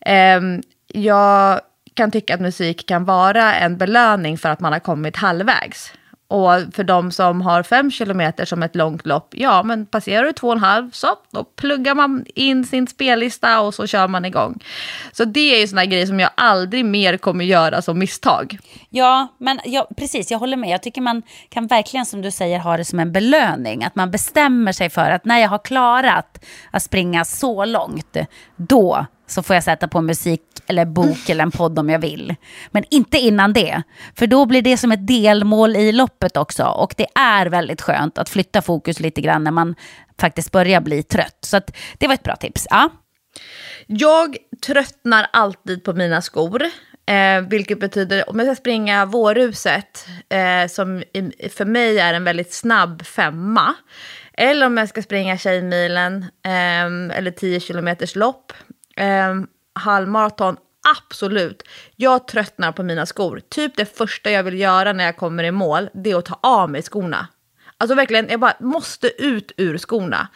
Ehm, 0.00 0.62
jag 0.86 1.60
kan 1.94 2.10
tycka 2.10 2.34
att 2.34 2.40
musik 2.40 2.88
kan 2.88 3.04
vara 3.04 3.54
en 3.54 3.76
belöning 3.76 4.38
för 4.38 4.48
att 4.48 4.60
man 4.60 4.72
har 4.72 4.80
kommit 4.80 5.16
halvvägs. 5.16 5.92
Och 6.28 6.74
för 6.74 6.84
de 6.84 7.10
som 7.12 7.40
har 7.42 7.62
fem 7.62 7.90
kilometer 7.90 8.44
som 8.44 8.62
ett 8.62 8.76
långt 8.76 9.06
lopp, 9.06 9.28
ja 9.36 9.62
men 9.62 9.86
passerar 9.86 10.24
du 10.24 10.32
två 10.32 10.46
och 10.46 10.52
en 10.52 10.60
halv, 10.60 10.90
så 10.90 11.06
då 11.30 11.44
pluggar 11.44 11.94
man 11.94 12.24
in 12.34 12.64
sin 12.64 12.86
spellista 12.86 13.60
och 13.60 13.74
så 13.74 13.86
kör 13.86 14.08
man 14.08 14.24
igång. 14.24 14.60
Så 15.12 15.24
det 15.24 15.54
är 15.54 15.60
ju 15.60 15.66
sådana 15.66 15.84
grejer 15.84 16.06
som 16.06 16.20
jag 16.20 16.30
aldrig 16.34 16.84
mer 16.84 17.16
kommer 17.16 17.44
göra 17.44 17.82
som 17.82 17.98
misstag. 17.98 18.58
Ja, 18.90 19.28
men 19.38 19.60
ja, 19.64 19.88
precis, 19.96 20.30
jag 20.30 20.38
håller 20.38 20.56
med. 20.56 20.70
Jag 20.70 20.82
tycker 20.82 21.00
man 21.00 21.22
kan 21.48 21.66
verkligen, 21.66 22.06
som 22.06 22.22
du 22.22 22.30
säger, 22.30 22.58
ha 22.58 22.76
det 22.76 22.84
som 22.84 23.00
en 23.00 23.12
belöning. 23.12 23.84
Att 23.84 23.94
man 23.94 24.10
bestämmer 24.10 24.72
sig 24.72 24.90
för 24.90 25.10
att 25.10 25.24
när 25.24 25.38
jag 25.38 25.48
har 25.48 25.58
klarat 25.58 26.44
att 26.70 26.82
springa 26.82 27.24
så 27.24 27.64
långt, 27.64 28.16
då 28.56 29.06
så 29.26 29.42
får 29.42 29.54
jag 29.56 29.64
sätta 29.64 29.88
på 29.88 30.00
musik 30.00 30.42
eller 30.66 30.84
bok 30.84 31.28
eller 31.28 31.42
en 31.42 31.50
podd 31.50 31.78
om 31.78 31.90
jag 31.90 31.98
vill. 31.98 32.34
Men 32.70 32.84
inte 32.90 33.18
innan 33.18 33.52
det, 33.52 33.82
för 34.14 34.26
då 34.26 34.46
blir 34.46 34.62
det 34.62 34.76
som 34.76 34.92
ett 34.92 35.06
delmål 35.06 35.76
i 35.76 35.92
loppet 35.92 36.36
också. 36.36 36.64
Och 36.64 36.94
det 36.96 37.06
är 37.14 37.46
väldigt 37.46 37.82
skönt 37.82 38.18
att 38.18 38.28
flytta 38.28 38.62
fokus 38.62 39.00
lite 39.00 39.20
grann 39.20 39.44
när 39.44 39.50
man 39.50 39.74
faktiskt 40.20 40.52
börjar 40.52 40.80
bli 40.80 41.02
trött. 41.02 41.38
Så 41.40 41.56
att, 41.56 41.76
det 41.98 42.06
var 42.06 42.14
ett 42.14 42.22
bra 42.22 42.36
tips. 42.36 42.66
Ja. 42.70 42.90
Jag 43.86 44.36
tröttnar 44.66 45.26
alltid 45.32 45.84
på 45.84 45.92
mina 45.92 46.22
skor. 46.22 46.62
Eh, 47.06 47.40
vilket 47.48 47.80
betyder, 47.80 48.30
om 48.30 48.38
jag 48.38 48.48
ska 48.48 48.54
springa 48.54 49.06
vårruset, 49.06 50.06
eh, 50.28 50.68
som 50.68 51.02
i, 51.12 51.48
för 51.48 51.64
mig 51.64 51.98
är 51.98 52.14
en 52.14 52.24
väldigt 52.24 52.52
snabb 52.52 53.06
femma. 53.06 53.74
Eller 54.32 54.66
om 54.66 54.76
jag 54.76 54.88
ska 54.88 55.02
springa 55.02 55.38
Tjejmilen, 55.38 56.22
eh, 56.44 57.16
eller 57.18 57.30
10 57.30 57.60
kilometers 57.60 58.16
lopp. 58.16 58.52
Eh, 58.96 59.34
Halvmaraton, 59.74 60.56
absolut, 60.98 61.62
jag 61.96 62.28
tröttnar 62.28 62.72
på 62.72 62.82
mina 62.82 63.06
skor. 63.06 63.40
Typ 63.48 63.76
det 63.76 63.96
första 63.96 64.30
jag 64.30 64.42
vill 64.42 64.60
göra 64.60 64.92
när 64.92 65.04
jag 65.04 65.16
kommer 65.16 65.44
i 65.44 65.50
mål, 65.50 65.90
det 65.94 66.10
är 66.10 66.16
att 66.16 66.24
ta 66.24 66.38
av 66.42 66.70
mig 66.70 66.82
skorna. 66.82 67.28
Alltså 67.78 67.94
verkligen, 67.94 68.28
jag 68.28 68.40
bara 68.40 68.56
måste 68.60 69.22
ut 69.24 69.52
ur 69.56 69.78
skorna. 69.78 70.28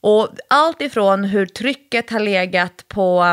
Och 0.00 0.28
allt 0.50 0.82
ifrån 0.82 1.24
hur 1.24 1.46
trycket 1.46 2.10
har 2.10 2.20
legat 2.20 2.84
på, 2.88 3.24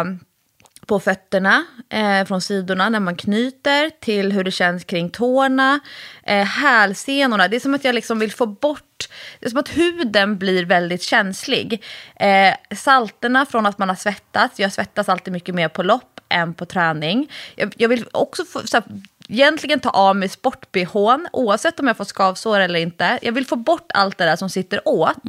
på 0.85 0.99
fötterna 0.99 1.65
eh, 1.89 2.25
från 2.25 2.41
sidorna 2.41 2.89
när 2.89 2.99
man 2.99 3.15
knyter 3.15 3.89
till 3.99 4.31
hur 4.31 4.43
det 4.43 4.51
känns 4.51 4.83
kring 4.83 5.09
tårna, 5.09 5.79
eh, 6.23 6.45
hälsenorna. 6.45 7.47
Det 7.47 7.55
är 7.55 7.59
som 7.59 7.73
att 7.73 7.85
jag 7.85 7.95
liksom 7.95 8.19
vill 8.19 8.31
få 8.31 8.45
bort, 8.45 9.09
det 9.39 9.45
är 9.45 9.49
som 9.49 9.59
att 9.59 9.77
huden 9.77 10.37
blir 10.37 10.65
väldigt 10.65 11.01
känslig. 11.01 11.83
Eh, 12.15 12.75
salterna 12.75 13.45
från 13.45 13.65
att 13.65 13.77
man 13.77 13.89
har 13.89 13.95
svettats, 13.95 14.59
jag 14.59 14.73
svettas 14.73 15.09
alltid 15.09 15.33
mycket 15.33 15.55
mer 15.55 15.69
på 15.69 15.83
lopp 15.83 16.19
än 16.29 16.53
på 16.53 16.65
träning. 16.65 17.31
Jag, 17.55 17.73
jag 17.77 17.89
vill 17.89 18.05
också 18.11 18.45
få, 18.45 18.67
så 18.67 18.77
här, 18.77 18.83
egentligen 19.27 19.79
ta 19.79 19.89
av 19.89 20.15
mig 20.15 20.29
sport-bhn, 20.29 21.27
oavsett 21.33 21.79
om 21.79 21.87
jag 21.87 21.97
får 21.97 22.05
skavsår 22.05 22.59
eller 22.59 22.79
inte. 22.79 23.19
Jag 23.21 23.31
vill 23.31 23.45
få 23.45 23.55
bort 23.55 23.91
allt 23.93 24.17
det 24.17 24.25
där 24.25 24.35
som 24.35 24.49
sitter 24.49 24.87
åt. 24.87 25.23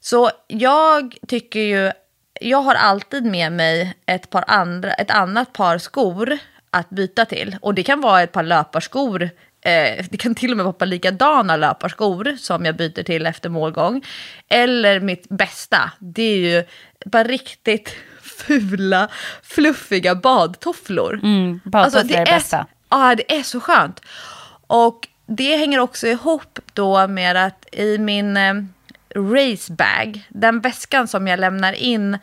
Så 0.00 0.30
jag 0.46 1.16
tycker 1.28 1.60
ju, 1.60 1.92
jag 2.40 2.62
har 2.62 2.74
alltid 2.74 3.24
med 3.24 3.52
mig 3.52 3.94
ett, 4.06 4.30
par 4.30 4.44
andra, 4.46 4.92
ett 4.92 5.10
annat 5.10 5.52
par 5.52 5.78
skor 5.78 6.38
att 6.70 6.90
byta 6.90 7.24
till. 7.24 7.56
Och 7.60 7.74
det 7.74 7.82
kan 7.82 8.00
vara 8.00 8.22
ett 8.22 8.32
par 8.32 8.42
löparskor, 8.42 9.22
eh, 9.60 10.04
det 10.10 10.16
kan 10.18 10.34
till 10.34 10.50
och 10.50 10.56
med 10.56 10.64
vara 10.64 10.72
ett 10.72 10.78
par 10.78 10.86
likadana 10.86 11.56
löparskor 11.56 12.36
som 12.38 12.64
jag 12.64 12.76
byter 12.76 13.02
till 13.02 13.26
efter 13.26 13.48
målgång. 13.48 14.04
Eller 14.48 15.00
mitt 15.00 15.28
bästa, 15.28 15.92
det 15.98 16.22
är 16.22 16.36
ju 16.36 16.58
ett 16.58 17.12
par 17.12 17.24
riktigt 17.24 17.96
fula, 18.22 19.08
fluffiga 19.42 20.14
badtofflor. 20.14 21.20
Mm, 21.22 21.60
badtofflor 21.64 22.12
är 22.12 22.24
det 22.24 22.32
bästa. 22.32 22.66
Ja, 22.88 23.14
det 23.14 23.36
är 23.38 23.42
så 23.42 23.60
skönt. 23.60 24.00
Och 24.66 25.08
det 25.26 25.56
hänger 25.56 25.78
också 25.78 26.06
ihop 26.06 26.58
då 26.72 27.06
med 27.06 27.36
att 27.36 27.66
i 27.72 27.98
min 27.98 28.36
eh, 28.36 28.54
racebag, 29.14 30.26
den 30.28 30.60
väskan 30.60 31.08
som 31.08 31.26
jag 31.26 31.40
lämnar 31.40 31.72
in 31.72 32.18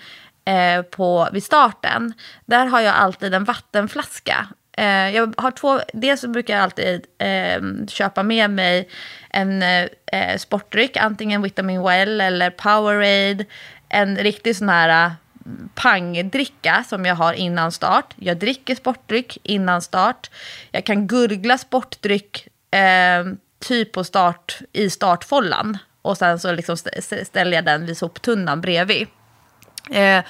eh, 0.46 0.82
på, 0.82 1.30
vid 1.34 1.44
starten, 1.44 2.14
där 2.46 2.66
har 2.66 2.82
jag 2.82 2.96
alltid 2.96 3.34
en 3.34 3.44
vattenflaska. 3.44 4.48
Eh, 4.78 5.10
jag 5.10 5.34
har 5.38 5.52
två, 5.52 5.80
dels 5.94 6.26
brukar 6.26 6.54
jag 6.54 6.64
alltid 6.64 7.06
eh, 7.18 7.62
köpa 7.88 8.24
med 8.24 8.50
mig 8.50 8.90
en 9.30 9.64
eh, 9.64 9.88
eh, 10.12 10.38
sportdryck, 10.38 10.98
antingen 10.98 11.42
Vitamin 11.42 11.84
Well 11.84 12.22
eller 12.22 12.50
Powerade, 12.50 13.46
en 13.90 14.18
riktig 14.18 14.56
sån 14.56 14.70
här 14.70 15.06
eh, 15.06 15.12
pangdricka 15.76 16.84
som 16.88 17.06
jag 17.06 17.16
har 17.16 17.34
innan 17.34 17.72
start. 17.72 18.14
Jag 18.16 18.38
dricker 18.38 18.76
sportdryck 18.76 19.38
innan 19.44 19.82
start. 19.82 20.30
Jag 20.72 20.84
kan 20.86 21.08
gurgla 21.08 21.58
sportdryck 21.58 22.48
eh, 22.72 23.26
typ 23.60 23.92
på 23.92 24.04
start, 24.04 24.60
i 24.74 24.90
startfållan. 24.90 25.78
Och 26.08 26.18
sen 26.18 26.40
så 26.40 26.52
liksom 26.52 26.78
ställer 27.24 27.58
jag 27.58 27.66
den 27.66 27.86
vid 27.86 27.98
soptunnan 27.98 28.62
bredvid. 28.62 29.08
Eh, 29.92 30.24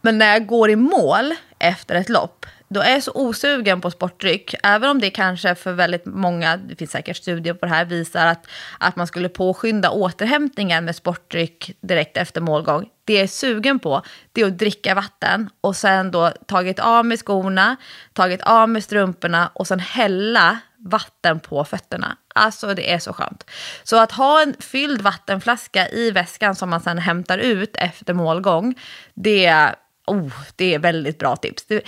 men 0.00 0.18
när 0.18 0.32
jag 0.32 0.46
går 0.46 0.70
i 0.70 0.76
mål 0.76 1.34
efter 1.58 1.94
ett 1.94 2.08
lopp, 2.08 2.46
då 2.68 2.80
är 2.80 2.90
jag 2.90 3.02
så 3.02 3.12
osugen 3.14 3.80
på 3.80 3.90
sportdryck. 3.90 4.54
Även 4.62 4.90
om 4.90 5.00
det 5.00 5.10
kanske 5.10 5.54
för 5.54 5.72
väldigt 5.72 6.06
många, 6.06 6.56
det 6.56 6.76
finns 6.76 6.90
säkert 6.90 7.16
studier 7.16 7.54
på 7.54 7.66
det 7.66 7.72
här, 7.72 7.84
visar 7.84 8.26
att, 8.26 8.46
att 8.78 8.96
man 8.96 9.06
skulle 9.06 9.28
påskynda 9.28 9.90
återhämtningen 9.90 10.84
med 10.84 10.96
sportdryck 10.96 11.76
direkt 11.80 12.16
efter 12.16 12.40
målgång. 12.40 12.88
Det 13.04 13.14
jag 13.14 13.22
är 13.22 13.26
sugen 13.26 13.78
på, 13.78 14.02
det 14.32 14.40
är 14.40 14.46
att 14.46 14.58
dricka 14.58 14.94
vatten 14.94 15.50
och 15.60 15.76
sen 15.76 16.10
då 16.10 16.30
tagit 16.46 16.78
av 16.78 17.06
mig 17.06 17.16
skorna, 17.16 17.76
tagit 18.12 18.42
av 18.42 18.68
mig 18.68 18.82
strumporna 18.82 19.50
och 19.54 19.66
sen 19.66 19.80
hälla 19.80 20.58
vatten 20.84 21.40
på 21.40 21.64
fötterna. 21.64 22.16
Alltså 22.34 22.74
det 22.74 22.92
är 22.92 22.98
så 22.98 23.12
skönt. 23.12 23.50
Så 23.82 23.96
att 23.96 24.12
ha 24.12 24.42
en 24.42 24.54
fylld 24.58 25.02
vattenflaska 25.02 25.88
i 25.88 26.10
väskan 26.10 26.54
som 26.54 26.70
man 26.70 26.80
sen 26.80 26.98
hämtar 26.98 27.38
ut 27.38 27.76
efter 27.76 28.14
målgång, 28.14 28.74
det 29.14 29.46
är, 29.46 29.74
oh, 30.06 30.32
det 30.56 30.74
är 30.74 30.78
väldigt 30.78 31.18
bra 31.18 31.36
tips. 31.36 31.66
Det, 31.66 31.82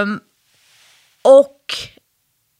um, 0.00 0.20
och 1.22 1.62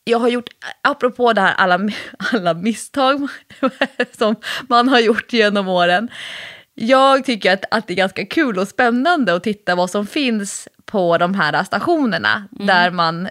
jag 0.04 0.18
har 0.18 0.28
gjort, 0.28 0.48
apropå 0.82 1.32
det 1.32 1.40
här 1.40 1.54
alla, 1.54 1.80
alla 2.32 2.54
misstag 2.54 3.28
som 4.18 4.36
man 4.68 4.88
har 4.88 5.00
gjort 5.00 5.32
genom 5.32 5.68
åren. 5.68 6.11
Jag 6.74 7.24
tycker 7.24 7.52
att, 7.52 7.64
att 7.70 7.86
det 7.86 7.94
är 7.94 7.96
ganska 7.96 8.26
kul 8.26 8.59
och 8.59 8.68
spännande 8.68 9.34
att 9.34 9.44
titta 9.44 9.74
vad 9.74 9.90
som 9.90 10.07
finns 10.07 10.68
på 10.87 11.18
de 11.18 11.34
här 11.34 11.64
stationerna 11.64 12.49
där 12.51 12.91
man, 12.91 13.28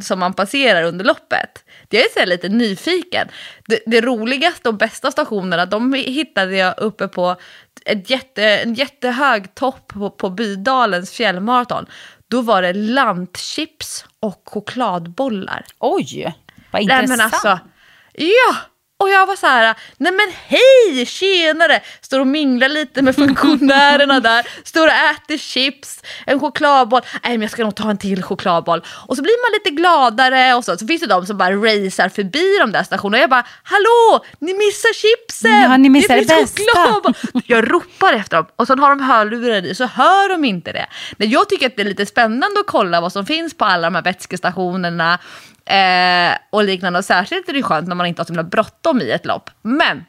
som 0.00 0.18
man 0.18 0.34
passerar 0.34 0.82
under 0.82 1.04
loppet. 1.04 1.64
Jag 1.88 2.02
är 2.02 2.20
så 2.20 2.26
lite 2.26 2.48
nyfiken. 2.48 3.28
Det, 3.66 3.80
det 3.86 4.00
roligaste 4.00 4.68
och 4.68 4.74
bästa 4.74 5.10
stationerna 5.10 5.66
de 5.66 5.92
hittade 5.92 6.56
jag 6.56 6.78
uppe 6.78 7.08
på 7.08 7.36
ett 7.84 8.10
jätte, 8.10 8.44
en 8.44 8.74
jättehög 8.74 9.54
topp 9.54 9.88
på, 9.88 10.10
på 10.10 10.30
Bydalens 10.30 11.10
fjällmaraton. 11.10 11.86
Då 12.28 12.40
var 12.42 12.62
det 12.62 12.72
lantchips 12.72 14.04
och 14.20 14.42
chokladbollar. 14.44 15.64
Oj, 15.78 16.34
vad 16.70 16.82
Nej, 16.82 16.82
intressant. 16.82 17.08
men 17.08 17.20
alltså, 17.20 17.58
ja! 18.14 18.56
Och 18.98 19.10
jag 19.10 19.26
var 19.26 19.36
så 19.36 19.46
här, 19.46 19.74
nej 19.96 20.12
men 20.12 20.26
hej, 20.46 21.06
tjenare! 21.06 21.80
Står 22.00 22.20
och 22.20 22.26
minglar 22.26 22.68
lite 22.68 23.02
med 23.02 23.14
funktionärerna 23.14 24.20
där, 24.20 24.46
står 24.64 24.86
och 24.86 24.92
äter 24.92 25.38
chips, 25.38 26.02
en 26.26 26.40
chokladboll. 26.40 27.02
Nej 27.22 27.32
men 27.32 27.42
jag 27.42 27.50
ska 27.50 27.64
nog 27.64 27.74
ta 27.74 27.90
en 27.90 27.98
till 27.98 28.22
chokladboll. 28.22 28.82
Och 29.06 29.16
så 29.16 29.22
blir 29.22 29.42
man 29.44 29.58
lite 29.58 29.82
gladare 29.82 30.54
och 30.54 30.64
så. 30.64 30.76
Så 30.76 30.86
finns 30.86 31.00
det 31.00 31.06
de 31.06 31.26
som 31.26 31.38
bara 31.38 31.56
racear 31.56 32.08
förbi 32.08 32.58
de 32.60 32.72
där 32.72 32.82
stationerna. 32.82 33.16
Och 33.16 33.22
jag 33.22 33.30
bara, 33.30 33.46
hallå, 33.62 34.24
ni 34.38 34.54
missar 34.54 34.94
chipsen! 34.94 35.62
Ja, 35.62 35.76
ni 35.76 35.88
missar 35.88 36.16
finns 36.16 36.28
det 36.28 36.34
bästa." 36.40 36.62
chokladboll." 36.62 37.14
Jag 37.46 37.72
ropar 37.72 38.12
efter 38.12 38.36
dem 38.36 38.46
och 38.56 38.66
så 38.66 38.76
har 38.76 38.90
de 38.90 39.00
hörlurar 39.00 39.66
i 39.66 39.74
så 39.74 39.86
hör 39.86 40.28
de 40.28 40.44
inte 40.44 40.72
det. 40.72 40.86
Nej, 41.16 41.28
jag 41.28 41.48
tycker 41.48 41.66
att 41.66 41.76
det 41.76 41.82
är 41.82 41.86
lite 41.86 42.06
spännande 42.06 42.60
att 42.60 42.66
kolla 42.66 43.00
vad 43.00 43.12
som 43.12 43.26
finns 43.26 43.54
på 43.54 43.64
alla 43.64 43.86
de 43.86 43.94
här 43.94 44.02
vätskestationerna 44.02 45.18
eh, 45.66 46.38
och 46.50 46.64
liknande. 46.64 46.98
Och 46.98 47.04
särskilt 47.04 47.48
är 47.48 47.52
det 47.52 47.62
skönt 47.62 47.88
när 47.88 47.94
man 47.94 48.06
inte 48.06 48.20
har 48.20 48.26
så 48.26 48.32
himla 48.32 48.42
bråttom 48.42 49.00
i 49.00 49.10
ett 49.10 49.26
lopp. 49.26 49.50
Men 49.62 50.04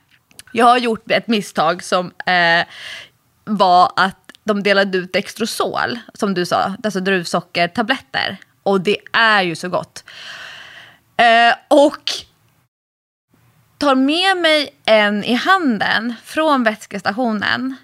jag 0.51 0.65
har 0.65 0.77
gjort 0.77 1.11
ett 1.11 1.27
misstag 1.27 1.83
som 1.83 2.11
eh, 2.25 2.65
var 3.45 3.91
att 3.95 4.31
de 4.43 4.63
delade 4.63 4.97
ut 4.97 5.15
extrosol, 5.15 5.99
som 6.13 6.33
du 6.33 6.45
sa, 6.45 6.75
alltså 6.83 6.99
druvsockertabletter. 6.99 8.37
Och 8.63 8.81
det 8.81 8.97
är 9.13 9.41
ju 9.41 9.55
så 9.55 9.69
gott. 9.69 10.03
Eh, 11.17 11.55
och 11.67 12.11
tar 13.77 13.95
med 13.95 14.37
mig 14.37 14.69
en 14.85 15.23
i 15.23 15.33
handen 15.33 16.13
från 16.23 16.63
vätskestationen 16.63 17.75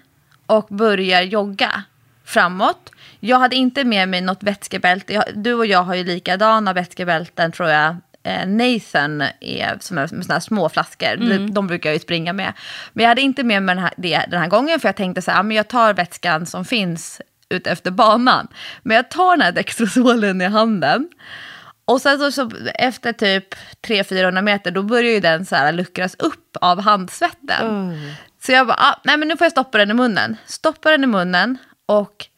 och 0.46 0.66
börjar 0.70 1.22
jogga 1.22 1.82
framåt. 2.24 2.90
Jag 3.26 3.38
hade 3.38 3.56
inte 3.56 3.84
med 3.84 4.08
mig 4.08 4.20
något 4.20 4.42
vätskebälte. 4.42 5.12
Jag, 5.12 5.24
du 5.34 5.54
och 5.54 5.66
jag 5.66 5.82
har 5.82 5.94
ju 5.94 6.04
likadana 6.04 6.72
vätskebälten 6.72 7.52
tror 7.52 7.68
jag. 7.68 7.96
Eh, 8.22 8.46
Nathan 8.46 9.22
är 9.40 9.76
som 9.80 9.98
är 9.98 10.00
med 10.14 10.24
såna 10.24 10.34
här 10.34 10.40
små 10.40 10.68
flaskor. 10.68 11.16
De, 11.16 11.54
de 11.54 11.66
brukar 11.66 11.90
jag 11.90 11.94
ju 11.94 12.00
springa 12.00 12.32
med. 12.32 12.52
Men 12.92 13.02
jag 13.02 13.08
hade 13.08 13.20
inte 13.20 13.44
med 13.44 13.62
mig 13.62 13.74
den 13.74 13.84
här, 13.84 13.92
det, 13.96 14.24
den 14.30 14.40
här 14.40 14.48
gången 14.48 14.80
för 14.80 14.88
jag 14.88 14.96
tänkte 14.96 15.22
så 15.22 15.30
här, 15.30 15.42
men 15.42 15.56
jag 15.56 15.68
tar 15.68 15.94
vätskan 15.94 16.46
som 16.46 16.64
finns 16.64 17.20
ut 17.48 17.66
efter 17.66 17.90
banan. 17.90 18.48
Men 18.82 18.96
jag 18.96 19.10
tar 19.10 19.36
den 19.36 19.40
här 19.40 19.52
Dextrosolen 19.52 20.40
i 20.40 20.44
handen. 20.44 21.08
Och 21.84 22.00
sen 22.00 22.18
så, 22.18 22.32
så 22.32 22.50
efter 22.74 23.12
typ 23.12 23.54
300-400 23.82 24.42
meter 24.42 24.70
då 24.70 24.82
börjar 24.82 25.12
ju 25.12 25.20
den 25.20 25.46
så 25.46 25.56
här 25.56 25.72
luckras 25.72 26.14
upp 26.18 26.56
av 26.60 26.80
handsvetten. 26.80 27.64
Så 28.42 28.52
jag 28.52 28.66
bara, 28.66 28.78
ah, 28.78 29.00
nej 29.04 29.16
men 29.16 29.28
nu 29.28 29.36
får 29.36 29.44
jag 29.44 29.52
stoppa 29.52 29.78
den 29.78 29.90
i 29.90 29.94
munnen. 29.94 30.36
Stoppar 30.46 30.90
den 30.90 31.04
i 31.04 31.06
munnen 31.06 31.58
och 31.86 32.28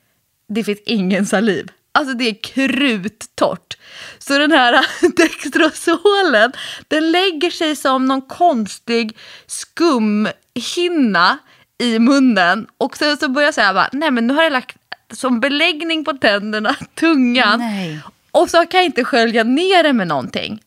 det 0.49 0.65
finns 0.65 0.81
ingen 0.87 1.27
saliv. 1.27 1.71
Alltså 1.93 2.15
det 2.15 2.29
är 2.29 2.43
kruttorrt. 2.43 3.77
Så 4.19 4.39
den 4.39 4.53
här 4.53 4.87
Dextrosolen, 5.17 6.53
den 6.89 7.11
lägger 7.11 7.51
sig 7.51 7.77
som 7.77 8.07
någon 8.07 8.23
konstig 8.23 9.17
skumhinna 9.47 11.39
i 11.79 11.99
munnen. 11.99 12.67
Och 12.79 12.97
sen 12.97 13.17
så 13.17 13.29
börjar 13.29 13.47
jag 13.47 13.55
säga, 13.55 13.75
bara, 13.75 13.89
nej 13.93 14.11
men 14.11 14.27
nu 14.27 14.35
har 14.35 14.43
jag 14.43 14.53
lagt 14.53 14.77
som 15.13 15.41
beläggning 15.41 16.05
på 16.05 16.13
tänderna, 16.13 16.77
tungan. 16.95 17.59
Nej. 17.59 18.01
Och 18.31 18.51
så 18.51 18.67
kan 18.67 18.79
jag 18.79 18.85
inte 18.87 19.05
skölja 19.05 19.45
ner 19.45 19.83
det 19.83 19.93
med 19.93 20.09
någonting. 20.09 20.63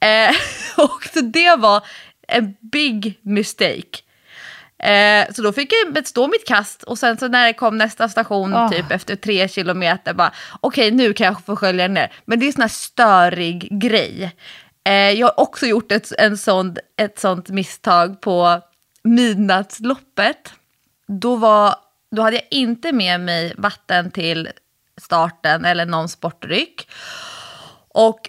Eh, 0.00 0.36
och 0.84 1.04
så 1.14 1.20
det 1.20 1.56
var 1.56 1.82
en 2.28 2.54
big 2.60 3.18
mistake. 3.22 3.98
Eh, 4.78 5.32
så 5.34 5.42
då 5.42 5.52
fick 5.52 5.72
jag 5.72 6.06
stå 6.06 6.28
mitt 6.28 6.46
kast 6.46 6.82
och 6.82 6.98
sen 6.98 7.18
så 7.18 7.28
när 7.28 7.46
det 7.46 7.52
kom 7.52 7.78
nästa 7.78 8.08
station 8.08 8.54
Ah. 8.54 8.68
typ 8.68 8.90
efter 8.92 9.16
tre 9.16 9.48
kilometer 9.48 10.14
bara 10.14 10.32
okej 10.60 10.90
nu 10.90 11.12
kan 11.12 11.26
jag 11.26 11.44
få 11.44 11.56
skölja 11.56 11.88
ner. 11.88 12.12
Men 12.24 12.38
det 12.40 12.44
är 12.44 12.46
en 12.46 12.52
sån 12.52 12.62
här 12.62 12.68
störig 12.68 13.68
grej. 13.80 14.36
Eh, 14.84 14.92
jag 14.92 15.26
har 15.26 15.40
också 15.40 15.66
gjort 15.66 15.92
ett, 15.92 16.12
en 16.18 16.38
sån, 16.38 16.76
ett 16.96 17.18
sånt 17.18 17.48
misstag 17.48 18.20
på 18.20 18.60
midnattsloppet. 19.04 20.52
Då, 21.08 21.36
var, 21.36 21.74
då 22.10 22.22
hade 22.22 22.36
jag 22.36 22.46
inte 22.50 22.92
med 22.92 23.20
mig 23.20 23.54
vatten 23.58 24.10
till 24.10 24.48
starten 25.00 25.64
eller 25.64 25.86
någon 25.86 26.08
sportdryck. 26.08 26.88
Och 27.88 28.20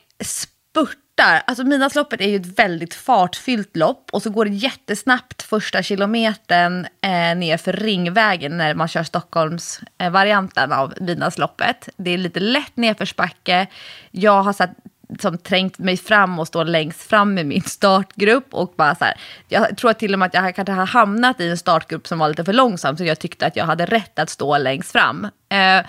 spurtar, 1.20 1.42
alltså 1.48 1.64
Midnattsloppet 1.64 2.22
är 2.22 2.28
ju 2.28 2.36
ett 2.36 2.60
väldigt 2.60 2.94
fartfyllt 2.94 3.78
lopp 3.78 4.10
och 4.12 4.24
så 4.24 4.30
går 4.30 4.46
det 4.46 4.52
jättesnabbt 4.52 5.42
första 5.42 5.84
kilometern 5.84 6.86
eh, 7.02 7.38
ner 7.38 7.58
för 7.58 7.74
Ringvägen 7.74 8.58
när 8.58 8.74
man 8.74 8.88
kör 8.88 9.04
Stockholmsvarianten 9.04 10.72
eh, 10.72 10.80
av 10.80 10.94
Midnattsloppet. 11.02 11.90
Det 11.98 12.12
är 12.12 12.18
lite 12.18 12.40
lätt 12.40 12.78
nedförsbacke. 12.78 13.68
Jag 14.12 14.44
har 14.44 14.54
satt 14.54 14.72
som 15.20 15.38
trängt 15.38 15.78
mig 15.78 15.98
fram 15.98 16.40
och 16.40 16.48
står 16.48 16.66
längst 16.66 17.02
fram 17.02 17.34
med 17.34 17.46
min 17.46 17.62
startgrupp. 17.62 18.54
Och 18.54 18.74
bara 18.78 18.96
så 18.96 19.06
här, 19.06 19.14
jag 19.48 19.78
tror 19.78 19.94
till 19.94 20.14
och 20.14 20.20
med 20.20 20.26
att 20.26 20.34
jag 20.34 20.56
kanske 20.56 20.74
har 20.74 20.86
hamnat 20.86 21.40
i 21.40 21.50
en 21.50 21.58
startgrupp 21.58 22.08
som 22.08 22.20
var 22.20 22.30
lite 22.30 22.46
för 22.46 22.54
långsam, 22.54 22.98
så 22.98 23.04
jag 23.04 23.20
tyckte 23.20 23.46
att 23.46 23.56
jag 23.56 23.66
hade 23.66 23.86
rätt 23.86 24.20
att 24.20 24.30
stå 24.30 24.58
längst 24.58 24.92
fram. 24.92 25.28
Eh, 25.50 25.86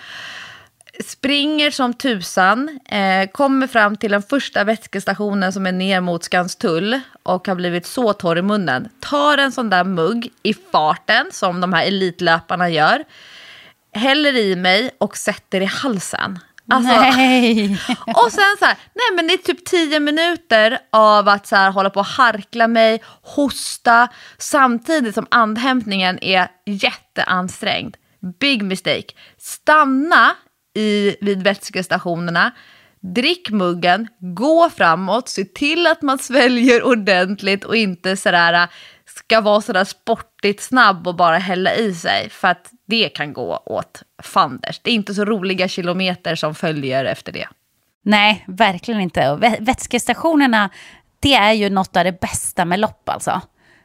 springer 1.02 1.70
som 1.70 1.94
tusan, 1.94 2.78
eh, 2.88 3.30
kommer 3.30 3.66
fram 3.66 3.96
till 3.96 4.10
den 4.10 4.22
första 4.22 4.64
vätskestationen 4.64 5.52
som 5.52 5.66
är 5.66 5.72
ner 5.72 6.00
mot 6.00 6.24
Skanstull 6.24 7.00
och 7.22 7.48
har 7.48 7.54
blivit 7.54 7.86
så 7.86 8.12
torr 8.12 8.38
i 8.38 8.42
munnen. 8.42 8.88
Tar 9.00 9.38
en 9.38 9.52
sån 9.52 9.70
där 9.70 9.84
mugg 9.84 10.28
i 10.42 10.54
farten 10.72 11.26
som 11.32 11.60
de 11.60 11.72
här 11.72 11.86
elitlöparna 11.86 12.70
gör, 12.70 13.04
häller 13.92 14.36
i 14.36 14.56
mig 14.56 14.90
och 14.98 15.16
sätter 15.16 15.60
i 15.60 15.64
halsen. 15.64 16.38
Alltså, 16.70 17.00
nej. 17.00 17.78
Och 18.06 18.32
sen 18.32 18.56
så 18.58 18.64
här, 18.64 18.76
nej 18.94 19.16
men 19.16 19.26
det 19.26 19.32
är 19.32 19.38
typ 19.38 19.64
tio 19.64 20.00
minuter 20.00 20.78
av 20.90 21.28
att 21.28 21.46
så 21.46 21.56
här, 21.56 21.70
hålla 21.70 21.90
på 21.90 22.00
och 22.00 22.06
harkla 22.06 22.68
mig, 22.68 23.02
hosta, 23.22 24.08
samtidigt 24.38 25.14
som 25.14 25.26
andhämtningen 25.30 26.18
är 26.24 26.48
jätteansträngd. 26.66 27.96
Big 28.40 28.62
mistake. 28.62 29.14
Stanna 29.38 30.34
i, 30.74 31.16
vid 31.20 31.42
vätskestationerna, 31.42 32.50
drick 33.00 33.50
muggen, 33.50 34.08
gå 34.18 34.70
framåt, 34.70 35.28
se 35.28 35.44
till 35.44 35.86
att 35.86 36.02
man 36.02 36.18
sväljer 36.18 36.82
ordentligt 36.82 37.64
och 37.64 37.76
inte 37.76 38.16
sådär 38.16 38.68
ska 39.04 39.40
vara 39.40 39.60
sådär 39.60 39.84
sportigt 39.84 40.62
snabb 40.62 41.06
och 41.06 41.16
bara 41.16 41.38
hälla 41.38 41.74
i 41.74 41.94
sig. 41.94 42.30
För 42.30 42.48
att 42.48 42.70
det 42.86 43.08
kan 43.08 43.32
gå 43.32 43.62
åt 43.66 44.02
fanders. 44.22 44.80
Det 44.82 44.90
är 44.90 44.94
inte 44.94 45.14
så 45.14 45.24
roliga 45.24 45.68
kilometer 45.68 46.34
som 46.34 46.54
följer 46.54 47.04
efter 47.04 47.32
det. 47.32 47.48
Nej, 48.02 48.44
verkligen 48.48 49.00
inte. 49.00 49.30
Och 49.30 49.42
vätskestationerna, 49.42 50.70
det 51.20 51.34
är 51.34 51.52
ju 51.52 51.70
något 51.70 51.96
av 51.96 52.04
det 52.04 52.20
bästa 52.20 52.64
med 52.64 52.80
lopp 52.80 53.08
alltså. 53.08 53.40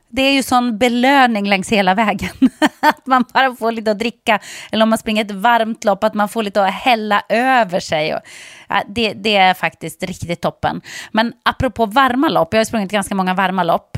Det 0.10 0.22
är 0.22 0.34
ju 0.34 0.44
sån 0.44 0.78
belöning 0.78 1.48
längs 1.48 1.70
hela 1.70 1.94
vägen. 1.94 2.50
att 2.80 3.08
man 3.08 3.26
bara 3.34 3.56
får 3.56 3.72
lite 3.72 3.92
att 3.92 4.00
dricka. 4.00 4.40
Eller 4.72 4.84
om 4.84 4.90
man 4.90 4.98
springer 4.98 5.26
ett 5.26 5.32
varmt 5.32 5.84
lopp, 5.84 6.04
att 6.04 6.14
man 6.14 6.30
får 6.30 6.44
lite 6.44 6.66
att 6.66 6.74
hälla 6.74 7.24
över 7.30 7.80
sig. 7.80 8.20
Ja, 8.68 8.84
det, 8.88 9.14
det 9.14 9.36
är 9.36 9.54
faktiskt 9.54 10.04
riktigt 10.04 10.42
toppen. 10.42 10.82
Men 11.12 11.34
apropå 11.44 11.86
varma 11.86 12.30
lopp, 12.30 12.54
jag 12.54 12.60
har 12.60 12.66
sprungit 12.66 12.92
ganska 12.92 13.16
många 13.16 13.34
varma 13.34 13.64
lopp. 13.64 13.98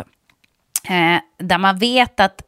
Eh, 0.89 1.19
där 1.39 1.57
man 1.57 1.77
vet 1.77 2.19
att 2.19 2.41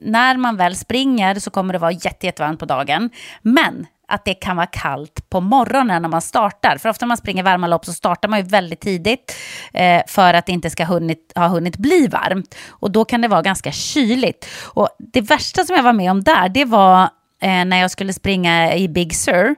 när 0.00 0.36
man 0.36 0.56
väl 0.56 0.76
springer 0.76 1.34
så 1.34 1.50
kommer 1.50 1.72
det 1.72 1.78
vara 1.78 1.92
jätte, 1.92 2.26
jättevarmt 2.26 2.60
på 2.60 2.66
dagen. 2.66 3.10
Men 3.42 3.86
att 4.08 4.24
det 4.24 4.34
kan 4.34 4.56
vara 4.56 4.66
kallt 4.66 5.30
på 5.30 5.40
morgonen 5.40 6.02
när 6.02 6.08
man 6.08 6.22
startar. 6.22 6.78
För 6.78 6.88
ofta 6.88 7.06
när 7.06 7.08
man 7.08 7.16
springer 7.16 7.42
varma 7.42 7.66
lopp 7.66 7.84
så 7.84 7.92
startar 7.92 8.28
man 8.28 8.38
ju 8.38 8.44
väldigt 8.44 8.80
tidigt 8.80 9.36
eh, 9.72 10.02
för 10.06 10.34
att 10.34 10.46
det 10.46 10.52
inte 10.52 10.70
ska 10.70 10.84
hunnit, 10.84 11.32
ha 11.34 11.48
hunnit 11.48 11.76
bli 11.76 12.06
varmt. 12.06 12.54
Och 12.68 12.90
då 12.90 13.04
kan 13.04 13.20
det 13.20 13.28
vara 13.28 13.42
ganska 13.42 13.72
kyligt. 13.72 14.48
Och 14.62 14.88
det 14.98 15.20
värsta 15.20 15.64
som 15.64 15.76
jag 15.76 15.82
var 15.82 15.92
med 15.92 16.10
om 16.10 16.22
där, 16.22 16.48
det 16.48 16.64
var 16.64 17.02
eh, 17.42 17.64
när 17.64 17.80
jag 17.80 17.90
skulle 17.90 18.12
springa 18.12 18.74
i 18.74 18.88
Big 18.88 19.14
Sur. 19.14 19.54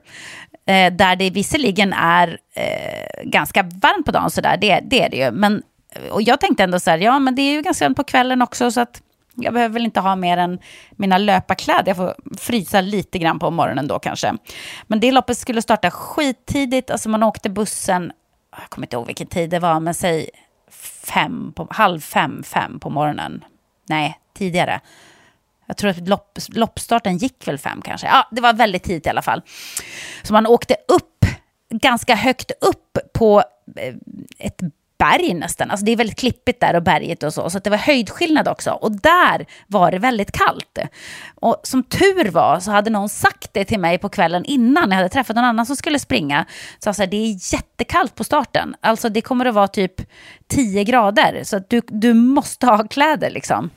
Eh, 0.69 0.93
där 0.93 1.17
det 1.17 1.31
visserligen 1.31 1.93
är 1.93 2.39
eh, 2.55 3.25
ganska 3.25 3.63
varmt 3.63 4.07
på 4.07 4.13
dagen, 4.13 4.31
så 4.31 4.41
där, 4.41 4.57
det, 4.57 4.81
det 4.85 5.03
är 5.03 5.11
det 5.11 5.17
ju. 5.17 5.31
Men, 5.31 5.63
och 6.11 6.23
jag 6.23 6.41
tänkte 6.41 6.65
ändå 6.65 6.81
så 6.81 6.91
här, 6.91 6.99
ja 6.99 7.19
men 7.19 7.35
det 7.35 7.43
är 7.43 7.53
ju 7.53 7.63
ganska 7.63 7.85
varmt 7.85 7.97
på 7.97 8.05
kvällen 8.05 8.43
också, 8.43 8.71
så 8.71 8.81
att 8.81 9.03
jag 9.37 9.55
behöver 9.55 9.73
väl 9.73 9.85
inte 9.85 10.01
ha 10.01 10.17
mer 10.17 10.37
än 10.37 10.59
mina 10.91 11.19
löparkläder. 11.19 11.85
Jag 11.87 11.97
får 11.97 12.15
frysa 12.39 12.81
lite 12.81 13.19
grann 13.19 13.39
på 13.39 13.51
morgonen 13.51 13.89
då 13.89 13.99
kanske. 13.99 14.35
Men 14.87 15.01
det 15.01 15.13
loppet 15.13 15.39
skulle 15.39 15.63
starta 15.63 15.91
skittidigt. 15.91 16.91
Alltså 16.91 17.09
man 17.09 17.23
åkte 17.23 17.51
bussen, 17.51 18.13
jag 18.61 18.71
kommer 18.71 18.87
inte 18.87 18.97
ihåg 18.97 19.07
vilken 19.07 19.27
tid 19.27 19.51
det 19.51 19.59
var, 19.59 19.81
men 19.81 19.95
säg 19.95 20.31
fem 21.05 21.53
på, 21.57 21.69
halv 21.71 22.01
fem, 22.01 22.43
fem 22.43 22.81
på 22.81 22.91
morgonen. 22.91 23.45
Nej, 23.89 24.21
tidigare. 24.35 24.81
Jag 25.67 25.77
tror 25.77 25.91
att 25.91 26.09
lopp, 26.09 26.39
loppstarten 26.49 27.17
gick 27.17 27.49
väl 27.49 27.59
fem 27.59 27.83
kanske. 27.83 28.07
Ja, 28.07 28.29
det 28.31 28.41
var 28.41 28.53
väldigt 28.53 28.83
tidigt 28.83 29.07
i 29.07 29.11
alla 29.11 29.23
fall. 29.23 29.43
Så 30.23 30.33
man 30.33 30.47
åkte 30.47 30.77
upp, 30.89 31.25
ganska 31.71 32.15
högt 32.15 32.51
upp 32.51 32.99
på 33.15 33.43
eh, 33.77 33.95
ett 34.39 34.61
berg 34.99 35.35
nästan. 35.35 35.71
Alltså 35.71 35.87
det 35.87 35.93
är 35.93 35.97
väldigt 35.97 36.19
klippigt 36.19 36.61
där 36.61 36.77
och 36.77 36.83
berget 36.83 37.23
och 37.23 37.35
så. 37.35 37.51
Så 37.51 37.59
det 37.59 37.71
var 37.71 37.77
höjdskillnad 37.77 38.49
också. 38.49 38.71
Och 38.71 38.93
där 38.93 39.47
var 39.67 39.91
det 39.91 39.99
väldigt 39.99 40.33
kallt. 40.33 40.79
Och 41.35 41.61
som 41.63 41.83
tur 41.83 42.31
var 42.31 42.61
så 42.61 42.71
hade 42.71 42.91
någon 42.91 43.09
sagt 43.09 43.51
det 43.53 43.65
till 43.65 43.81
mig 43.81 43.99
på 43.99 44.09
kvällen 44.09 44.45
innan 44.45 44.91
jag 44.91 44.97
hade 44.97 45.09
träffat 45.09 45.37
någon 45.37 45.45
annan 45.45 45.67
som 45.67 45.77
skulle 45.77 45.99
springa. 45.99 46.47
Så 46.79 46.91
alltså, 46.91 47.07
det 47.07 47.17
är 47.17 47.55
jättekallt 47.55 48.15
på 48.15 48.25
starten. 48.25 48.75
Alltså 48.81 49.09
det 49.09 49.21
kommer 49.21 49.47
att 49.47 49.55
vara 49.55 49.69
typ 49.69 49.95
10 50.49 50.85
grader. 50.85 51.41
Så 51.45 51.57
att 51.57 51.71
du, 51.71 51.81
du 51.89 52.15
måste 52.15 52.67
ha 52.67 52.89
kläder 52.89 53.31
liksom. 53.31 53.71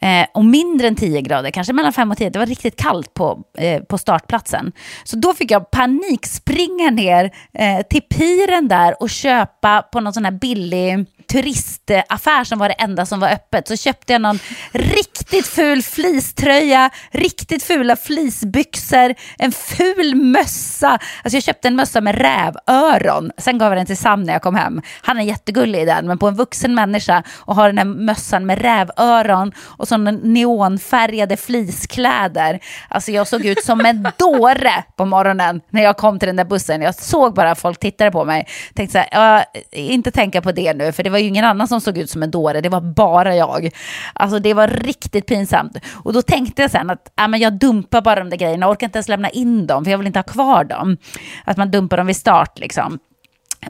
Eh, 0.00 0.26
och 0.34 0.44
mindre 0.44 0.88
än 0.88 0.96
10 0.96 1.20
grader, 1.20 1.50
kanske 1.50 1.72
mellan 1.72 1.92
5 1.92 2.10
och 2.10 2.16
10. 2.16 2.30
Det 2.30 2.38
var 2.38 2.46
riktigt 2.46 2.76
kallt 2.76 3.14
på, 3.14 3.42
eh, 3.58 3.82
på 3.82 3.98
startplatsen. 3.98 4.72
Så 5.04 5.16
då 5.16 5.34
fick 5.34 5.50
jag 5.50 5.70
panik 5.70 6.26
springa 6.26 6.90
ner 6.90 7.30
eh, 7.52 7.86
till 7.90 8.02
piren 8.02 8.68
där 8.68 9.02
och 9.02 9.10
köpa 9.10 9.82
på 9.82 10.00
någon 10.00 10.12
sån 10.12 10.24
här 10.24 10.32
billig 10.32 11.06
turistaffär 11.22 12.44
som 12.44 12.58
var 12.58 12.68
det 12.68 12.74
enda 12.74 13.06
som 13.06 13.20
var 13.20 13.28
öppet. 13.28 13.68
Så 13.68 13.76
köpte 13.76 14.12
jag 14.12 14.22
någon 14.22 14.38
riktigt 14.72 15.46
ful 15.46 15.82
fleecetröja, 15.82 16.90
riktigt 17.10 17.62
fula 17.62 17.96
fleecebyxor, 17.96 19.14
en 19.38 19.52
ful 19.52 20.14
mössa. 20.14 20.88
Alltså 20.88 21.36
jag 21.36 21.42
köpte 21.42 21.68
en 21.68 21.76
mössa 21.76 22.00
med 22.00 22.14
rävöron. 22.14 23.30
Sen 23.38 23.58
gav 23.58 23.70
jag 23.70 23.78
den 23.78 23.86
till 23.86 23.96
Sam 23.96 24.22
när 24.22 24.32
jag 24.32 24.42
kom 24.42 24.54
hem. 24.54 24.82
Han 25.02 25.18
är 25.18 25.22
jättegullig 25.22 25.82
i 25.82 25.84
den, 25.84 26.06
men 26.06 26.18
på 26.18 26.28
en 26.28 26.34
vuxen 26.34 26.74
människa 26.74 27.22
och 27.38 27.54
har 27.54 27.68
den 27.68 27.78
här 27.78 27.84
mössan 27.84 28.46
med 28.46 28.62
rävöron 28.62 29.52
och 29.58 29.88
sådana 29.88 30.10
neonfärgade 30.10 31.36
fleecekläder. 31.36 32.60
Alltså 32.88 33.10
jag 33.10 33.26
såg 33.26 33.44
ut 33.44 33.64
som 33.64 33.80
en 33.80 34.08
dåre 34.18 34.84
på 34.96 35.04
morgonen 35.04 35.60
när 35.70 35.82
jag 35.82 35.96
kom 35.96 36.18
till 36.18 36.26
den 36.26 36.36
där 36.36 36.44
bussen. 36.44 36.82
Jag 36.82 36.94
såg 36.94 37.34
bara 37.34 37.54
folk 37.54 37.78
tittade 37.80 38.10
på 38.10 38.24
mig. 38.24 38.48
Tänkte 38.74 38.92
så 38.92 39.16
här, 39.16 39.44
inte 39.72 40.10
tänka 40.10 40.42
på 40.42 40.52
det 40.52 40.74
nu, 40.74 40.92
för 40.92 41.02
det 41.02 41.10
var 41.10 41.18
ju 41.22 41.28
ingen 41.28 41.44
annan 41.44 41.68
som 41.68 41.80
såg 41.80 41.98
ut 41.98 42.10
som 42.10 42.22
en 42.22 42.30
dåre, 42.30 42.60
det 42.60 42.68
var 42.68 42.80
bara 42.80 43.36
jag. 43.36 43.70
Alltså 44.12 44.38
det 44.38 44.54
var 44.54 44.68
riktigt 44.68 45.26
pinsamt. 45.26 45.76
Och 45.92 46.12
då 46.12 46.22
tänkte 46.22 46.62
jag 46.62 46.70
sen 46.70 46.90
att 46.90 47.20
äh, 47.20 47.28
men 47.28 47.40
jag 47.40 47.58
dumpar 47.58 48.00
bara 48.00 48.20
de 48.20 48.30
där 48.30 48.36
grejerna, 48.36 48.66
jag 48.66 48.70
orkar 48.70 48.86
inte 48.86 48.96
ens 48.98 49.08
lämna 49.08 49.30
in 49.30 49.66
dem, 49.66 49.84
för 49.84 49.90
jag 49.90 49.98
vill 49.98 50.06
inte 50.06 50.18
ha 50.18 50.24
kvar 50.24 50.64
dem. 50.64 50.96
Att 51.44 51.56
man 51.56 51.70
dumpar 51.70 51.96
dem 51.96 52.06
vid 52.06 52.16
start 52.16 52.58
liksom. 52.58 52.98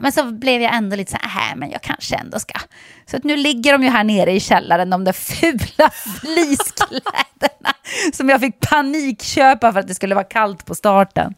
Men 0.01 0.11
så 0.11 0.31
blev 0.31 0.61
jag 0.61 0.75
ändå 0.75 0.95
lite 0.95 1.11
så 1.11 1.17
här, 1.21 1.51
äh, 1.51 1.57
men 1.57 1.71
jag 1.71 1.81
kanske 1.81 2.15
ändå 2.15 2.39
ska. 2.39 2.59
Så 3.05 3.17
att 3.17 3.23
nu 3.23 3.37
ligger 3.37 3.71
de 3.71 3.83
ju 3.83 3.89
här 3.89 4.03
nere 4.03 4.31
i 4.31 4.39
källaren, 4.39 4.89
de 4.89 5.03
där 5.03 5.13
fula 5.13 5.89
fleecekläderna 6.21 7.73
som 8.13 8.29
jag 8.29 8.39
fick 8.39 8.59
panikköpa 8.59 9.73
för 9.73 9.79
att 9.79 9.87
det 9.87 9.95
skulle 9.95 10.15
vara 10.15 10.25
kallt 10.25 10.65
på 10.65 10.75
starten. 10.75 11.33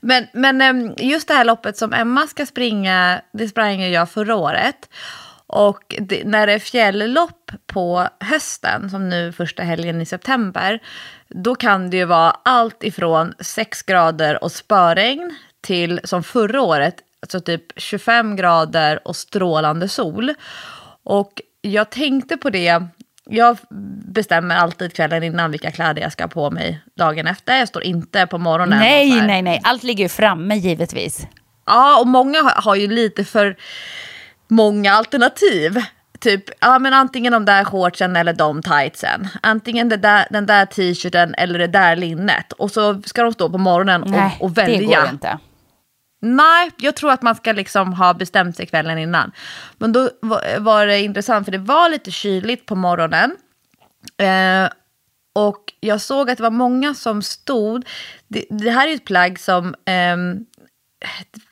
Men, 0.00 0.26
men 0.32 0.60
ehm, 0.60 0.94
just 0.98 1.28
det 1.28 1.34
här 1.34 1.44
loppet 1.44 1.76
som 1.76 1.92
Emma 1.92 2.26
ska 2.26 2.46
springa, 2.46 3.20
det 3.32 3.48
sprang 3.48 3.82
jag 3.82 4.10
förra 4.10 4.36
året. 4.36 4.88
Och 5.46 5.94
det, 6.00 6.24
när 6.24 6.46
det 6.46 6.52
är 6.52 6.58
fjälllopp 6.58 7.50
på 7.66 8.08
hösten, 8.20 8.90
som 8.90 9.08
nu 9.08 9.32
första 9.32 9.62
helgen 9.62 10.00
i 10.00 10.06
september, 10.06 10.82
då 11.28 11.54
kan 11.54 11.90
det 11.90 11.96
ju 11.96 12.04
vara 12.04 12.30
allt 12.42 12.84
ifrån 12.84 13.34
6 13.40 13.82
grader 13.82 14.44
och 14.44 14.52
spöregn 14.52 15.34
till 15.60 16.00
som 16.04 16.22
förra 16.22 16.62
året, 16.62 16.94
alltså 17.22 17.40
typ 17.40 17.62
25 17.76 18.36
grader 18.36 19.08
och 19.08 19.16
strålande 19.16 19.88
sol. 19.88 20.34
Och 21.02 21.42
jag 21.60 21.90
tänkte 21.90 22.36
på 22.36 22.50
det 22.50 22.86
jag 23.30 23.58
bestämmer 24.08 24.56
alltid 24.56 24.94
kvällen 24.94 25.22
innan 25.22 25.50
vilka 25.50 25.70
kläder 25.70 26.02
jag 26.02 26.12
ska 26.12 26.24
ha 26.24 26.28
på 26.28 26.50
mig 26.50 26.80
dagen 26.96 27.26
efter. 27.26 27.58
Jag 27.58 27.68
står 27.68 27.82
inte 27.82 28.26
på 28.26 28.38
morgonen. 28.38 28.78
Nej, 28.78 29.22
nej, 29.22 29.42
nej. 29.42 29.60
Allt 29.64 29.82
ligger 29.82 30.04
ju 30.04 30.08
framme 30.08 30.56
givetvis. 30.56 31.26
Ja, 31.66 32.00
och 32.00 32.06
många 32.06 32.38
har 32.42 32.74
ju 32.74 32.88
lite 32.88 33.24
för 33.24 33.56
många 34.48 34.92
alternativ. 34.92 35.82
Typ, 36.20 36.44
ja 36.60 36.78
men 36.78 36.92
antingen 36.92 37.32
de 37.32 37.44
där 37.44 37.64
shortsen 37.64 38.16
eller 38.16 38.32
de 38.32 38.62
tightsen. 38.62 39.28
Antingen 39.42 39.88
där, 39.88 40.26
den 40.30 40.46
där 40.46 40.66
t-shirten 40.66 41.34
eller 41.34 41.58
det 41.58 41.66
där 41.66 41.96
linnet. 41.96 42.52
Och 42.52 42.70
så 42.70 43.02
ska 43.02 43.22
de 43.22 43.32
stå 43.32 43.50
på 43.50 43.58
morgonen 43.58 44.02
och, 44.02 44.10
nej, 44.10 44.36
och 44.40 44.58
välja. 44.58 44.78
det 44.78 44.84
går 44.84 45.08
inte. 45.12 45.38
Nej, 46.20 46.70
jag 46.76 46.96
tror 46.96 47.12
att 47.12 47.22
man 47.22 47.34
ska 47.34 47.52
liksom 47.52 47.92
ha 47.92 48.14
bestämt 48.14 48.56
sig 48.56 48.66
kvällen 48.66 48.98
innan. 48.98 49.32
Men 49.78 49.92
då 49.92 50.10
var 50.58 50.86
det 50.86 51.00
intressant 51.00 51.44
för 51.44 51.52
det 51.52 51.58
var 51.58 51.88
lite 51.88 52.10
kyligt 52.10 52.66
på 52.66 52.74
morgonen. 52.74 53.36
Eh, 54.18 54.70
Och 55.34 55.72
jag 55.80 56.00
såg 56.00 56.30
att 56.30 56.36
det 56.36 56.42
var 56.42 56.50
många 56.50 56.94
som 56.94 57.22
stod. 57.22 57.86
Det, 58.28 58.44
det 58.50 58.70
här 58.70 58.88
är 58.88 58.94
ett 58.94 59.04
plagg 59.04 59.38
som 59.40 59.74
eh, 59.84 60.16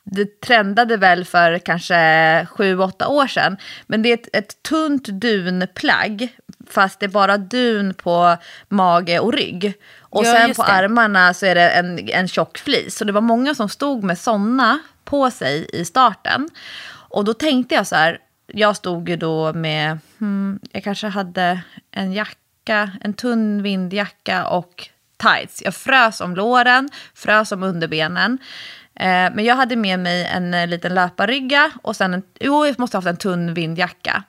det 0.04 0.40
trendade 0.40 0.96
väl 0.96 1.24
för 1.24 1.58
kanske 1.58 2.46
sju, 2.50 2.78
åtta 2.78 3.08
år 3.08 3.26
sedan. 3.26 3.56
Men 3.86 4.02
det 4.02 4.08
är 4.08 4.14
ett, 4.14 4.28
ett 4.32 4.62
tunt 4.62 5.04
dunplagg, 5.08 6.28
fast 6.70 7.00
det 7.00 7.06
är 7.06 7.10
bara 7.10 7.38
dun 7.38 7.94
på 7.94 8.36
mage 8.68 9.18
och 9.20 9.32
rygg. 9.32 9.74
Och 10.14 10.24
Ja, 10.24 10.32
sen 10.32 10.54
på 10.54 10.62
det. 10.62 10.68
armarna 10.68 11.34
så 11.34 11.46
är 11.46 11.54
det 11.54 11.70
en, 11.70 12.08
en 12.08 12.28
tjock 12.28 12.58
flis. 12.58 12.96
Så 12.96 13.04
det 13.04 13.12
var 13.12 13.20
många 13.20 13.54
som 13.54 13.68
stod 13.68 14.04
med 14.04 14.18
sådana 14.18 14.78
på 15.04 15.30
sig 15.30 15.66
i 15.72 15.84
starten. 15.84 16.48
Och 17.08 17.24
då 17.24 17.34
tänkte 17.34 17.74
jag 17.74 17.86
så 17.86 17.96
här, 17.96 18.18
jag 18.46 18.76
stod 18.76 19.08
ju 19.08 19.16
då 19.16 19.52
med, 19.52 19.98
hmm, 20.18 20.60
jag 20.72 20.84
kanske 20.84 21.06
hade 21.06 21.60
en 21.90 22.12
jacka, 22.12 22.90
en 23.00 23.14
tunn 23.14 23.62
vindjacka 23.62 24.46
och 24.46 24.88
tights. 25.16 25.62
Jag 25.62 25.74
frös 25.74 26.20
om 26.20 26.34
låren, 26.34 26.88
frös 27.14 27.52
om 27.52 27.62
underbenen. 27.62 28.38
Eh, 28.94 29.06
men 29.34 29.44
jag 29.44 29.56
hade 29.56 29.76
med 29.76 29.98
mig 29.98 30.26
en 30.26 30.54
eh, 30.54 30.66
liten 30.66 30.94
löparrygga 30.94 31.70
och 31.82 31.96
sen 31.96 32.14
en, 32.14 32.22
jo, 32.40 32.66
jag 32.66 32.78
måste 32.78 32.96
ha 32.96 32.98
haft 32.98 33.08
en 33.08 33.16
tunn 33.16 33.54
vindjacka. 33.54 34.24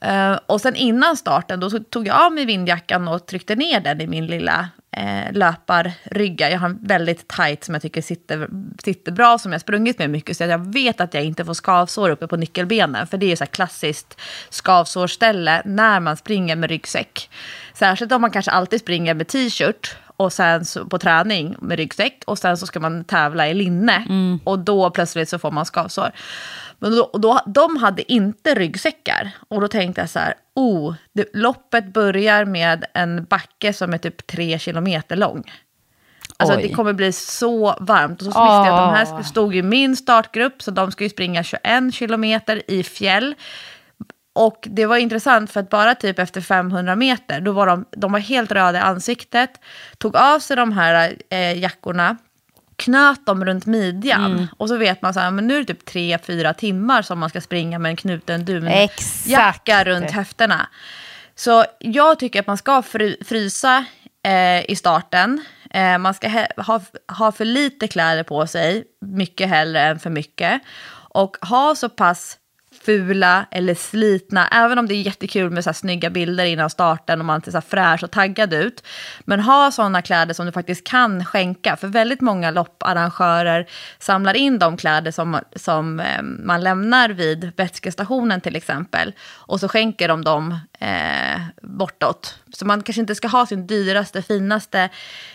Eh, 0.00 0.38
och 0.46 0.60
sen 0.60 0.76
innan 0.76 1.16
starten 1.16 1.60
då 1.60 1.70
tog 1.70 2.06
jag 2.06 2.20
av 2.20 2.32
mig 2.32 2.44
vindjackan 2.44 3.08
och 3.08 3.26
tryckte 3.26 3.54
ner 3.56 3.80
den 3.80 4.00
i 4.00 4.06
min 4.06 4.26
lilla 4.26 4.68
eh, 4.92 5.32
löparrygga. 5.32 6.50
Jag 6.50 6.58
har 6.58 6.68
en 6.68 6.78
väldigt 6.82 7.28
tight 7.28 7.64
som 7.64 7.74
jag 7.74 7.82
tycker 7.82 8.02
sitter, 8.02 8.48
sitter 8.84 9.12
bra, 9.12 9.38
som 9.38 9.52
jag 9.52 9.60
sprungit 9.60 9.98
med 9.98 10.10
mycket. 10.10 10.36
Så 10.36 10.44
jag 10.44 10.72
vet 10.72 11.00
att 11.00 11.14
jag 11.14 11.24
inte 11.24 11.44
får 11.44 11.54
skavsår 11.54 12.10
uppe 12.10 12.26
på 12.26 12.36
nyckelbenen. 12.36 13.06
För 13.06 13.16
det 13.16 13.26
är 13.26 13.30
ju 13.30 13.36
så 13.36 13.46
klassiskt 13.46 14.20
skavsårställe 14.50 15.62
när 15.64 16.00
man 16.00 16.16
springer 16.16 16.56
med 16.56 16.70
ryggsäck. 16.70 17.30
Särskilt 17.74 18.12
om 18.12 18.20
man 18.20 18.30
kanske 18.30 18.50
alltid 18.50 18.80
springer 18.80 19.14
med 19.14 19.28
t-shirt 19.28 19.96
och 20.16 20.32
sen 20.32 20.64
så, 20.64 20.86
på 20.86 20.98
träning 20.98 21.56
med 21.60 21.78
ryggsäck 21.78 22.22
och 22.26 22.38
sen 22.38 22.56
så 22.56 22.66
ska 22.66 22.80
man 22.80 23.04
tävla 23.04 23.48
i 23.48 23.54
linne 23.54 24.04
och 24.44 24.58
då 24.58 24.90
plötsligt 24.90 25.28
så 25.28 25.38
får 25.38 25.50
man 25.50 25.64
skavsår. 25.64 26.10
Men 26.80 26.96
då, 26.96 27.10
då, 27.12 27.40
de 27.46 27.76
hade 27.76 28.12
inte 28.12 28.54
ryggsäckar 28.54 29.30
och 29.48 29.60
då 29.60 29.68
tänkte 29.68 30.00
jag 30.00 30.10
så 30.10 30.18
här, 30.18 30.34
oh, 30.54 30.94
det, 31.12 31.28
loppet 31.34 31.92
börjar 31.92 32.44
med 32.44 32.84
en 32.94 33.24
backe 33.24 33.72
som 33.72 33.94
är 33.94 33.98
typ 33.98 34.26
tre 34.26 34.58
kilometer 34.58 35.16
lång. 35.16 35.52
Alltså 36.36 36.56
Oj. 36.56 36.62
det 36.62 36.74
kommer 36.74 36.92
bli 36.92 37.12
så 37.12 37.76
varmt. 37.80 38.22
Och 38.22 38.24
så 38.24 38.28
visste 38.28 38.40
jag 38.40 38.68
att 38.68 39.08
de 39.08 39.16
här 39.16 39.22
stod 39.22 39.56
i 39.56 39.62
min 39.62 39.96
startgrupp, 39.96 40.62
så 40.62 40.70
de 40.70 40.92
ska 40.92 41.04
ju 41.04 41.10
springa 41.10 41.42
21 41.42 41.94
kilometer 41.94 42.70
i 42.70 42.82
fjäll. 42.82 43.34
Och 44.32 44.68
det 44.70 44.86
var 44.86 44.96
intressant 44.96 45.50
för 45.50 45.60
att 45.60 45.70
bara 45.70 45.94
typ 45.94 46.18
efter 46.18 46.40
500 46.40 46.96
meter, 46.96 47.40
då 47.40 47.52
var 47.52 47.66
de, 47.66 47.84
de 47.90 48.12
var 48.12 48.18
helt 48.18 48.52
röda 48.52 48.78
i 48.78 48.80
ansiktet, 48.80 49.50
tog 49.98 50.16
av 50.16 50.38
sig 50.38 50.56
de 50.56 50.72
här 50.72 51.16
eh, 51.30 51.58
jackorna, 51.58 52.16
knöt 52.80 53.26
dem 53.26 53.44
runt 53.44 53.66
midjan. 53.66 54.48
Och 54.58 54.68
så 54.68 54.76
vet 54.76 55.02
man 55.02 55.14
så 55.14 55.20
här, 55.20 55.30
men 55.30 55.46
nu 55.46 55.56
är 55.56 55.64
det 55.64 55.74
typ 55.74 55.88
3-4 55.88 56.52
timmar 56.54 57.02
som 57.02 57.18
man 57.18 57.28
ska 57.30 57.40
springa 57.40 57.78
med 57.78 57.90
en 57.90 57.96
knuten 57.96 58.44
dunjacka 58.44 59.84
runt 59.84 60.10
höfterna. 60.10 60.68
Så 61.34 61.64
jag 61.78 62.18
tycker 62.18 62.40
att 62.40 62.46
man 62.46 62.56
ska 62.56 62.82
fry, 62.82 63.16
frysa 63.24 63.84
eh, 64.24 64.70
i 64.70 64.76
starten. 64.76 65.44
Eh, 65.70 65.98
man 65.98 66.14
ska 66.14 66.46
ha, 66.56 66.80
ha 67.18 67.32
för 67.32 67.44
lite 67.44 67.88
kläder 67.88 68.22
på 68.22 68.46
sig, 68.46 68.84
mycket 69.00 69.48
hellre 69.48 69.82
än 69.82 69.98
för 69.98 70.10
mycket. 70.10 70.62
Och 71.12 71.36
ha 71.40 71.74
så 71.74 71.88
pass 71.88 72.36
fula 72.84 73.46
eller 73.50 73.74
slitna, 73.74 74.48
även 74.48 74.78
om 74.78 74.86
det 74.86 74.94
är 74.94 75.02
jättekul 75.02 75.50
med 75.50 75.64
så 75.64 75.70
här 75.70 75.74
snygga 75.74 76.10
bilder 76.10 76.44
innan 76.44 76.70
starten 76.70 77.20
och 77.20 77.24
man 77.24 77.42
ser 77.42 77.50
så 77.50 77.56
här 77.56 77.62
fräsch 77.68 78.04
och 78.04 78.10
taggad 78.10 78.54
ut. 78.54 78.82
Men 79.20 79.40
ha 79.40 79.70
sådana 79.70 80.02
kläder 80.02 80.34
som 80.34 80.46
du 80.46 80.52
faktiskt 80.52 80.86
kan 80.86 81.24
skänka, 81.24 81.76
för 81.76 81.88
väldigt 81.88 82.20
många 82.20 82.50
lopparrangörer 82.50 83.66
samlar 83.98 84.34
in 84.34 84.58
de 84.58 84.76
kläder 84.76 85.10
som, 85.10 85.40
som 85.56 86.00
eh, 86.00 86.22
man 86.22 86.60
lämnar 86.60 87.08
vid 87.08 87.52
vätskestationen 87.56 88.40
till 88.40 88.56
exempel. 88.56 89.12
Och 89.30 89.60
så 89.60 89.68
skänker 89.68 90.08
de 90.08 90.24
dem 90.24 90.58
eh, 90.78 91.40
bortåt. 91.62 92.38
Så 92.52 92.66
man 92.66 92.82
kanske 92.82 93.00
inte 93.00 93.14
ska 93.14 93.28
ha 93.28 93.46
sin 93.46 93.66
dyraste, 93.66 94.22
finaste 94.22 94.88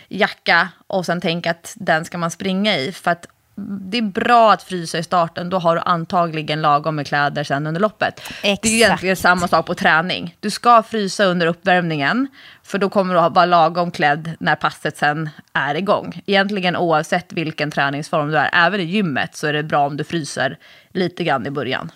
jacka 0.08 0.70
och 0.88 1.06
sen 1.06 1.22
tänka 1.22 1.52
att 1.52 1.74
den 1.76 2.06
ska 2.06 2.18
man 2.18 2.32
springa 2.32 2.78
i. 2.78 2.92
För 2.92 3.12
att 3.12 3.28
det 3.58 3.98
är 3.98 4.02
bra 4.02 4.52
att 4.52 4.64
frysa 4.64 4.98
i 4.98 5.04
starten, 5.04 5.50
då 5.50 5.60
har 5.60 5.76
du 5.76 5.82
antagligen 5.82 6.62
lagom 6.62 6.96
med 6.96 7.08
kläder 7.08 7.44
sen 7.44 7.68
under 7.68 7.82
loppet. 7.82 8.22
Det 8.42 8.48
är 8.48 8.54
Exakt. 8.54 8.66
egentligen 8.66 9.16
samma 9.16 9.48
sak 9.48 9.66
på 9.66 9.76
träning. 9.76 10.36
Du 10.40 10.50
ska 10.50 10.84
frysa 10.84 11.26
under 11.26 11.48
uppvärmningen, 11.48 12.28
för 12.64 12.78
då 12.78 12.90
kommer 12.90 13.14
du 13.14 13.20
att 13.20 13.36
vara 13.36 13.46
lagom 13.46 13.92
klädd 13.92 14.32
när 14.40 14.56
passet 14.56 14.98
sen 14.98 15.30
är 15.54 15.76
igång. 15.76 16.22
Egentligen 16.26 16.76
oavsett 16.76 17.34
vilken 17.34 17.72
träningsform 17.72 18.32
du 18.32 18.38
är, 18.38 18.50
även 18.54 18.80
i 18.80 18.84
gymmet, 18.84 19.36
så 19.36 19.48
är 19.48 19.54
det 19.54 19.64
bra 19.64 19.86
om 19.86 19.98
du 19.98 20.04
fryser 20.04 20.58
lite 20.94 21.24
grann 21.24 21.48
i 21.48 21.52
början. 21.52 21.92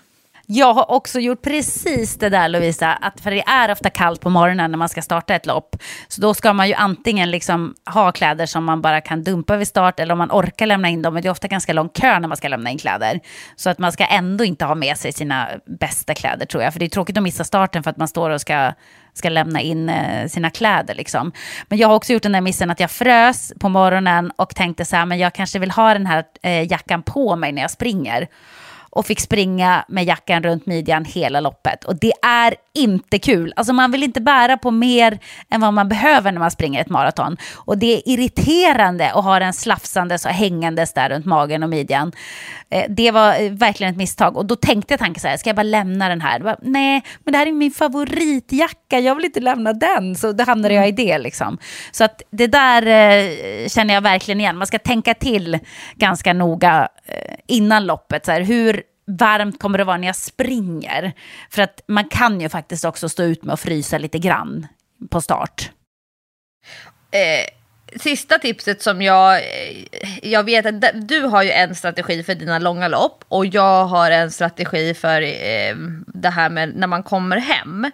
Jag 0.52 0.74
har 0.74 0.91
också 0.91 1.20
gjort 1.20 1.41
precis 1.41 2.18
det 2.18 2.30
där 2.30 2.47
Lovisa, 2.47 2.93
att 2.93 3.22
för 3.22 3.32
det 3.32 3.41
är 3.41 3.72
ofta 3.72 3.89
kallt 3.89 4.22
på 4.22 4.30
morgonen 4.30 4.72
när 4.72 4.78
man 4.78 4.89
ska 4.89 5.02
starta 5.02 5.36
ett 5.36 5.45
lopp. 5.45 5.76
Så 6.08 6.22
då 6.22 6.34
ska 6.34 6.54
man 6.54 6.68
ju 6.68 6.74
antingen 6.74 7.32
liksom 7.32 7.76
ha 7.86 8.12
kläder 8.12 8.45
som 8.45 8.64
man 8.64 8.82
bara 8.82 9.02
kan 9.02 9.24
dumpa 9.24 9.58
vid 9.58 9.68
start 9.68 10.00
eller 10.00 10.12
om 10.12 10.18
man 10.18 10.32
orkar 10.32 10.66
lämna 10.66 10.89
in 10.89 11.02
dem. 11.02 11.14
Men 11.14 11.24
det 11.24 11.30
är 11.30 11.32
ofta 11.32 11.47
ganska 11.47 11.74
lång 11.74 11.89
kö 11.89 12.20
när 12.20 12.28
man 12.28 12.38
ska 12.38 12.47
lämna 12.47 12.70
in 12.70 12.78
kläder. 12.78 13.20
Så 13.56 13.70
att 13.70 13.80
man 13.80 13.91
ska 13.91 14.06
ändå 14.06 14.43
inte 14.43 14.66
ha 14.66 14.76
med 14.76 14.97
sig 14.97 15.14
sina 15.14 15.50
bästa 15.80 16.14
kläder 16.14 16.45
tror 16.45 16.64
jag. 16.64 16.74
För 16.74 16.80
det 16.80 16.86
är 16.86 16.89
tråkigt 16.89 17.18
att 17.18 17.24
missa 17.24 17.43
starten 17.43 17.84
för 17.84 17.91
att 17.91 17.97
man 17.97 18.08
står 18.08 18.30
och 18.30 18.41
ska, 18.41 18.72
ska 19.14 19.30
lämna 19.30 19.62
in 19.62 19.89
eh, 19.89 20.28
sina 20.28 20.50
kläder. 20.50 20.95
Liksom. 20.95 21.32
Men 21.68 21.78
jag 21.78 21.88
har 21.88 21.95
också 21.95 22.14
gjort 22.14 22.24
den 22.24 22.32
där 22.32 22.41
missen 22.41 22.72
att 22.72 22.80
jag 22.80 22.91
frös 22.91 23.54
på 23.60 23.70
morgonen 23.70 24.32
och 24.36 24.56
tänkte 24.56 24.86
så 24.86 24.95
här, 24.95 25.06
men 25.06 25.20
jag 25.20 25.34
kanske 25.34 25.60
vill 25.60 25.72
ha 25.72 25.93
den 25.93 26.06
här 26.06 26.24
eh, 26.41 26.72
jackan 26.72 27.04
på 27.04 27.36
mig 27.36 27.52
när 27.52 27.62
jag 27.62 27.72
springer 27.72 28.28
och 28.89 29.05
fick 29.05 29.19
springa 29.19 29.85
med 29.87 30.03
jackan 30.03 30.43
runt 30.43 30.65
midjan 30.65 31.05
hela 31.05 31.39
loppet. 31.39 31.83
Och 31.83 31.95
det 31.95 32.13
är 32.21 32.55
inte 32.80 33.19
kul. 33.19 33.53
Alltså 33.55 33.73
man 33.73 33.91
vill 33.91 34.03
inte 34.03 34.21
bära 34.21 34.57
på 34.57 34.71
mer 34.71 35.19
än 35.49 35.61
vad 35.61 35.73
man 35.73 35.89
behöver 35.89 36.32
när 36.32 36.39
man 36.39 36.51
springer 36.51 36.82
ett 36.82 36.89
maraton. 36.89 37.38
Och 37.55 37.77
det 37.77 37.93
är 37.95 38.01
irriterande 38.05 39.11
att 39.11 39.23
ha 39.23 39.39
den 39.39 39.53
slafsandes 39.53 40.25
och 40.25 40.32
hängandes 40.32 40.93
där 40.93 41.09
runt 41.09 41.25
magen 41.25 41.63
och 41.63 41.69
midjan. 41.69 42.11
Eh, 42.69 42.86
det 42.89 43.11
var 43.11 43.41
eh, 43.41 43.51
verkligen 43.51 43.91
ett 43.91 43.97
misstag. 43.97 44.38
Och 44.38 44.45
då 44.45 44.55
tänkte 44.55 44.93
jag 44.93 44.99
tanken 44.99 45.21
så 45.21 45.27
här, 45.27 45.38
ska 45.38 45.49
jag 45.49 45.55
bara 45.55 45.63
lämna 45.63 46.09
den 46.09 46.21
här? 46.21 46.39
Bara, 46.39 46.57
Nej, 46.61 47.03
men 47.23 47.32
det 47.32 47.38
här 47.38 47.47
är 47.47 47.51
min 47.51 47.71
favoritjacka, 47.71 48.99
jag 48.99 49.15
vill 49.15 49.25
inte 49.25 49.39
lämna 49.39 49.73
den. 49.73 50.15
Så 50.15 50.32
då 50.32 50.43
hamnade 50.43 50.73
jag 50.73 50.88
i 50.88 50.91
det 50.91 51.17
liksom. 51.17 51.57
Så 51.91 52.03
att 52.03 52.21
det 52.32 52.47
där 52.47 52.82
eh, 52.82 53.67
känner 53.67 53.93
jag 53.93 54.01
verkligen 54.01 54.39
igen. 54.39 54.57
Man 54.57 54.67
ska 54.67 54.80
tänka 54.80 55.13
till 55.13 55.59
ganska 55.95 56.34
noga 56.34 56.88
innan 57.47 57.86
loppet. 57.86 58.25
Så 58.25 58.32
här, 58.32 58.41
hur 58.41 58.84
varmt 59.10 59.60
kommer 59.60 59.78
det 59.78 59.84
vara 59.84 59.97
när 59.97 60.07
jag 60.07 60.16
springer? 60.16 61.14
För 61.49 61.62
att 61.62 61.82
man 61.88 62.07
kan 62.10 62.41
ju 62.41 62.49
faktiskt 62.49 62.86
också 62.86 63.10
stå 63.10 63.24
ut 63.24 63.43
med 63.43 63.53
att 63.53 63.60
frysa 63.60 63.97
lite 63.97 64.20
grann 64.20 64.68
på 65.10 65.22
start. 65.22 65.72
Eh, 67.12 67.99
sista 67.99 68.39
tipset 68.39 68.82
som 68.82 69.01
jag... 69.01 69.36
Eh, 69.36 69.86
jag 70.24 70.43
vet 70.43 70.66
att 70.66 71.07
du 71.07 71.22
har 71.22 71.43
ju 71.43 71.51
en 71.51 71.76
strategi 71.76 72.24
för 72.24 72.36
dina 72.36 72.60
långa 72.60 72.88
lopp 72.88 73.24
och 73.28 73.45
jag 73.45 73.86
har 73.86 74.12
en 74.12 74.32
strategi 74.32 74.93
för 74.93 75.22
eh, 75.22 75.76
det 76.07 76.30
här 76.30 76.49
med 76.49 76.76
när 76.76 76.88
man 76.88 77.03
kommer 77.03 77.38
hem. 77.38 77.91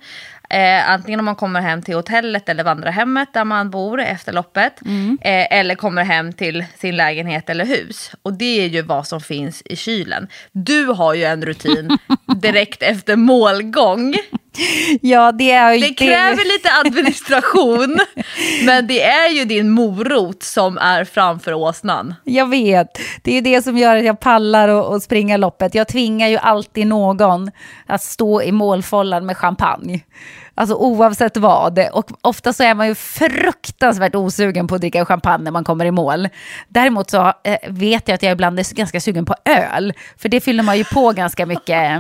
Eh, 0.50 0.90
antingen 0.90 1.20
om 1.20 1.26
man 1.26 1.36
kommer 1.36 1.62
hem 1.62 1.82
till 1.82 1.96
hotellet 1.96 2.50
eller 2.50 2.64
vandrarhemmet 2.64 3.34
där 3.34 3.44
man 3.46 3.70
bor 3.70 4.02
efter 4.02 4.34
loppet. 4.34 4.82
Eh, 5.22 5.58
eller 5.60 5.76
kommer 5.76 6.04
hem 6.04 6.34
till 6.34 6.66
sin 6.78 6.96
lägenhet 6.96 7.50
eller 7.50 7.66
hus. 7.66 8.12
Och 8.22 8.34
det 8.34 8.62
är 8.64 8.68
ju 8.68 8.82
vad 8.82 9.08
som 9.08 9.22
finns 9.22 9.62
i 9.66 9.76
kylen. 9.76 10.28
Du 10.52 10.86
har 10.86 11.14
ju 11.14 11.24
en 11.24 11.46
rutin 11.46 11.98
direkt 12.42 12.84
efter 12.84 13.16
målgång. 13.16 14.16
Ja, 15.02 15.32
det 15.32 15.52
är. 15.52 15.80
Det 15.80 15.94
kräver 15.94 16.54
lite 16.54 16.70
administration, 16.86 18.00
men 18.66 18.88
det 18.88 19.04
är 19.04 19.30
ju 19.30 19.46
din 19.46 19.70
morot 19.70 20.44
som 20.44 20.78
är 20.78 21.04
framför 21.04 21.54
åsnan. 21.54 22.16
Jag 22.24 22.50
vet. 22.50 23.00
Det 23.22 23.32
är 23.32 23.36
ju 23.36 23.42
det 23.42 23.62
som 23.62 23.78
gör 23.78 23.96
att 23.96 24.06
jag 24.06 24.20
pallar 24.20 24.68
och, 24.68 24.94
och 24.94 25.04
springa 25.04 25.38
loppet. 25.38 25.76
Jag 25.76 25.88
tvingar 25.88 26.28
ju 26.28 26.38
alltid 26.38 26.88
någon 26.88 27.52
att 27.86 28.04
stå 28.04 28.42
i 28.42 28.52
målfållan 28.52 29.26
med 29.26 29.38
champagne. 29.38 30.02
Alltså 30.58 30.76
oavsett 30.76 31.38
vad. 31.38 31.80
Och 31.92 32.12
ofta 32.22 32.54
så 32.54 32.64
är 32.64 32.76
man 32.76 32.88
ju 32.88 32.96
fruktansvärt 32.96 34.16
osugen 34.16 34.68
på 34.68 34.76
att 34.76 34.82
dricka 34.82 35.06
champagne 35.06 35.44
när 35.44 35.52
man 35.52 35.64
kommer 35.64 35.86
i 35.86 35.92
mål. 35.92 36.30
Däremot 36.68 37.10
så 37.10 37.34
eh, 37.44 37.58
vet 37.70 38.08
jag 38.08 38.16
att 38.16 38.24
jag 38.24 38.32
ibland 38.32 38.60
är 38.60 38.76
ganska 38.76 39.02
sugen 39.02 39.26
på 39.26 39.36
öl. 39.46 39.94
För 40.18 40.30
det 40.30 40.42
fyller 40.42 40.64
man 40.64 40.78
ju 40.78 40.84
på 40.84 41.12
ganska 41.12 41.46
mycket 41.46 41.92
eh, 41.92 42.00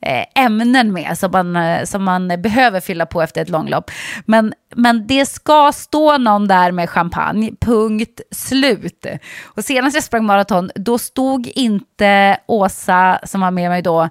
Eh, 0.00 0.44
ämnen 0.44 0.92
med 0.92 1.18
som 1.18 1.30
man, 1.30 1.56
eh, 1.56 1.84
som 1.84 2.04
man 2.04 2.28
behöver 2.28 2.80
fylla 2.80 3.06
på 3.06 3.22
efter 3.22 3.42
ett 3.42 3.48
långlopp. 3.48 3.90
Men, 4.24 4.54
men 4.74 5.06
det 5.06 5.26
ska 5.26 5.72
stå 5.74 6.18
någon 6.18 6.48
där 6.48 6.72
med 6.72 6.90
champagne, 6.90 7.50
punkt 7.60 8.20
slut. 8.30 9.06
Och 9.44 9.64
senast 9.64 9.94
jag 9.94 10.04
sprang 10.04 10.24
maraton, 10.24 10.70
då 10.74 10.98
stod 10.98 11.46
inte 11.46 12.38
Åsa 12.46 13.20
som 13.24 13.40
var 13.40 13.50
med 13.50 13.70
mig 13.70 13.82
då 13.82 14.08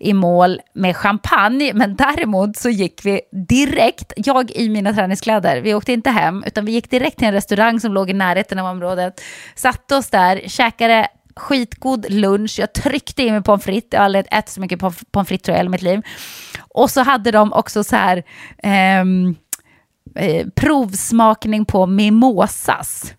i 0.00 0.12
mål 0.12 0.60
med 0.74 0.96
champagne, 0.96 1.72
men 1.74 1.96
däremot 1.96 2.56
så 2.56 2.68
gick 2.68 3.04
vi 3.04 3.20
direkt, 3.48 4.12
jag 4.16 4.50
i 4.50 4.68
mina 4.68 4.92
träningskläder, 4.92 5.60
vi 5.60 5.74
åkte 5.74 5.92
inte 5.92 6.10
hem, 6.10 6.44
utan 6.46 6.64
vi 6.64 6.72
gick 6.72 6.90
direkt 6.90 7.18
till 7.18 7.28
en 7.28 7.34
restaurang 7.34 7.80
som 7.80 7.92
låg 7.92 8.10
i 8.10 8.12
närheten 8.12 8.58
av 8.58 8.66
området, 8.66 9.20
satte 9.54 9.96
oss 9.96 10.10
där, 10.10 10.40
käkade 10.46 11.08
skitgod 11.38 12.06
lunch, 12.10 12.58
jag 12.58 12.72
tryckte 12.72 13.22
i 13.22 13.30
mig 13.30 13.42
pommes 13.42 13.64
frites, 13.64 13.88
jag 13.90 14.00
har 14.00 14.04
aldrig 14.04 14.26
ätit 14.30 14.48
så 14.48 14.60
mycket 14.60 14.80
pommes 14.80 15.28
frites 15.28 15.44
tror 15.44 15.56
jag 15.56 15.66
i 15.66 15.68
mitt 15.68 15.82
liv. 15.82 16.02
Och 16.58 16.90
så 16.90 17.00
hade 17.02 17.30
de 17.30 17.52
också 17.52 17.84
så 17.84 17.96
här 17.96 18.22
ehm, 18.62 19.36
eh, 20.14 20.46
provsmakning 20.56 21.64
på 21.64 21.86
mimosas. 21.86 23.14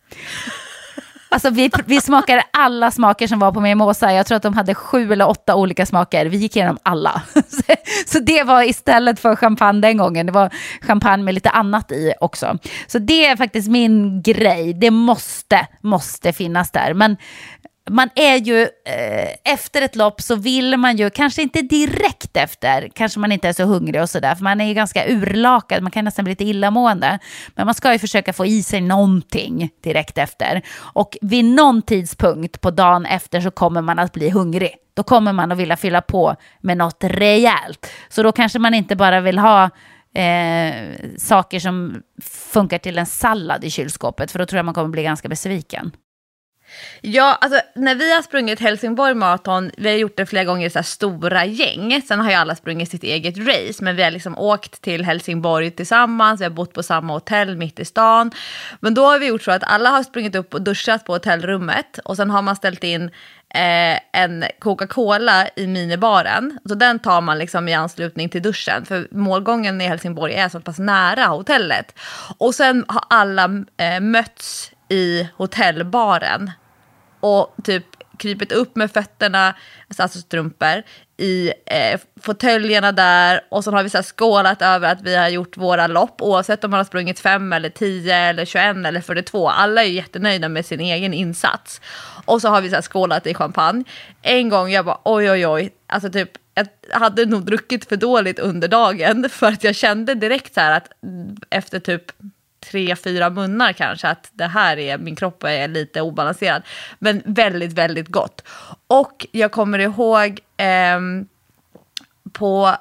Alltså 1.32 1.50
vi, 1.50 1.72
vi 1.86 2.02
smakade 2.02 2.44
alla 2.54 2.92
smaker 2.92 3.28
som 3.28 3.40
var 3.40 3.52
på 3.52 3.60
mimosa. 3.60 4.14
Jag 4.14 4.26
tror 4.26 4.36
att 4.36 4.44
de 4.44 4.54
hade 4.54 4.76
sju 4.76 5.14
eller 5.14 5.30
åtta 5.30 5.56
olika 5.56 5.86
smaker. 5.86 6.26
Vi 6.26 6.38
gick 6.38 6.56
igenom 6.56 6.78
alla. 6.84 7.22
Så 8.06 8.20
det 8.20 8.44
var 8.44 8.64
istället 8.64 9.20
för 9.20 9.36
champagne 9.36 9.82
den 9.82 9.98
gången. 9.98 10.26
Det 10.26 10.32
var 10.32 10.54
champagne 10.82 11.24
med 11.24 11.34
lite 11.34 11.50
annat 11.50 11.92
i 11.92 12.14
också. 12.22 12.58
Så 12.88 13.00
det 13.00 13.26
är 13.26 13.36
faktiskt 13.36 13.70
min 13.70 14.22
grej. 14.22 14.74
Det 14.74 14.92
måste, 14.92 15.68
måste 15.82 16.34
finnas 16.34 16.72
där. 16.72 16.94
Men 16.94 17.18
man 17.90 18.10
är 18.16 18.36
ju, 18.36 18.62
eh, 18.62 19.54
efter 19.54 19.82
ett 19.82 19.96
lopp 19.96 20.22
så 20.22 20.36
vill 20.36 20.78
man 20.78 20.98
ju, 20.98 21.10
kanske 21.10 21.42
inte 21.42 21.62
direkt 21.62 22.38
efter, 22.38 22.90
kanske 22.96 23.20
man 23.20 23.32
inte 23.32 23.48
är 23.48 23.54
så 23.54 23.64
hungrig 23.64 24.02
och 24.02 24.10
sådär, 24.10 24.36
för 24.36 24.44
man 24.44 24.62
är 24.62 24.66
ju 24.66 24.74
ganska 24.74 25.08
urlakad, 25.08 25.84
man 25.84 25.92
kan 25.92 26.06
nästan 26.06 26.26
bli 26.26 26.32
lite 26.32 26.44
illamående. 26.44 27.20
Men 27.56 27.66
man 27.66 27.76
ska 27.76 27.94
ju 27.94 28.00
försöka 28.00 28.34
få 28.34 28.46
i 28.46 28.64
sig 28.64 28.82
någonting 28.82 29.70
direkt 29.84 30.18
efter. 30.18 30.62
Och 30.78 31.18
vid 31.22 31.46
någon 31.46 31.82
tidspunkt 31.82 32.62
på 32.62 32.72
dagen 32.72 33.06
efter 33.06 33.42
så 33.42 33.52
kommer 33.52 33.82
man 33.82 34.00
att 34.00 34.14
bli 34.14 34.30
hungrig. 34.30 34.76
Då 34.94 35.04
kommer 35.04 35.34
man 35.34 35.52
att 35.52 35.58
vilja 35.58 35.78
fylla 35.78 36.02
på 36.02 36.36
med 36.62 36.78
något 36.78 37.04
rejält. 37.04 37.92
Så 38.10 38.24
då 38.24 38.32
kanske 38.32 38.60
man 38.60 38.74
inte 38.74 38.96
bara 38.96 39.22
vill 39.22 39.40
ha 39.40 39.70
eh, 40.16 40.74
saker 41.18 41.60
som 41.60 42.04
funkar 42.54 42.78
till 42.78 42.98
en 42.98 43.06
sallad 43.06 43.64
i 43.64 43.70
kylskåpet, 43.70 44.32
för 44.32 44.40
då 44.40 44.46
tror 44.46 44.58
jag 44.58 44.66
man 44.66 44.74
kommer 44.74 44.90
bli 44.90 45.04
ganska 45.04 45.30
besviken. 45.30 45.92
Ja, 47.02 47.38
alltså 47.42 47.62
när 47.76 47.96
vi 47.96 48.14
har 48.14 48.22
sprungit 48.22 48.60
Helsingborg 48.60 49.14
Marathon, 49.14 49.72
vi 49.78 49.90
har 49.90 49.96
gjort 49.96 50.18
det 50.18 50.26
flera 50.26 50.44
gånger 50.44 50.68
i 50.68 50.70
så 50.70 50.80
här 50.80 50.84
stora 50.84 51.46
gäng. 51.46 52.02
Sen 52.02 52.20
har 52.20 52.30
ju 52.30 52.36
alla 52.36 52.56
sprungit 52.56 52.92
sitt 52.92 53.04
eget 53.04 53.38
race, 53.38 53.84
men 53.84 53.96
vi 53.96 54.04
har 54.04 54.12
liksom 54.12 54.38
åkt 54.38 54.82
till 54.82 55.06
Helsingborg 55.06 55.72
tillsammans, 55.72 56.42
vi 56.42 56.46
har 56.46 56.52
bott 56.52 56.74
på 56.74 56.84
samma 56.84 57.14
hotell 57.14 57.56
mitt 57.56 57.80
i 57.80 57.86
stan. 57.86 58.32
Men 58.80 58.94
då 58.94 59.06
har 59.06 59.20
vi 59.20 59.28
gjort 59.28 59.44
så 59.44 59.52
att 59.52 59.64
alla 59.64 59.90
har 59.90 60.04
sprungit 60.04 60.36
upp 60.36 60.54
och 60.54 60.62
duschat 60.62 61.06
på 61.06 61.14
hotellrummet 61.14 61.98
och 61.98 62.16
sen 62.16 62.30
har 62.30 62.42
man 62.42 62.56
ställt 62.56 62.84
in 62.84 63.12
eh, 63.54 64.22
en 64.22 64.46
Coca-Cola 64.60 65.50
i 65.56 65.68
minibaren. 65.68 66.60
Så 66.66 66.76
den 66.76 67.00
tar 67.00 67.22
man 67.22 67.38
liksom 67.38 67.68
i 67.68 67.74
anslutning 67.74 68.30
till 68.30 68.42
duschen, 68.42 68.86
för 68.86 69.08
målgången 69.12 69.82
i 69.82 69.88
Helsingborg 69.88 70.34
är 70.34 70.50
så 70.50 70.60
pass 70.60 70.80
nära 70.80 71.26
hotellet. 71.26 72.00
Och 72.38 72.56
sen 72.56 72.86
har 72.88 73.04
alla 73.10 73.64
eh, 73.78 74.00
mötts 74.00 74.72
i 74.90 75.28
hotellbaren 75.36 76.52
och 77.20 77.56
typ 77.64 77.86
krypit 78.20 78.52
upp 78.52 78.76
med 78.76 78.92
fötterna, 78.92 79.56
alltså, 79.88 80.04
alltså 80.04 80.20
strumpor, 80.20 80.84
i 81.18 81.54
eh, 81.66 82.00
fåtöljerna 82.22 82.92
där 82.92 83.42
och 83.50 83.64
så 83.64 83.72
har 83.72 83.84
vi 83.84 83.90
så 83.90 84.04
skålat 84.04 84.62
över 84.62 84.92
att 84.92 85.02
vi 85.02 85.16
har 85.16 85.30
gjort 85.30 85.58
våra 85.58 85.88
lopp 85.88 86.22
oavsett 86.22 86.64
om 86.64 86.72
man 86.72 86.78
har 86.78 86.86
sprungit 86.86 87.20
5 87.20 87.54
eller 87.54 87.70
10 87.70 88.16
eller 88.16 88.46
21 88.46 88.76
eller 88.86 89.02
42. 89.02 89.50
Alla 89.50 89.84
är 89.84 89.88
ju 89.88 89.94
jättenöjda 89.94 90.50
med 90.50 90.66
sin 90.66 90.80
egen 90.80 91.14
insats. 91.14 91.82
Och 92.26 92.42
så 92.42 92.50
har 92.50 92.62
vi 92.62 92.70
så 92.70 92.82
skålat 92.82 93.28
i 93.28 93.34
champagne. 93.34 93.84
En 94.22 94.50
gång 94.50 94.72
jag 94.72 94.86
bara 94.86 95.00
oj 95.04 95.32
oj 95.32 95.48
oj, 95.48 95.70
alltså 95.88 96.10
typ 96.10 96.30
jag 96.54 97.00
hade 97.00 97.26
nog 97.26 97.46
druckit 97.46 97.86
för 97.86 97.96
dåligt 97.96 98.40
under 98.40 98.68
dagen 98.68 99.30
för 99.30 99.48
att 99.48 99.64
jag 99.64 99.76
kände 99.76 100.16
direkt 100.16 100.54
så 100.54 100.60
här 100.60 100.78
att 100.78 100.92
efter 101.50 101.80
typ 101.80 102.12
tre, 102.60 102.96
fyra 102.96 103.30
munnar 103.30 103.74
kanske, 103.74 104.08
att 104.08 104.30
det 104.34 104.48
här 104.48 104.78
är, 104.78 104.98
min 104.98 105.16
kropp 105.16 105.44
är 105.44 105.68
lite 105.68 106.02
obalanserad. 106.02 106.64
Men 107.00 107.22
väldigt, 107.26 107.74
väldigt 107.74 108.08
gott. 108.08 108.48
Och 108.88 109.26
jag 109.32 109.52
kommer 109.52 109.80
ihåg 109.80 110.40
eh, 110.58 111.00
på 112.34 112.76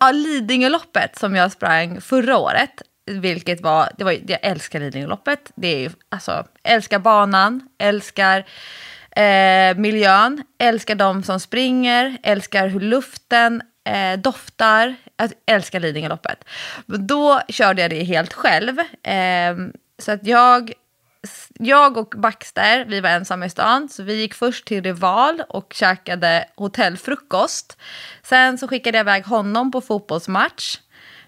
ja, 0.00 0.10
Lidingöloppet 0.12 1.18
som 1.18 1.34
jag 1.34 1.52
sprang 1.52 2.00
förra 2.00 2.38
året, 2.38 2.82
vilket 3.06 3.60
var, 3.60 3.88
det 3.98 4.04
var, 4.04 4.12
jag 4.12 4.38
älskar 4.42 4.80
Lidingöloppet, 4.80 5.52
det 5.54 5.68
är 5.68 5.78
ju, 5.78 5.90
alltså, 6.08 6.46
älskar 6.62 6.98
banan, 6.98 7.68
älskar 7.78 8.44
eh, 9.16 9.76
miljön, 9.76 10.42
älskar 10.58 10.94
de 10.94 11.22
som 11.22 11.40
springer, 11.40 12.18
älskar 12.22 12.68
hur 12.68 12.80
luften 12.80 13.62
eh, 13.84 14.18
doftar, 14.18 14.96
jag 15.16 15.32
älskar 15.46 15.80
Lidingöloppet. 15.80 16.44
Då 16.86 17.40
körde 17.48 17.82
jag 17.82 17.90
det 17.90 18.02
helt 18.02 18.32
själv. 18.32 18.78
Eh, 19.02 19.56
så 19.98 20.12
att 20.12 20.26
jag, 20.26 20.72
jag 21.58 21.96
och 21.96 22.14
Baxter, 22.16 22.84
vi 22.84 23.00
var 23.00 23.10
ensamma 23.10 23.46
i 23.46 23.50
stan, 23.50 23.88
så 23.88 24.02
vi 24.02 24.14
gick 24.14 24.34
först 24.34 24.64
till 24.64 24.82
Rival 24.82 25.42
och 25.48 25.72
käkade 25.72 26.44
hotellfrukost. 26.56 27.78
Sen 28.22 28.58
så 28.58 28.68
skickade 28.68 28.98
jag 28.98 29.04
iväg 29.04 29.24
honom 29.24 29.72
på 29.72 29.80
fotbollsmatch. 29.80 30.78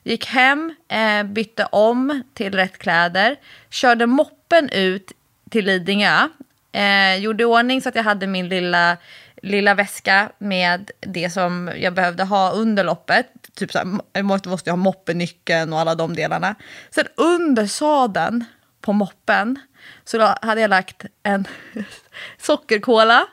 Gick 0.02 0.26
hem, 0.26 0.74
eh, 0.88 1.22
bytte 1.22 1.68
om 1.72 2.22
till 2.34 2.54
rätt 2.54 2.78
kläder, 2.78 3.36
körde 3.70 4.06
moppen 4.06 4.68
ut 4.68 5.12
till 5.50 5.64
Lidingö. 5.64 6.28
Eh, 6.72 7.16
gjorde 7.16 7.42
i 7.42 7.46
ordning 7.46 7.82
så 7.82 7.88
att 7.88 7.94
jag 7.94 8.02
hade 8.02 8.26
min 8.26 8.48
lilla 8.48 8.96
lilla 9.44 9.74
väska 9.74 10.30
med 10.38 10.90
det 11.00 11.30
som 11.30 11.70
jag 11.76 11.94
behövde 11.94 12.24
ha 12.24 12.50
under 12.50 12.84
loppet. 12.84 13.26
Typ 13.54 13.72
så 13.72 13.78
här, 13.78 14.00
jag 14.12 14.24
måste, 14.24 14.48
måste 14.48 14.70
ha 14.70 14.76
moppenyckeln 14.76 15.72
och 15.72 15.80
alla 15.80 15.94
de 15.94 16.14
delarna. 16.14 16.54
Sen 16.90 17.06
under 17.16 17.66
sadeln 17.66 18.44
på 18.80 18.92
moppen 18.92 19.58
så 20.04 20.18
då 20.18 20.34
hade 20.42 20.60
jag 20.60 20.70
lagt 20.70 21.04
en 21.22 21.48
sockerkola 22.38 23.26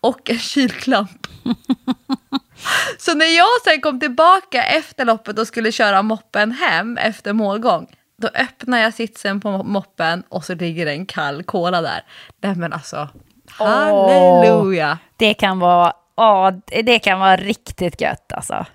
och 0.00 0.30
en 0.30 0.38
kylklamp. 0.38 1.26
så 2.98 3.14
när 3.14 3.36
jag 3.36 3.62
sen 3.64 3.80
kom 3.80 4.00
tillbaka 4.00 4.64
efter 4.64 5.04
loppet 5.04 5.38
och 5.38 5.46
skulle 5.46 5.72
köra 5.72 6.02
moppen 6.02 6.52
hem 6.52 6.96
efter 6.96 7.32
målgång 7.32 7.86
då 8.20 8.28
öppnar 8.28 8.78
jag 8.78 8.94
sitsen 8.94 9.40
på 9.40 9.62
moppen 9.62 10.22
och 10.28 10.44
så 10.44 10.54
ligger 10.54 10.86
det 10.86 10.92
en 10.92 11.06
kall 11.06 11.42
cola 11.42 11.80
där. 11.80 12.04
Nej 12.40 12.54
men 12.54 12.72
alltså, 12.72 13.08
Halleluja! 13.50 14.98
det 15.16 15.34
kan 15.34 15.58
vara, 15.58 15.92
oh, 16.16 16.50
det 16.84 16.98
kan 16.98 17.20
vara 17.20 17.36
riktigt 17.36 18.00
gött 18.00 18.32
alltså. 18.32 18.66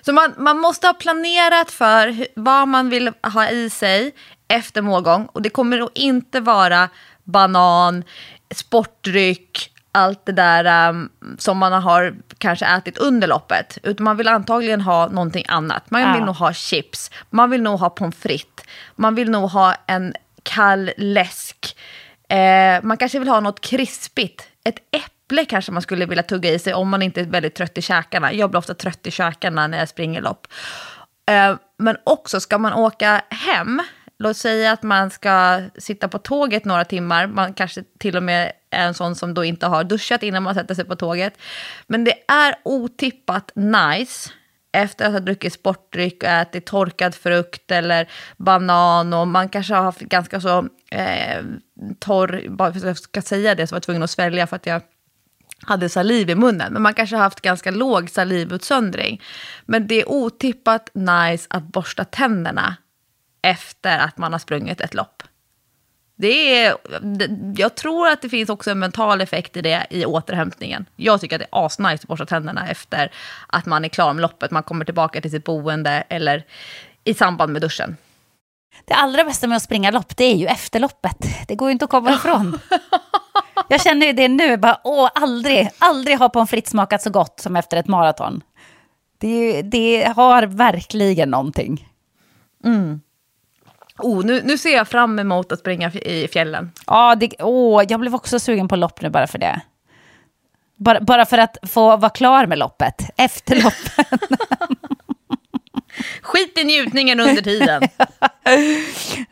Så 0.00 0.12
man, 0.12 0.34
man 0.36 0.58
måste 0.58 0.86
ha 0.86 0.94
planerat 0.94 1.70
för 1.70 2.08
hur, 2.08 2.26
vad 2.36 2.68
man 2.68 2.90
vill 2.90 3.10
ha 3.22 3.48
i 3.48 3.70
sig 3.70 4.14
efter 4.48 4.82
målgång. 4.82 5.26
Och 5.32 5.42
det 5.42 5.50
kommer 5.50 5.78
nog 5.78 5.90
inte 5.94 6.40
vara 6.40 6.88
banan, 7.24 8.04
sportdryck, 8.54 9.70
allt 9.92 10.26
det 10.26 10.32
där 10.32 10.88
um, 10.88 11.10
som 11.38 11.58
man 11.58 11.72
har 11.72 12.14
kanske 12.38 12.66
ätit 12.66 12.98
under 12.98 13.28
loppet. 13.28 13.78
Utan 13.82 14.04
man 14.04 14.16
vill 14.16 14.28
antagligen 14.28 14.80
ha 14.80 15.06
någonting 15.06 15.44
annat. 15.48 15.90
Man 15.90 16.12
vill 16.12 16.20
ja. 16.20 16.26
nog 16.26 16.36
ha 16.36 16.52
chips, 16.52 17.10
man 17.30 17.50
vill 17.50 17.62
nog 17.62 17.80
ha 17.80 17.90
pommes 17.90 18.16
frites, 18.16 18.66
man 18.96 19.14
vill 19.14 19.30
nog 19.30 19.50
ha 19.50 19.74
en 19.86 20.14
kall 20.42 20.90
läsk. 20.96 21.76
Eh, 22.28 22.82
man 22.82 22.96
kanske 22.96 23.18
vill 23.18 23.28
ha 23.28 23.40
något 23.40 23.60
krispigt. 23.60 24.48
Ett 24.64 24.78
äpple 24.90 25.13
kanske 25.48 25.72
man 25.72 25.82
skulle 25.82 26.06
vilja 26.06 26.22
tugga 26.22 26.50
i 26.50 26.58
sig 26.58 26.74
om 26.74 26.88
man 26.88 27.02
inte 27.02 27.20
är 27.20 27.24
väldigt 27.24 27.54
trött 27.54 27.78
i 27.78 27.82
käkarna. 27.82 28.32
Jag 28.32 28.50
blir 28.50 28.58
ofta 28.58 28.74
trött 28.74 29.06
i 29.06 29.10
käkarna 29.10 29.66
när 29.66 29.78
jag 29.78 29.88
springer 29.88 30.20
lopp. 30.20 30.46
Eh, 31.30 31.56
men 31.78 31.96
också 32.04 32.40
ska 32.40 32.58
man 32.58 32.72
åka 32.72 33.22
hem, 33.30 33.82
låt 34.18 34.36
säga 34.36 34.72
att 34.72 34.82
man 34.82 35.10
ska 35.10 35.62
sitta 35.78 36.08
på 36.08 36.18
tåget 36.18 36.64
några 36.64 36.84
timmar, 36.84 37.26
man 37.26 37.54
kanske 37.54 37.84
till 37.98 38.16
och 38.16 38.22
med 38.22 38.52
är 38.70 38.86
en 38.86 38.94
sån 38.94 39.16
som 39.16 39.34
då 39.34 39.44
inte 39.44 39.66
har 39.66 39.84
duschat 39.84 40.22
innan 40.22 40.42
man 40.42 40.54
sätter 40.54 40.74
sig 40.74 40.84
på 40.84 40.96
tåget. 40.96 41.38
Men 41.86 42.04
det 42.04 42.14
är 42.28 42.54
otippat 42.64 43.52
nice 43.54 44.30
efter 44.72 45.06
att 45.06 45.12
ha 45.12 45.20
druckit 45.20 45.52
sportdryck 45.52 46.22
och 46.22 46.28
ätit 46.28 46.66
torkad 46.66 47.14
frukt 47.14 47.70
eller 47.70 48.08
banan 48.36 49.12
och 49.12 49.28
man 49.28 49.48
kanske 49.48 49.74
har 49.74 49.82
haft 49.82 50.00
ganska 50.00 50.40
så 50.40 50.68
eh, 50.90 51.44
torr, 51.98 52.48
bara 52.48 52.72
för 52.72 52.78
att 52.78 52.86
jag 52.86 52.98
ska 52.98 53.22
säga 53.22 53.54
det 53.54 53.66
så 53.66 53.74
var 53.74 53.76
jag 53.76 53.82
tvungen 53.82 54.02
att 54.02 54.10
svälja 54.10 54.46
för 54.46 54.56
att 54.56 54.66
jag 54.66 54.82
hade 55.62 55.88
saliv 55.88 56.30
i 56.30 56.34
munnen. 56.34 56.72
Men 56.72 56.82
man 56.82 56.94
kanske 56.94 57.16
har 57.16 57.22
haft 57.22 57.40
ganska 57.40 57.70
låg 57.70 58.10
salivutsöndring. 58.10 59.22
Men 59.64 59.86
det 59.86 60.00
är 60.00 60.08
otippat 60.08 60.90
nice 60.94 61.46
att 61.50 61.62
borsta 61.62 62.04
tänderna 62.04 62.76
efter 63.42 63.98
att 63.98 64.18
man 64.18 64.32
har 64.32 64.38
sprungit 64.38 64.80
ett 64.80 64.94
lopp. 64.94 65.22
Det 66.16 66.64
är, 66.64 66.76
jag 67.56 67.74
tror 67.74 68.08
att 68.08 68.22
det 68.22 68.28
finns 68.28 68.48
också 68.48 68.70
en 68.70 68.78
mental 68.78 69.20
effekt 69.20 69.56
i 69.56 69.62
det 69.62 69.86
i 69.90 70.04
återhämtningen. 70.04 70.86
Jag 70.96 71.20
tycker 71.20 71.36
att 71.36 71.40
det 71.40 71.58
är 71.58 71.66
asnice 71.66 71.94
att 71.94 72.06
borsta 72.06 72.26
tänderna 72.26 72.68
efter 72.68 73.12
att 73.46 73.66
man 73.66 73.84
är 73.84 73.88
klar 73.88 74.12
med 74.12 74.22
loppet. 74.22 74.50
Man 74.50 74.62
kommer 74.62 74.84
tillbaka 74.84 75.20
till 75.20 75.30
sitt 75.30 75.44
boende 75.44 76.04
eller 76.08 76.44
i 77.04 77.14
samband 77.14 77.52
med 77.52 77.62
duschen. 77.62 77.96
Det 78.84 78.94
allra 78.94 79.24
bästa 79.24 79.46
med 79.46 79.56
att 79.56 79.62
springa 79.62 79.90
lopp, 79.90 80.16
det 80.16 80.24
är 80.24 80.36
ju 80.36 80.46
efterloppet. 80.46 81.16
Det 81.48 81.54
går 81.54 81.68
ju 81.68 81.72
inte 81.72 81.84
att 81.84 81.90
komma 81.90 82.12
ifrån. 82.14 82.58
Jag 83.68 83.80
känner 83.80 84.06
ju 84.06 84.12
det 84.12 84.28
nu, 84.28 84.56
bara, 84.56 84.80
åh, 84.84 85.10
aldrig, 85.14 85.70
aldrig 85.78 86.18
har 86.18 86.28
pommes 86.28 86.50
frites 86.50 86.70
smakat 86.70 87.02
så 87.02 87.10
gott 87.10 87.40
som 87.40 87.56
efter 87.56 87.76
ett 87.76 87.88
maraton. 87.88 88.42
Det, 89.18 89.62
det 89.62 90.12
har 90.16 90.42
verkligen 90.42 91.30
någonting. 91.30 91.88
Oh, 93.98 94.24
nu, 94.24 94.42
nu 94.44 94.58
ser 94.58 94.76
jag 94.76 94.88
fram 94.88 95.18
emot 95.18 95.52
att 95.52 95.58
springa 95.58 95.90
i 95.90 96.28
fjällen. 96.28 96.72
Ja, 96.86 97.14
det, 97.14 97.30
åh, 97.38 97.84
jag 97.88 98.00
blev 98.00 98.14
också 98.14 98.38
sugen 98.38 98.68
på 98.68 98.76
lopp 98.76 99.02
nu 99.02 99.10
bara 99.10 99.26
för 99.26 99.38
det. 99.38 99.60
Bara, 100.76 101.00
bara 101.00 101.26
för 101.26 101.38
att 101.38 101.56
få 101.62 101.96
vara 101.96 102.10
klar 102.10 102.46
med 102.46 102.58
loppet, 102.58 103.10
efter 103.16 103.56
loppet. 103.62 104.20
Skit 106.22 106.58
i 106.58 106.64
njutningen 106.64 107.20
under 107.20 107.42
tiden. 107.42 107.82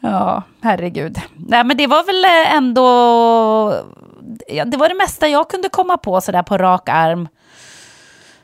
Ja, 0.01 0.43
herregud. 0.61 1.19
Nej, 1.37 1.65
men 1.65 1.77
det 1.77 1.87
var 1.87 2.05
väl 2.05 2.25
ändå... 2.57 3.92
Ja, 4.53 4.65
det 4.65 4.77
var 4.77 4.89
det 4.89 4.95
mesta 4.95 5.29
jag 5.29 5.51
kunde 5.51 5.69
komma 5.69 5.97
på 5.97 6.21
sådär 6.21 6.43
på 6.43 6.59
rak 6.59 6.89
arm. 6.89 7.29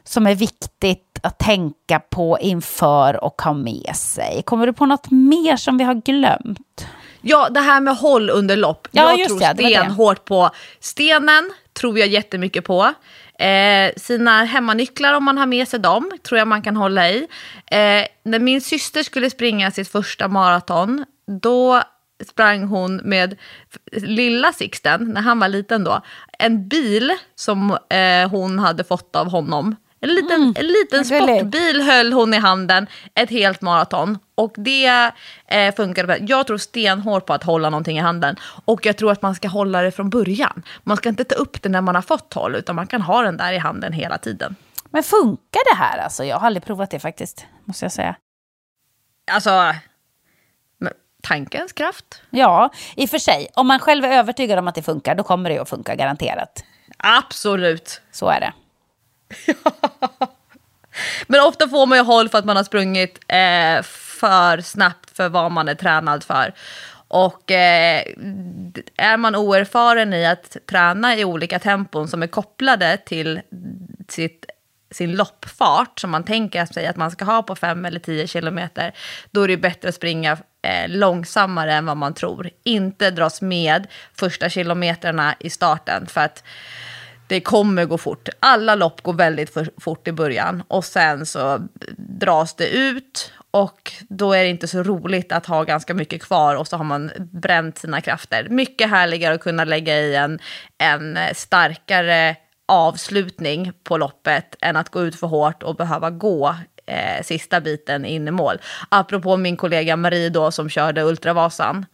Som 0.04 0.26
är 0.26 0.34
viktigt 0.34 1.18
att 1.22 1.38
tänka 1.38 2.00
på 2.00 2.38
inför 2.40 3.24
och 3.24 3.42
ha 3.42 3.52
med 3.52 3.96
sig. 3.96 4.42
Kommer 4.42 4.66
du 4.66 4.72
på 4.72 4.86
något 4.86 5.10
mer 5.10 5.56
som 5.56 5.78
vi 5.78 5.84
har 5.84 5.94
glömt? 5.94 6.86
Ja, 7.20 7.48
det 7.48 7.60
här 7.60 7.80
med 7.80 7.96
håll 7.96 8.30
under 8.30 8.56
lopp. 8.56 8.88
Ja, 8.90 9.14
jag 9.16 9.28
tror 9.28 9.38
det. 9.38 9.54
stenhårt 9.54 10.24
på 10.24 10.50
stenen, 10.80 11.50
tror 11.72 11.98
jag 11.98 12.08
jättemycket 12.08 12.64
på. 12.64 12.92
Eh, 13.38 13.92
sina 13.96 14.44
hemmanycklar, 14.44 15.12
om 15.14 15.24
man 15.24 15.38
har 15.38 15.46
med 15.46 15.68
sig 15.68 15.80
dem, 15.80 16.10
tror 16.22 16.38
jag 16.38 16.48
man 16.48 16.62
kan 16.62 16.76
hålla 16.76 17.08
i. 17.08 17.26
Eh, 17.66 18.04
när 18.22 18.38
min 18.38 18.60
syster 18.60 19.02
skulle 19.02 19.30
springa 19.30 19.70
sitt 19.70 19.88
första 19.88 20.28
maraton, 20.28 21.04
då 21.42 21.82
sprang 22.26 22.64
hon 22.64 22.96
med 22.96 23.36
lilla 23.92 24.52
Sixten, 24.52 25.08
när 25.08 25.20
han 25.20 25.38
var 25.38 25.48
liten 25.48 25.84
då, 25.84 26.00
en 26.38 26.68
bil 26.68 27.12
som 27.34 27.78
eh, 27.88 28.30
hon 28.30 28.58
hade 28.58 28.84
fått 28.84 29.16
av 29.16 29.30
honom. 29.30 29.76
En 30.00 30.08
liten, 30.08 30.54
en 30.56 30.66
liten 30.66 31.04
sportbil 31.04 31.82
höll 31.82 32.12
hon 32.12 32.34
i 32.34 32.36
handen 32.36 32.86
ett 33.14 33.30
helt 33.30 33.60
maraton. 33.60 34.18
Och 34.34 34.54
det 34.56 35.12
eh, 35.46 35.74
funkade. 35.74 36.18
Jag 36.20 36.46
tror 36.46 36.58
stenhårt 36.58 37.26
på 37.26 37.32
att 37.32 37.42
hålla 37.42 37.70
någonting 37.70 37.98
i 37.98 38.00
handen. 38.00 38.36
Och 38.64 38.86
jag 38.86 38.96
tror 38.96 39.12
att 39.12 39.22
man 39.22 39.34
ska 39.34 39.48
hålla 39.48 39.82
det 39.82 39.90
från 39.90 40.10
början. 40.10 40.62
Man 40.82 40.96
ska 40.96 41.08
inte 41.08 41.24
ta 41.24 41.34
upp 41.34 41.62
det 41.62 41.68
när 41.68 41.80
man 41.80 41.94
har 41.94 42.02
fått 42.02 42.34
håll, 42.34 42.54
utan 42.54 42.76
man 42.76 42.86
kan 42.86 43.02
ha 43.02 43.22
den 43.22 43.36
där 43.36 43.52
i 43.52 43.58
handen 43.58 43.92
hela 43.92 44.18
tiden. 44.18 44.56
Men 44.90 45.02
funkar 45.02 45.72
det 45.72 45.76
här 45.76 45.98
alltså? 45.98 46.24
Jag 46.24 46.38
har 46.38 46.46
aldrig 46.46 46.64
provat 46.64 46.90
det 46.90 46.98
faktiskt, 46.98 47.46
måste 47.64 47.84
jag 47.84 47.92
säga. 47.92 48.16
Alltså, 49.30 49.74
tankens 51.28 51.72
kraft. 51.72 52.22
Ja, 52.30 52.70
i 52.96 53.06
och 53.06 53.10
för 53.10 53.18
sig. 53.18 53.48
Om 53.54 53.66
man 53.66 53.78
själv 53.78 54.04
är 54.04 54.08
övertygad 54.08 54.58
om 54.58 54.68
att 54.68 54.74
det 54.74 54.82
funkar, 54.82 55.14
då 55.14 55.22
kommer 55.22 55.50
det 55.50 55.54
ju 55.54 55.62
att 55.62 55.68
funka 55.68 55.94
garanterat. 55.94 56.64
Absolut. 56.96 58.00
Så 58.12 58.28
är 58.28 58.40
det. 58.40 58.52
Men 61.26 61.40
ofta 61.40 61.68
får 61.68 61.86
man 61.86 61.98
ju 61.98 62.04
håll 62.04 62.28
för 62.28 62.38
att 62.38 62.44
man 62.44 62.56
har 62.56 62.64
sprungit 62.64 63.18
eh, 63.28 63.82
för 64.20 64.60
snabbt 64.60 65.16
för 65.16 65.28
vad 65.28 65.52
man 65.52 65.68
är 65.68 65.74
tränad 65.74 66.24
för. 66.24 66.54
Och 67.08 67.50
eh, 67.50 68.02
är 68.96 69.16
man 69.16 69.36
oerfaren 69.36 70.12
i 70.12 70.26
att 70.26 70.56
träna 70.66 71.16
i 71.16 71.24
olika 71.24 71.58
tempon 71.58 72.08
som 72.08 72.22
är 72.22 72.26
kopplade 72.26 72.96
till 72.96 73.40
sitt, 74.08 74.46
sin 74.90 75.16
loppfart 75.16 76.00
som 76.00 76.10
man 76.10 76.24
tänker 76.24 76.66
sig 76.66 76.86
att 76.86 76.96
man 76.96 77.10
ska 77.10 77.24
ha 77.24 77.42
på 77.42 77.56
5 77.56 77.84
eller 77.84 78.00
10 78.00 78.26
kilometer, 78.26 78.94
då 79.30 79.42
är 79.42 79.48
det 79.48 79.56
bättre 79.56 79.88
att 79.88 79.94
springa 79.94 80.32
eh, 80.62 80.88
långsammare 80.88 81.74
än 81.74 81.86
vad 81.86 81.96
man 81.96 82.14
tror. 82.14 82.50
Inte 82.64 83.10
dras 83.10 83.42
med 83.42 83.86
första 84.14 84.48
kilometerna 84.48 85.34
i 85.40 85.50
starten 85.50 86.06
för 86.06 86.20
att 86.20 86.44
det 87.26 87.40
kommer 87.40 87.84
gå 87.84 87.98
fort. 87.98 88.28
Alla 88.40 88.74
lopp 88.74 89.02
går 89.02 89.12
väldigt 89.12 89.54
för, 89.54 89.70
fort 89.80 90.08
i 90.08 90.12
början 90.12 90.62
och 90.68 90.84
sen 90.84 91.26
så 91.26 91.68
dras 91.96 92.54
det 92.54 92.68
ut 92.68 93.32
och 93.50 93.92
då 94.08 94.32
är 94.32 94.42
det 94.42 94.50
inte 94.50 94.68
så 94.68 94.82
roligt 94.82 95.32
att 95.32 95.46
ha 95.46 95.64
ganska 95.64 95.94
mycket 95.94 96.22
kvar 96.22 96.56
och 96.56 96.68
så 96.68 96.76
har 96.76 96.84
man 96.84 97.10
bränt 97.18 97.78
sina 97.78 98.00
krafter. 98.00 98.48
Mycket 98.48 98.90
härligare 98.90 99.34
att 99.34 99.40
kunna 99.40 99.64
lägga 99.64 99.98
i 99.98 100.14
en, 100.14 100.38
en 100.78 101.18
starkare 101.34 102.36
avslutning 102.68 103.72
på 103.84 103.96
loppet 103.96 104.56
än 104.60 104.76
att 104.76 104.88
gå 104.88 105.02
ut 105.02 105.16
för 105.16 105.26
hårt 105.26 105.62
och 105.62 105.76
behöva 105.76 106.10
gå 106.10 106.56
eh, 106.86 107.22
sista 107.22 107.60
biten 107.60 108.04
in 108.04 108.28
i 108.28 108.30
mål. 108.30 108.60
Apropå 108.88 109.36
min 109.36 109.56
kollega 109.56 109.96
Marie 109.96 110.30
då 110.30 110.50
som 110.50 110.68
körde 110.68 111.02
Ultravasan. 111.02 111.86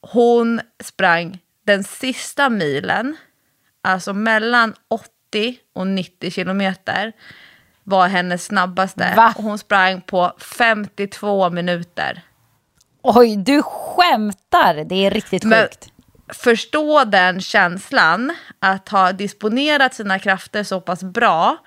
Hon 0.00 0.60
sprang 0.82 1.38
den 1.66 1.84
sista 1.84 2.48
milen 2.48 3.16
alltså 3.82 4.12
mellan 4.12 4.74
80 4.88 5.56
och 5.74 5.86
90 5.86 6.30
kilometer 6.30 7.12
var 7.84 8.08
hennes 8.08 8.44
snabbaste. 8.44 9.12
Va? 9.16 9.34
Hon 9.36 9.58
sprang 9.58 10.00
på 10.00 10.32
52 10.38 11.50
minuter. 11.50 12.22
Oj, 13.02 13.36
du 13.36 13.62
skämtar! 13.62 14.84
Det 14.84 15.06
är 15.06 15.10
riktigt 15.10 15.44
Men 15.44 15.62
sjukt 15.62 15.91
förstå 16.28 17.04
den 17.04 17.40
känslan 17.40 18.34
att 18.58 18.88
ha 18.88 19.12
disponerat 19.12 19.94
sina 19.94 20.18
krafter 20.18 20.62
så 20.62 20.80
pass 20.80 21.02
bra 21.02 21.58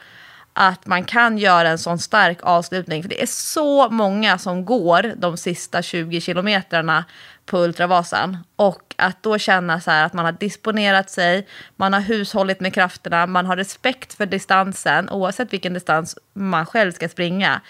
att 0.57 0.85
man 0.85 1.03
kan 1.03 1.37
göra 1.37 1.69
en 1.69 1.77
sån 1.77 1.99
stark 1.99 2.37
avslutning. 2.41 3.03
För 3.03 3.09
det 3.09 3.21
är 3.21 3.25
så 3.25 3.89
många 3.89 4.37
som 4.37 4.65
går 4.65 5.13
de 5.17 5.37
sista 5.37 5.81
20 5.81 6.21
kilometrarna 6.21 7.05
på 7.45 7.57
Ultravasan. 7.57 8.37
Och 8.55 8.95
att 8.97 9.23
då 9.23 9.37
känna 9.37 9.81
så 9.81 9.91
här 9.91 10.05
att 10.05 10.13
man 10.13 10.25
har 10.25 10.31
disponerat 10.31 11.09
sig, 11.09 11.47
man 11.75 11.93
har 11.93 12.01
hushållit 12.01 12.59
med 12.59 12.73
krafterna, 12.73 13.27
man 13.27 13.45
har 13.45 13.57
respekt 13.57 14.13
för 14.13 14.25
distansen, 14.25 15.09
oavsett 15.09 15.53
vilken 15.53 15.73
distans 15.73 16.17
man 16.33 16.65
själv 16.65 16.91
ska 16.91 17.09
springa. 17.09 17.61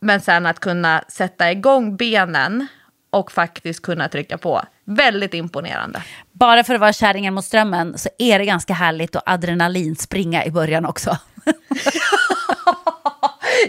Men 0.00 0.20
sen 0.20 0.46
att 0.46 0.60
kunna 0.60 1.04
sätta 1.08 1.52
igång 1.52 1.96
benen 1.96 2.66
och 3.12 3.32
faktiskt 3.32 3.82
kunna 3.82 4.08
trycka 4.08 4.38
på. 4.38 4.62
Väldigt 4.84 5.34
imponerande. 5.34 6.02
Bara 6.32 6.64
för 6.64 6.74
att 6.74 6.80
vara 6.80 6.92
kärringen 6.92 7.34
mot 7.34 7.44
strömmen 7.44 7.98
så 7.98 8.08
är 8.18 8.38
det 8.38 8.44
ganska 8.44 8.74
härligt 8.74 9.16
att 9.16 9.22
adrenalinspringa 9.26 10.44
i 10.44 10.50
början 10.50 10.86
också. 10.86 11.18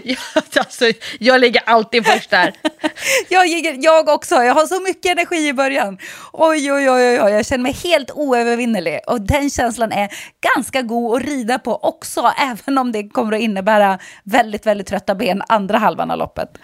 Ja, 0.04 0.16
alltså, 0.56 0.84
jag 1.18 1.40
ligger 1.40 1.62
alltid 1.66 2.06
först 2.06 2.30
där. 2.30 2.54
Jag, 3.28 3.46
jag 3.76 4.08
också, 4.08 4.34
jag 4.34 4.54
har 4.54 4.66
så 4.66 4.80
mycket 4.80 5.12
energi 5.12 5.48
i 5.48 5.52
början. 5.52 5.98
Oj, 6.32 6.72
oj, 6.72 6.90
oj, 6.90 7.08
oj, 7.08 7.22
oj, 7.22 7.32
jag 7.32 7.46
känner 7.46 7.62
mig 7.62 7.72
helt 7.72 8.10
oövervinnerlig. 8.10 9.00
Och 9.06 9.20
den 9.20 9.50
känslan 9.50 9.92
är 9.92 10.08
ganska 10.54 10.82
god 10.82 11.16
att 11.16 11.28
rida 11.28 11.58
på 11.58 11.76
också, 11.76 12.32
även 12.38 12.78
om 12.78 12.92
det 12.92 13.08
kommer 13.08 13.32
att 13.32 13.40
innebära 13.40 13.98
väldigt, 14.24 14.66
väldigt 14.66 14.86
trötta 14.86 15.14
ben 15.14 15.42
andra 15.48 15.78
halvan 15.78 16.10
av 16.10 16.18
loppet. 16.18 16.58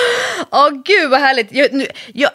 Åh 0.50 0.70
gud 0.70 1.10
vad 1.10 1.20
härligt. 1.20 1.52
Jag, 1.52 1.72
nu, 1.72 1.86
jag, 2.14 2.30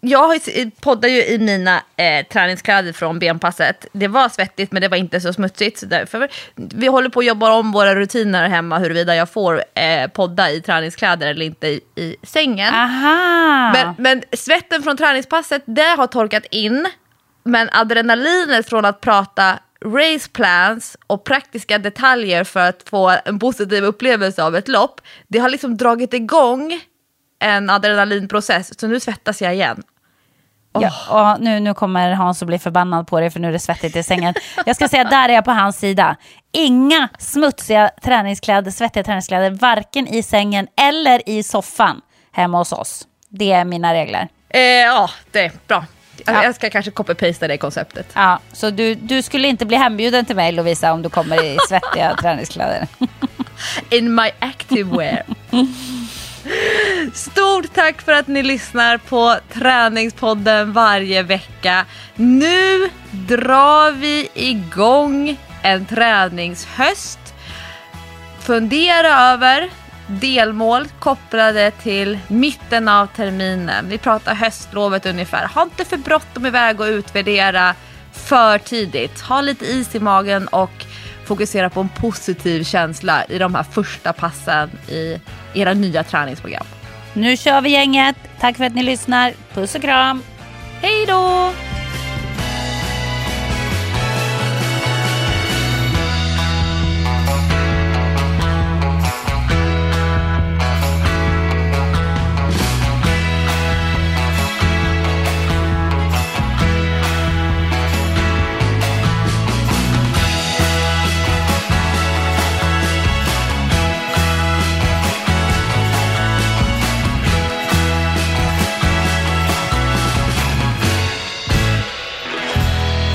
jag 0.00 0.40
poddar 0.80 1.08
ju 1.08 1.24
i 1.24 1.38
mina 1.38 1.82
eh, 1.96 2.26
träningskläder 2.26 2.92
från 2.92 3.18
benpasset. 3.18 3.86
Det 3.92 4.08
var 4.08 4.28
svettigt 4.28 4.72
men 4.72 4.82
det 4.82 4.88
var 4.88 4.96
inte 4.96 5.20
så 5.20 5.32
smutsigt. 5.32 5.78
Så 5.78 5.86
därför, 5.86 6.28
vi 6.54 6.86
håller 6.86 7.08
på 7.08 7.20
att 7.20 7.26
jobba 7.26 7.52
om 7.52 7.72
våra 7.72 7.94
rutiner 7.94 8.48
hemma 8.48 8.78
huruvida 8.78 9.16
jag 9.16 9.30
får 9.30 9.64
eh, 9.74 10.10
podda 10.10 10.50
i 10.50 10.60
träningskläder 10.60 11.26
eller 11.26 11.46
inte 11.46 11.66
i, 11.68 11.80
i 11.96 12.16
sängen. 12.22 12.72
Men, 13.72 13.94
men 13.98 14.22
svetten 14.32 14.82
från 14.82 14.96
träningspasset, 14.96 15.62
det 15.64 15.96
har 15.96 16.06
torkat 16.06 16.44
in. 16.50 16.86
Men 17.42 17.68
adrenalinet 17.72 18.68
från 18.68 18.84
att 18.84 19.00
prata 19.00 19.58
race 19.84 20.30
plans 20.32 20.96
och 21.06 21.24
praktiska 21.24 21.78
detaljer 21.78 22.44
för 22.44 22.68
att 22.68 22.82
få 22.88 23.16
en 23.24 23.38
positiv 23.38 23.84
upplevelse 23.84 24.44
av 24.44 24.56
ett 24.56 24.68
lopp, 24.68 25.00
det 25.28 25.38
har 25.38 25.48
liksom 25.48 25.76
dragit 25.76 26.14
igång 26.14 26.80
en 27.38 27.70
adrenalinprocess. 27.70 28.80
Så 28.80 28.86
nu 28.86 29.00
svettas 29.00 29.42
jag 29.42 29.54
igen. 29.54 29.82
Ja, 30.80 31.34
och 31.34 31.40
nu, 31.40 31.60
nu 31.60 31.74
kommer 31.74 32.12
Hans 32.12 32.42
att 32.42 32.48
bli 32.48 32.58
förbannad 32.58 33.06
på 33.06 33.20
dig 33.20 33.30
för 33.30 33.40
nu 33.40 33.48
är 33.48 33.52
det 33.52 33.58
svettigt 33.58 33.96
i 33.96 34.02
sängen. 34.02 34.34
Jag 34.66 34.76
ska 34.76 34.88
säga, 34.88 35.04
där 35.04 35.28
är 35.28 35.32
jag 35.32 35.44
på 35.44 35.50
hans 35.50 35.78
sida. 35.78 36.16
Inga 36.52 37.08
smutsiga 37.18 37.90
träningskläder, 38.02 38.70
svettiga 38.70 39.04
träningskläder, 39.04 39.50
varken 39.50 40.06
i 40.06 40.22
sängen 40.22 40.66
eller 40.76 41.28
i 41.28 41.42
soffan 41.42 42.00
hemma 42.32 42.58
hos 42.58 42.72
oss. 42.72 43.06
Det 43.28 43.52
är 43.52 43.64
mina 43.64 43.94
regler. 43.94 44.28
Eh, 44.48 44.60
ja, 44.60 45.10
det 45.30 45.44
är 45.44 45.52
bra. 45.66 45.84
Jag, 46.26 46.34
Ja. 46.36 46.44
jag 46.44 46.54
ska 46.54 46.70
kanske 46.70 46.90
copy-pasta 46.90 47.48
det 47.48 47.58
konceptet. 47.58 48.06
Ja, 48.14 48.38
så 48.52 48.70
du, 48.70 48.94
du 48.94 49.22
skulle 49.22 49.48
inte 49.48 49.66
bli 49.66 49.76
hembjuden 49.76 50.24
till 50.24 50.36
mig 50.36 50.52
Lovisa 50.52 50.92
om 50.92 51.02
du 51.02 51.08
kommer 51.10 51.44
i 51.44 51.58
svettiga 51.68 52.16
träningskläder. 52.20 52.86
In 53.90 54.14
my 54.14 54.30
active 54.38 54.96
wear. 54.96 55.22
Stort 57.14 57.74
tack 57.74 58.02
för 58.02 58.12
att 58.12 58.26
ni 58.28 58.42
lyssnar 58.42 58.98
på 58.98 59.36
Träningspodden 59.52 60.72
varje 60.72 61.22
vecka. 61.22 61.84
Nu 62.14 62.90
drar 63.10 63.92
vi 63.92 64.28
igång 64.34 65.36
en 65.62 65.86
träningshöst. 65.86 67.18
Fundera 68.40 69.18
över 69.32 69.70
delmål 70.06 70.88
kopplade 70.98 71.70
till 71.70 72.18
mitten 72.28 72.88
av 72.88 73.06
terminen. 73.06 73.88
Vi 73.88 73.98
pratar 73.98 74.34
höstlovet 74.34 75.06
ungefär. 75.06 75.46
Ha 75.54 75.62
inte 75.62 75.84
för 75.84 75.96
bråttom 75.96 76.46
iväg 76.46 76.80
och 76.80 76.86
utvärdera 76.86 77.74
för 78.12 78.58
tidigt. 78.58 79.20
Ha 79.20 79.40
lite 79.40 79.64
is 79.64 79.94
i 79.94 80.00
magen 80.00 80.48
och 80.48 80.86
fokusera 81.24 81.70
på 81.70 81.80
en 81.80 81.88
positiv 81.88 82.64
känsla 82.64 83.24
i 83.24 83.38
de 83.38 83.54
här 83.54 83.62
första 83.62 84.12
passen 84.12 84.70
i 84.88 85.20
era 85.54 85.74
nya 85.74 86.04
träningsprogram. 86.04 86.66
Nu 87.12 87.36
kör 87.36 87.60
vi 87.60 87.70
gänget. 87.70 88.16
Tack 88.40 88.56
för 88.56 88.64
att 88.64 88.74
ni 88.74 88.82
lyssnar. 88.82 89.32
Puss 89.54 89.74
och 89.74 89.82
kram. 89.82 90.22
Hej 90.82 91.06
då! 91.06 91.52